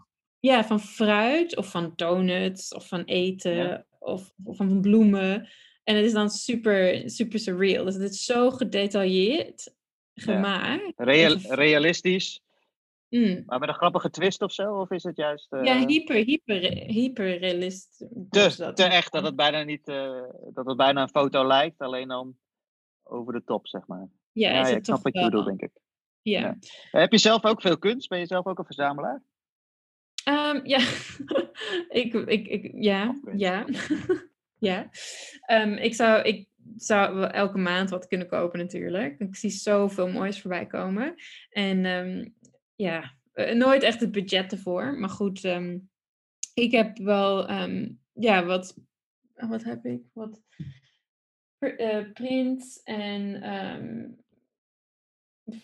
[0.41, 5.49] Ja, van fruit of van donuts of van eten of, of van bloemen.
[5.85, 7.85] En het is dan super, super surreal.
[7.85, 9.75] Dus het is zo gedetailleerd
[10.15, 10.93] gemaakt.
[10.97, 12.43] Real, realistisch.
[13.09, 13.43] Mm.
[13.47, 14.81] Maar met een grappige twist of zo?
[14.81, 15.53] Of is het juist...
[15.53, 15.65] Uh...
[15.65, 18.07] Ja, hyper, hyper, hyper realist.
[18.31, 20.23] Te, te echt dat het, bijna niet, uh,
[20.53, 21.79] dat het bijna een foto lijkt.
[21.79, 22.37] Alleen dan
[23.03, 24.09] over de top, zeg maar.
[24.33, 25.71] Ja, ja, ja ik snap wat je bedoelt, denk ik.
[26.23, 26.57] Ja.
[26.91, 28.09] Heb je zelf ook veel kunst?
[28.09, 29.23] Ben je zelf ook een verzamelaar?
[30.29, 30.79] Um, ja,
[32.03, 33.65] ik, ik, ik, ja, ja.
[34.59, 34.91] Ja,
[35.47, 39.19] um, ik, zou, ik zou elke maand wat kunnen kopen natuurlijk.
[39.19, 41.15] Ik zie zoveel moois voorbij komen.
[41.51, 42.35] En um,
[42.75, 44.99] ja, eh, nooit echt het budget ervoor.
[44.99, 45.45] Maar goed,
[46.55, 47.51] ik heb wel,
[48.13, 48.77] ja, wat,
[49.35, 50.03] wat heb ik?
[50.13, 50.43] Wat
[51.59, 53.43] uh, prints en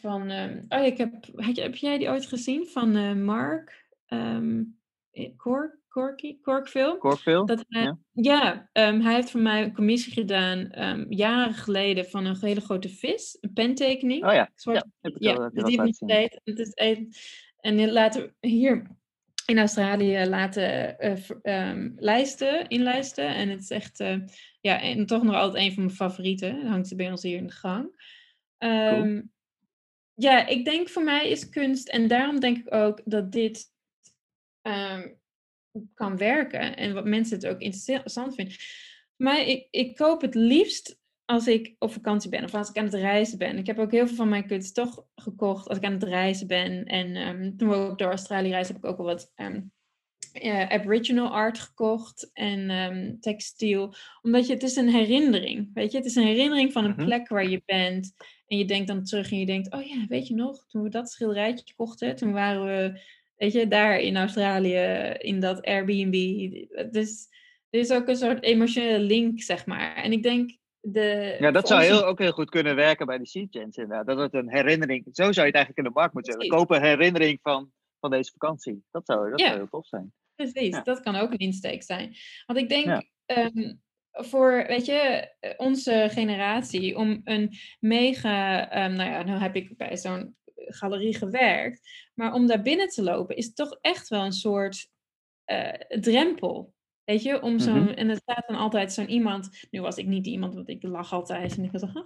[0.00, 3.86] van, oh ja, ik heb, heb, heb jij die ooit gezien van uh, Mark?
[5.36, 5.76] Cork?
[5.88, 6.98] Corky, Corkville.
[6.98, 7.98] Corkville, dat ja.
[8.12, 12.60] Ja, um, hij heeft voor mij een commissie gedaan um, jaren geleden van een hele
[12.60, 14.24] grote vis, een pentekening.
[14.26, 17.12] Oh ja, Zwart, ja, dus die ik het is een,
[17.60, 18.96] En laten hier
[19.46, 23.34] in Australië laten uh, um, lijsten, inlijsten.
[23.34, 24.16] En het is echt, uh,
[24.60, 26.54] ja, en toch nog altijd een van mijn favorieten.
[26.56, 28.16] Dat hangt bij ons hier in de gang.
[28.58, 29.22] Cool.
[30.20, 33.72] Ja, ik denk voor mij is kunst, en daarom denk ik ook dat dit
[34.62, 35.18] um,
[35.94, 38.56] kan werken en wat mensen het ook interessant vinden.
[39.16, 42.84] Maar ik, ik koop het liefst als ik op vakantie ben of als ik aan
[42.84, 43.58] het reizen ben.
[43.58, 46.46] Ik heb ook heel veel van mijn kunst toch gekocht als ik aan het reizen
[46.46, 46.84] ben.
[46.84, 49.72] En um, toen we ook door Australië reizen, heb ik ook al wat um,
[50.68, 53.94] Aboriginal art gekocht en um, textiel.
[54.22, 55.96] Omdat je, het is een herinnering, weet je.
[55.96, 57.04] Het is een herinnering van een mhm.
[57.04, 58.14] plek waar je bent.
[58.48, 60.88] En je denkt dan terug en je denkt, oh ja, weet je nog, toen we
[60.88, 63.00] dat schilderijtje kochten, toen waren we
[63.38, 66.14] Weet je, daar in Australië, in dat Airbnb.
[66.90, 67.28] Dus
[67.70, 69.96] er is ook een soort emotionele link, zeg maar.
[69.96, 71.36] En ik denk de...
[71.38, 74.06] Ja, dat zou heel, ook heel goed kunnen werken bij de Sea inderdaad.
[74.06, 75.04] Dat het een herinnering...
[75.12, 76.50] Zo zou je het eigenlijk in de markt moeten zetten.
[76.50, 78.84] Koop een herinnering van, van deze vakantie.
[78.90, 80.12] Dat zou, dat zou heel tof zijn.
[80.34, 82.14] Precies, dat kan ook een insteek zijn.
[82.46, 83.02] Want ik denk...
[83.26, 83.74] Ehm,
[84.24, 89.96] voor, weet je, onze generatie om een mega, um, nou ja, nu heb ik bij
[89.96, 92.10] zo'n galerie gewerkt.
[92.14, 94.88] Maar om daar binnen te lopen is toch echt wel een soort
[95.46, 96.74] uh, drempel.
[97.04, 97.82] Weet je, om zo'n.
[97.82, 97.88] Mhm.
[97.92, 99.66] En er staat dan altijd zo'n iemand.
[99.70, 101.56] Nu was ik niet iemand, want ik lach altijd.
[101.56, 102.04] En ik was zo.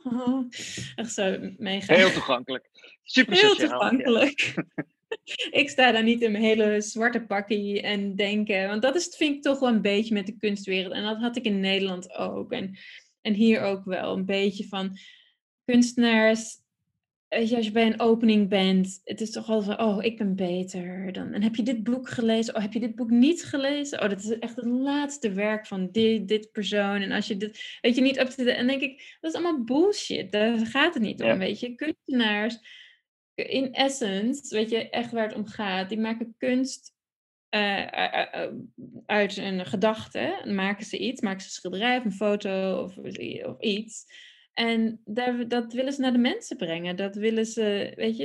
[1.02, 1.94] echt zo mega.
[1.94, 2.70] Heel toegankelijk.
[3.02, 4.54] Super Heel toegankelijk.
[5.60, 8.68] ik sta daar niet in mijn hele zwarte pakkie en denken.
[8.68, 10.92] Want dat is, vind ik toch wel een beetje met de kunstwereld.
[10.92, 12.52] En dat had ik in Nederland ook.
[12.52, 12.78] En,
[13.20, 14.16] en hier ook wel.
[14.16, 14.96] Een beetje van
[15.64, 16.62] kunstenaars
[17.32, 21.12] als je bij een opening bent, het is toch altijd van, oh, ik ben beter.
[21.12, 22.54] Dan, en heb je dit boek gelezen?
[22.54, 24.02] Oh, heb je dit boek niet gelezen?
[24.02, 27.00] Oh, dat is echt het laatste werk van dit, dit persoon.
[27.00, 28.52] En als je dit, weet je, niet op te...
[28.52, 30.32] En denk ik, dat is allemaal bullshit.
[30.32, 31.74] Daar gaat het niet om, weet je.
[31.74, 32.58] Kunstenaars,
[33.34, 36.94] in essence, weet je, echt waar het om gaat, die maken kunst
[37.54, 37.86] uh,
[39.06, 40.42] uit een gedachte.
[40.44, 42.96] maken ze iets, maken ze een schilderij of een foto of,
[43.44, 44.04] of iets.
[44.52, 46.96] En daar, dat willen ze naar de mensen brengen.
[46.96, 48.24] Dat willen ze, weet je,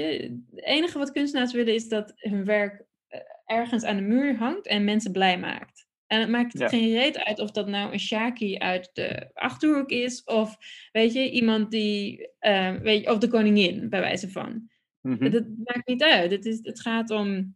[0.51, 4.67] het enige wat kunstenaars willen is dat hun werk eh, ergens aan de muur hangt
[4.67, 5.87] en mensen blij maakt.
[6.07, 10.23] En het maakt geen reet uit of dat nou een Shaki uit de Achterhoek is,
[10.23, 10.57] of
[10.91, 14.69] weet je, iemand die, uh, weet je, of de koningin, bij wijze van.
[15.07, 16.31] Mm Dat maakt niet uit.
[16.31, 17.55] Het, is, het gaat om,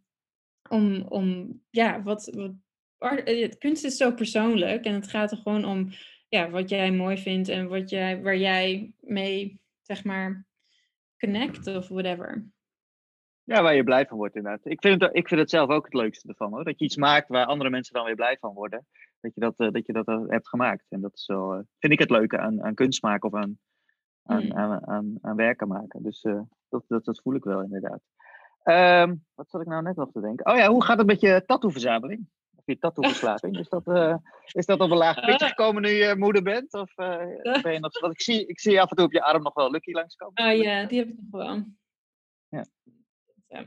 [0.68, 2.34] om, om ja, wat,
[2.98, 5.88] wat, kunst is zo persoonlijk en het gaat er gewoon om
[6.28, 10.46] ja, wat jij mooi vindt en wat jij, waar jij mee, zeg maar,
[11.18, 12.50] connect of whatever.
[13.44, 14.66] Ja, waar je blij van wordt inderdaad.
[14.66, 16.64] Ik vind, het, ik vind het zelf ook het leukste ervan hoor.
[16.64, 18.86] Dat je iets maakt waar andere mensen dan weer blij van worden.
[19.20, 20.86] Dat je dat, uh, dat, je dat uh, hebt gemaakt.
[20.88, 23.58] En dat is uh, vind ik het leuke aan, aan kunst maken of aan,
[24.22, 24.52] aan, mm.
[24.52, 26.02] aan, aan, aan, werken maken.
[26.02, 26.20] Dus
[26.68, 28.00] dat, dat, dat voel ik wel inderdaad.
[28.64, 30.46] Um, wat zat ik nou net nog te denken?
[30.46, 32.28] Oh ja, hoe gaat het met je tattoo-verzameling?
[32.56, 33.58] Of je tattoo-verslaving?
[33.58, 34.20] Is, dat,
[34.52, 36.74] is dat op een laag pitje gekomen nu je moeder bent?
[36.74, 36.94] Of
[37.62, 38.00] ben je nog...
[38.00, 40.34] Want ik zie, ik zie af en toe op je arm nog wel Lucky langskomen.
[40.34, 41.64] Ah oh, ja, die heb ik nog wel.
[42.48, 42.66] Ja.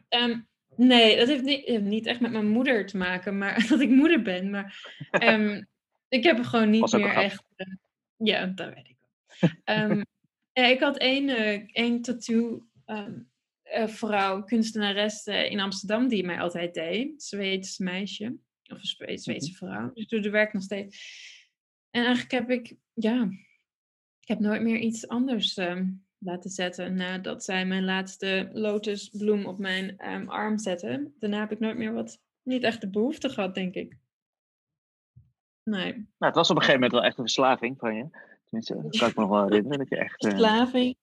[0.10, 3.90] Um, nee, dat heeft niet, niet, echt met mijn moeder te maken, maar dat ik
[3.90, 4.50] moeder ben.
[4.50, 5.68] Maar um,
[6.08, 7.44] ik heb er gewoon niet meer echt.
[7.56, 7.76] Uh,
[8.18, 8.98] ja, dat weet ik
[9.40, 9.78] wel.
[9.78, 10.06] Um,
[10.56, 12.68] ja, ik had één, uh, één tattoo.
[12.88, 13.08] Uh,
[13.88, 17.24] vrouw, kunstenares in Amsterdam, die mij altijd deed.
[17.24, 18.38] Zweeds meisje.
[18.64, 19.58] Of een Zweedse mhm.
[19.58, 19.92] vrouw.
[19.94, 20.98] Dus ik doe de werk nog steeds.
[21.90, 23.24] En eigenlijk heb ik, ja,
[24.20, 25.60] ik heb nooit meer iets anders
[26.18, 31.16] laten zetten nadat zij mijn laatste lotusbloem op mijn um, arm zetten.
[31.20, 33.98] Daarna heb ik nooit meer wat, niet echt de behoefte gehad, denk ik.
[35.64, 35.94] Nee.
[35.94, 38.34] Nou, het was op een gegeven moment wel echt een verslaving van je.
[38.64, 39.78] Tenminste, dat kan ik me nog wel herinneren.
[39.78, 40.30] Dat je echt, uh...
[40.30, 40.96] Verslaving.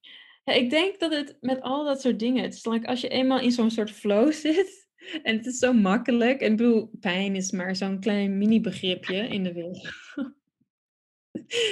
[0.43, 3.07] Ja, ik denk dat het met al dat soort dingen, het is like als je
[3.07, 4.87] eenmaal in zo'n soort flow zit,
[5.23, 6.41] en het is zo makkelijk.
[6.41, 9.89] En ik bedoel, pijn is maar zo'n klein mini-begripje in de wereld.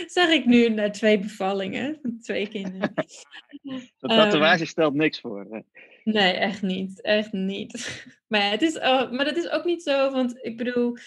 [0.08, 2.94] Zeg ik nu na twee bevallingen van twee kinderen.
[4.00, 5.48] Dat tatoeage um, stelt niks voor.
[5.50, 5.60] Hè?
[6.04, 7.02] Nee, echt niet.
[7.02, 8.06] Echt niet.
[8.28, 10.98] Maar, ja, het is, maar dat is ook niet zo, want ik bedoel,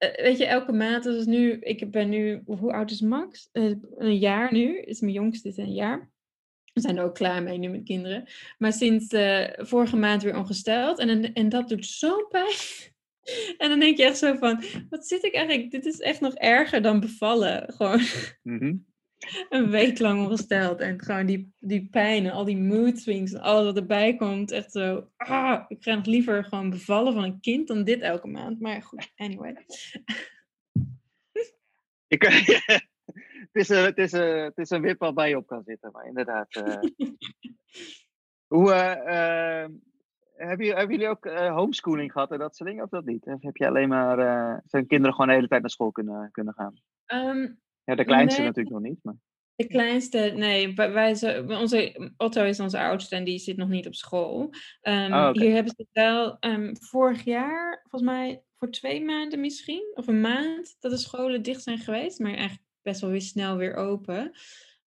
[0.00, 3.48] weet je, elke maand, dus nu, ik ben nu, hoe oud is Max?
[3.52, 6.10] Uh, een jaar nu, is mijn jongste is een jaar.
[6.72, 8.24] We zijn er ook klaar mee nu met kinderen.
[8.58, 10.98] Maar sinds uh, vorige maand weer ongesteld.
[10.98, 12.54] En, en dat doet zo'n pijn.
[13.58, 15.70] En dan denk je echt zo van, wat zit ik eigenlijk?
[15.70, 17.72] Dit is echt nog erger dan bevallen.
[17.72, 18.00] Gewoon
[18.42, 18.86] mm-hmm.
[19.48, 20.80] Een week lang ongesteld.
[20.80, 24.50] En gewoon die, die pijn en al die mood swings en alles wat erbij komt.
[24.50, 28.26] Echt zo, ah, ik ga nog liever gewoon bevallen van een kind dan dit elke
[28.26, 28.60] maand.
[28.60, 29.56] Maar goed, anyway.
[32.08, 35.62] Ik, het, is een, het, is een, het is een wip waar je op kan
[35.64, 36.56] zitten, maar inderdaad.
[36.56, 36.76] Uh,
[38.54, 39.68] hoe, uh, uh,
[40.36, 43.26] hebben, hebben jullie ook homeschooling gehad en dat soort dingen, of dat niet?
[43.26, 46.54] Of heb je alleen maar, zijn kinderen gewoon de hele tijd naar school kunnen, kunnen
[46.54, 46.80] gaan?
[47.06, 47.60] Um,
[47.90, 49.14] ja, de kleinste nee, natuurlijk nog niet, maar...
[49.54, 53.94] De kleinste, nee, wij, onze, Otto is onze oudste en die zit nog niet op
[53.94, 54.40] school.
[54.82, 55.32] Um, oh, okay.
[55.32, 60.20] Hier hebben ze wel um, vorig jaar, volgens mij voor twee maanden misschien, of een
[60.20, 64.32] maand, dat de scholen dicht zijn geweest, maar eigenlijk best wel weer snel weer open.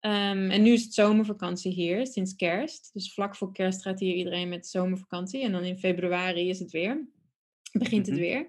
[0.01, 2.91] Um, en nu is het zomervakantie hier, sinds kerst.
[2.93, 5.43] Dus vlak voor kerst gaat hier iedereen met zomervakantie.
[5.43, 7.09] En dan in februari is het weer.
[7.73, 8.25] Begint het mhm.
[8.25, 8.49] weer.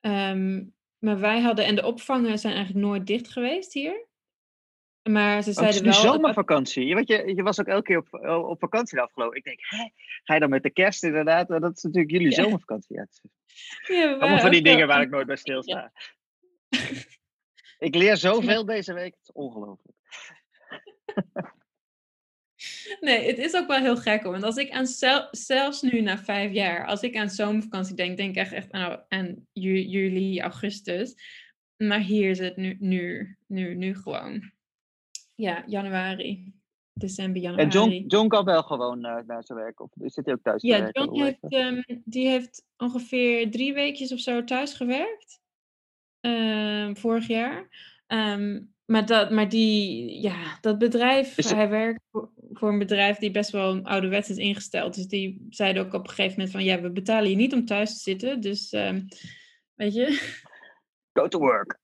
[0.00, 4.06] Um, maar wij hadden, en de opvangen zijn eigenlijk nooit dicht geweest hier.
[5.02, 6.12] Maar ze zeiden oh, het is wel.
[6.12, 6.86] zomervakantie.
[6.86, 9.36] Je, weet, je, je was ook elke keer op, op vakantie de afgelopen.
[9.36, 9.88] Ik denk, hè,
[10.22, 11.48] ga je dan met de kerst inderdaad?
[11.48, 12.42] Dat is natuurlijk jullie ja.
[12.42, 12.96] zomervakantie.
[12.96, 13.06] Ja,
[13.94, 15.92] ja, Allemaal van die dingen waar ik nooit bij stilsta.
[16.68, 16.78] Ja.
[17.86, 19.14] ik leer zoveel deze week.
[19.14, 19.96] Het is ongelooflijk.
[23.00, 24.32] Nee, het is ook wel heel gek hoor.
[24.32, 24.86] Want als ik aan
[25.30, 29.04] zelfs nu na vijf jaar, als ik aan zomervakantie denk, denk ik echt, echt aan,
[29.08, 31.14] aan juli, augustus.
[31.76, 34.50] Maar hier is het nu, nu, nu, nu gewoon.
[35.34, 36.52] Ja, januari.
[36.92, 37.64] December, januari.
[37.64, 39.80] En John, John kan wel gewoon uh, naar zijn werk.
[39.80, 41.04] Of zit hij ook thuis ja, werken?
[41.04, 45.40] John heeft, um, die heeft ongeveer drie weekjes of zo thuis gewerkt.
[46.20, 47.68] Uh, vorig jaar.
[48.06, 53.30] Um, maar, dat, maar die, ja, dat bedrijf, hij werkt voor, voor, een bedrijf die
[53.30, 54.94] best wel ouderwets is ingesteld.
[54.94, 57.64] Dus die zeiden ook op een gegeven moment van, ja, we betalen je niet om
[57.64, 58.40] thuis te zitten.
[58.40, 59.08] Dus, um,
[59.74, 60.06] weet je.
[61.12, 61.78] Go to work.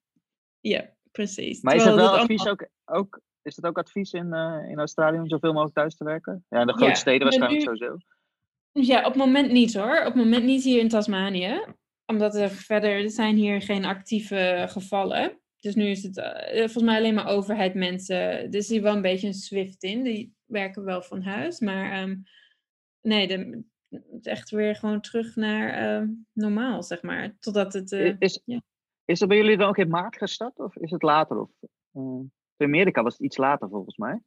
[0.61, 1.63] Ja, precies.
[1.63, 5.19] Maar is dat wel advies ook, ook, is dat ook advies in, uh, in Australië
[5.19, 6.45] om zoveel mogelijk thuis te werken?
[6.49, 7.97] Ja, in de grote ja, steden waarschijnlijk nu, sowieso.
[8.73, 9.99] Ja, op het moment niet hoor.
[9.99, 11.65] Op het moment niet hier in Tasmanië.
[12.07, 15.39] Omdat er verder, er zijn hier geen actieve gevallen.
[15.61, 18.51] Dus nu is het uh, volgens mij alleen maar overheid mensen.
[18.51, 20.03] Dus die wel een beetje een Swift in.
[20.03, 21.61] Die werken wel van huis.
[21.61, 22.23] Maar um,
[23.01, 23.65] nee, de,
[24.23, 27.37] echt weer gewoon terug naar uh, normaal, zeg maar.
[27.39, 27.93] Totdat het.
[27.93, 28.63] Uh, is, ja.
[29.05, 30.59] is er bij jullie dan ook in maart gestart?
[30.59, 31.41] Of is het later?
[31.41, 31.51] Of,
[32.57, 34.21] in Amerika was het iets later volgens mij.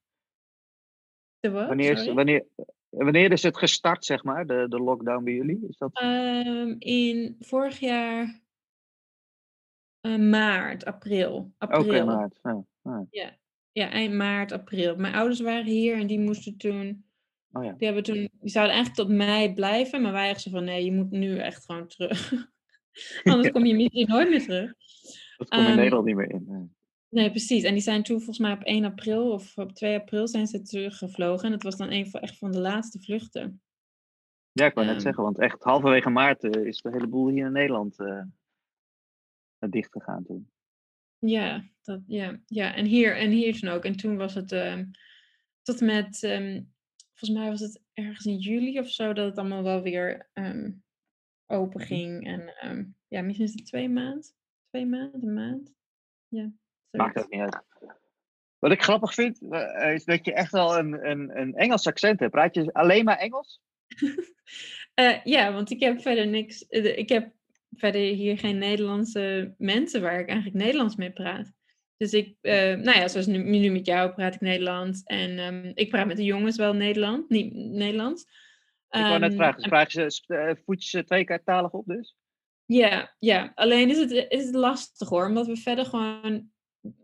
[1.39, 1.67] De wat?
[1.67, 2.45] Wanneer is, wanneer,
[2.89, 5.67] wanneer is het gestart, zeg maar, de, de lockdown bij jullie?
[5.67, 6.01] Is dat...
[6.01, 8.41] Um, in vorig jaar
[10.01, 11.53] uh, maart, april.
[11.57, 11.79] april.
[11.79, 12.39] Oké, okay, maart.
[12.43, 13.05] Ja, ja.
[13.09, 13.37] ja.
[13.85, 14.95] Eind maart, april.
[14.95, 17.05] Mijn ouders waren hier en die moesten toen.
[17.51, 17.71] Oh ja.
[17.71, 20.91] Die, hebben toen, die zouden eigenlijk tot mei blijven, maar wij zo van nee, je
[20.93, 22.33] moet nu echt gewoon terug.
[23.23, 24.73] Anders kom je misschien nooit meer terug.
[25.37, 26.75] Dat komt in Ehm, Nederland niet meer in.
[27.09, 27.63] Nee, precies.
[27.63, 30.61] En die zijn toen volgens mij op 1 april of op 2 april zijn ze
[30.61, 31.45] teruggevlogen.
[31.45, 33.61] En dat was dan een van, echt van de laatste vluchten.
[34.51, 35.03] Ja, ik wou net Ehm.
[35.03, 38.21] zeggen, want echt halverwege maart eh, is de hele boel hier in Nederland eh
[39.69, 40.49] dicht gegaan toen.
[41.19, 42.75] Ja, dat, ja, ja.
[42.75, 43.85] En, hier, en hier toen ook.
[43.85, 44.85] En toen was het ehm,
[45.61, 46.61] tot met, ehm,
[47.13, 50.71] volgens mij was het ergens in juli of zo, dat het allemaal wel weer ehm,
[51.45, 51.87] open Mhm.
[51.87, 52.25] ging.
[52.27, 54.31] En ja, misschien is het twee maanden.
[54.69, 55.73] Twee maanden, een maand.
[56.27, 56.51] Ja,
[56.91, 57.65] Maakt niet uit.
[58.59, 62.19] Wat ik grappig vind, eh, is dat je echt wel een, een, een Engels accent
[62.19, 62.31] hebt.
[62.31, 63.61] Praat je alleen maar Engels?
[64.93, 66.67] Eh, ja, want ik heb verder niks.
[66.67, 67.33] eh, Ik heb
[67.71, 71.51] verder hier geen Nederlandse mensen waar ik eigenlijk Nederlands mee praat.
[71.97, 75.03] Dus ik, eh, nou ja, zoals nu, nu met jou praat ik Nederlands.
[75.03, 78.21] En ehm, ik praat met de jongens wel Nederland, niet Nederlands.
[78.89, 82.15] Ik wou net Ehm, vragen, vraag je ze, eh, voed je ze tweetalig op dus?
[82.65, 86.51] Ja, ja, alleen is het, is het lastig hoor, omdat we verder gewoon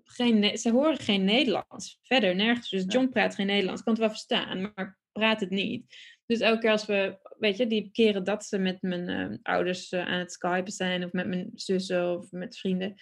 [0.03, 1.99] geen, ze horen geen Nederlands.
[2.01, 2.69] Verder nergens.
[2.69, 5.95] Dus John praat geen Nederlands, kan het wel verstaan, maar praat het niet.
[6.25, 9.91] Dus elke keer als we, weet je, die keren dat ze met mijn eh, ouders
[9.91, 12.95] eh, aan het skypen zijn, of met mijn zussen of met vrienden.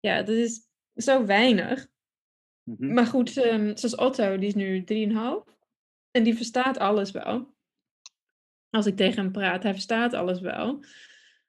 [0.00, 1.86] Ja, dat is zo weinig.
[2.62, 2.92] Mhm.
[2.92, 5.56] Maar goed, ehm, zoals Otto, die is nu 3,5
[6.10, 7.54] en die verstaat alles wel.
[8.70, 10.84] Als ik tegen hem praat, hij verstaat alles wel.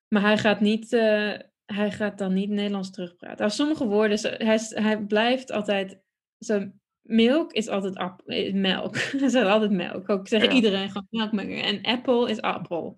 [0.08, 1.34] Maar hij gaat, niet, eh,
[1.66, 3.46] hij gaat dan niet Nederlands terugpraten.
[3.46, 6.02] Als sommige woorden, hij, hij blijft altijd.
[6.40, 6.72] Zo,
[7.04, 8.98] milk is altijd ap- is melk.
[9.20, 10.10] Hij zegt altijd melk.
[10.10, 10.56] Ook zeggen Ja.
[10.56, 11.50] iedereen gewoon melk.
[11.50, 12.98] En apple is appel.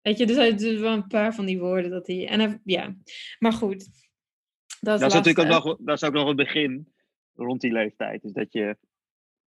[0.00, 2.28] Weet je, dus hij doet wel een paar van die woorden dat hij.
[2.28, 2.94] En hij, ja,
[3.38, 3.78] maar goed.
[4.80, 6.92] Dat is, Dat is natuurlijk ook nog, dat is ook nog het begin
[7.34, 8.22] rond die leeftijd.
[8.22, 8.76] Dus dat je,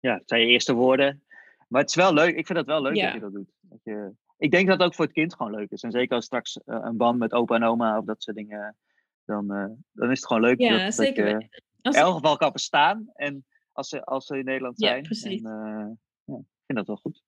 [0.00, 1.24] ja, het zijn je eerste woorden.
[1.68, 3.04] Maar het is wel leuk, ik vind het wel leuk Ja.
[3.04, 3.50] dat je dat doet.
[3.60, 5.82] Dat je, ik denk dat het ook voor het kind gewoon leuk is.
[5.82, 8.76] En zeker als straks eh, een band met opa en oma of dat soort dingen,
[9.24, 11.32] dan, eh, dan is het gewoon leuk Ja, dat, zeker.
[11.32, 11.48] dat je
[11.82, 13.10] in elk geval kan verstaan.
[13.14, 13.44] En
[13.80, 15.02] als ze, als ze in Nederland Ja, zijn.
[15.02, 15.42] precies.
[15.42, 15.90] En, eh,
[16.24, 17.22] ja, ik vind dat wel goed.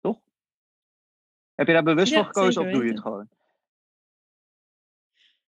[0.00, 0.20] Toch?
[1.54, 3.28] Heb je daar bewust Ja, voor gekozen of doe je het gewoon?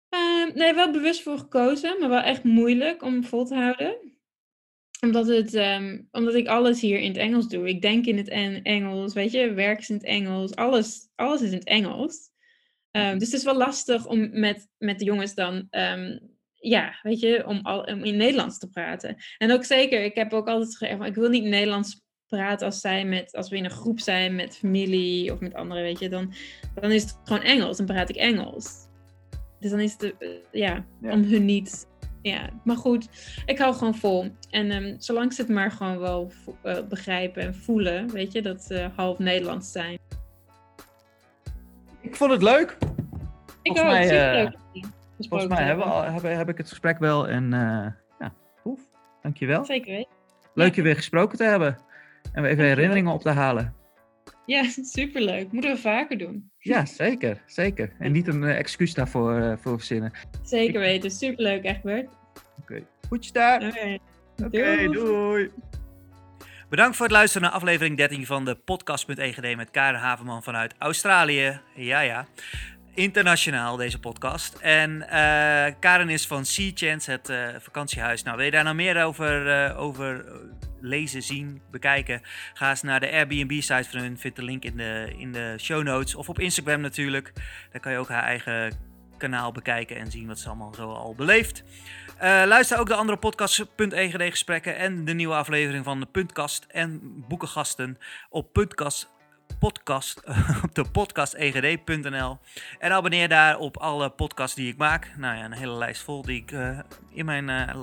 [0.08, 4.12] Ehm, nee, wel bewust voor gekozen, maar wel echt moeilijk om vol te houden.
[5.00, 7.68] Omdat, het, ehm, omdat ik alles hier in het Engels doe.
[7.68, 11.42] Ik denk in het En- Engels, weet je, werk is in het Engels, alles, alles
[11.42, 12.30] is in het Engels.
[12.90, 13.18] Ehm, Mhm.
[13.18, 15.66] dus het is wel lastig om met, met de jongens dan,
[16.60, 19.16] ja, weet je, om, al, om in Nederlands te praten.
[19.38, 23.04] En ook zeker, ik heb ook altijd gezegd, ik wil niet Nederlands praten als, zij
[23.04, 26.08] met, als we in een groep zijn met familie of met anderen, weet je.
[26.08, 26.32] Dan,
[26.74, 28.86] dan is het gewoon Engels, dan praat ik Engels.
[29.60, 31.12] Dus dan is het, eh, ja, Ja.
[31.12, 31.86] om hun niet.
[32.22, 33.08] Ja, maar goed,
[33.46, 34.30] ik hou gewoon vol.
[34.50, 36.32] En ehm, zolang ze het maar gewoon wel
[36.62, 39.98] eh, begrijpen en voelen, weet je, dat ze half Nederlands zijn.
[42.00, 42.76] Ik vond het leuk.
[43.62, 46.12] Ik Volgens ook, mij, eh, gesproken Volgens mij hebben we hebben.
[46.22, 47.28] al, heb, heb ik het gesprek wel.
[47.28, 47.86] En eh
[48.18, 48.32] ja,
[48.64, 48.80] Oef,
[49.22, 49.64] dankjewel.
[49.64, 50.12] Zeker weten.
[50.54, 51.78] Leuk je weer gesproken te hebben.
[52.32, 53.74] En weer even herinneringen op te halen.
[54.46, 55.52] Ja, superleuk.
[55.52, 56.50] Moeten we vaker doen.
[56.58, 57.42] Ja, zeker.
[57.46, 57.92] Zeker.
[57.98, 60.12] En niet een eh, excuus daarvoor eh, voor verzinnen.
[60.42, 61.10] Zeker weten.
[61.10, 62.08] Superleuk, Egbert.
[62.60, 62.82] Oké.
[63.08, 63.66] Goedjes daar.
[63.66, 63.98] Oké.
[64.44, 64.92] Oké, Doei.
[64.92, 65.50] doei.
[66.68, 71.60] Bedankt voor het luisteren naar aflevering 13 van de podcast.egd met Karen Haverman vanuit Australië.
[71.74, 72.26] Ja, ja.
[72.94, 74.54] Internationaal deze podcast.
[74.54, 78.22] En eh, Karen is van Sea Chance, het eh, vakantiehuis.
[78.22, 80.24] Nou, wil je daar nou meer over, eh, over
[80.80, 82.22] lezen, zien, bekijken?
[82.54, 84.18] Ga eens naar de Airbnb-site van hun.
[84.18, 86.14] Vind de link in de, in de show notes.
[86.14, 87.32] Of op Instagram natuurlijk.
[87.72, 88.72] Daar kan je ook haar eigen
[89.16, 91.62] kanaal bekijken en zien wat ze allemaal zo al beleeft.
[92.20, 97.00] Luister ook de andere podcasts, .egd gesprekken en de nieuwe aflevering van de Puntkast en
[97.28, 97.98] boekengasten
[98.30, 99.16] op Puntkast
[99.58, 100.22] podcast
[100.64, 102.38] op de podcastegd.nl
[102.78, 105.12] en abonneer daar op alle podcasts die ik maak.
[105.16, 106.78] Nou ja, een hele lijst vol die ik eh,
[107.10, 107.82] in mijn eh,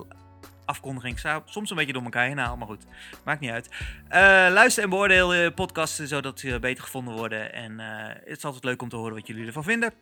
[0.66, 2.86] afkondiging soms een beetje door elkaar heen maar goed,
[3.26, 3.70] maakt niet uit.
[4.08, 4.22] Eh,
[4.52, 8.82] luister en beoordeel de podcasten zodat ze beter gevonden worden en het is altijd leuk
[8.82, 9.94] om te horen wat jullie ervan vinden.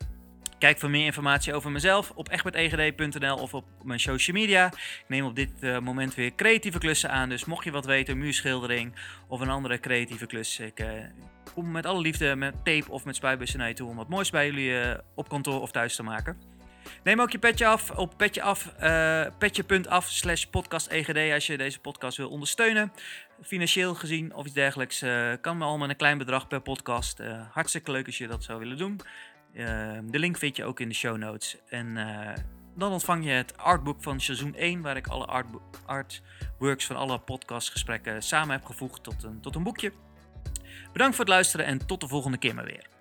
[0.64, 4.66] Kijk voor meer informatie over mezelf op egbertegd.nl of op mijn social media.
[4.66, 7.28] Ik neem op dit eh, moment weer creatieve klussen aan.
[7.28, 8.94] Dus mocht je wat weten, muurschildering
[9.28, 10.58] of een andere creatieve klus.
[10.58, 10.88] Ik eh,
[11.54, 14.30] kom met alle liefde met tape of met spuitbussen naar je toe om wat moois
[14.30, 16.40] bij jullie eh, op kantoor of thuis te maken.
[17.02, 21.80] Neem ook je petje af op petje af, eh, petje.af slash podcastegd als je deze
[21.80, 22.92] podcast wil ondersteunen.
[23.42, 25.04] Financieel gezien of iets dergelijks
[25.40, 27.20] kan me al met een klein bedrag per podcast.
[27.50, 29.00] Hartstikke leuk als je dat zou willen doen.
[29.54, 31.56] Eh, de link vind je ook in de show notes.
[31.68, 32.42] En eh,
[32.76, 37.18] dan ontvang je het artbook van seizoen 1, waar ik alle artbo- artworks van alle
[37.18, 39.92] podcastgesprekken samen heb gevoegd tot een, tot een boekje.
[40.92, 42.93] Bedankt voor het luisteren en tot de volgende keer maar weer.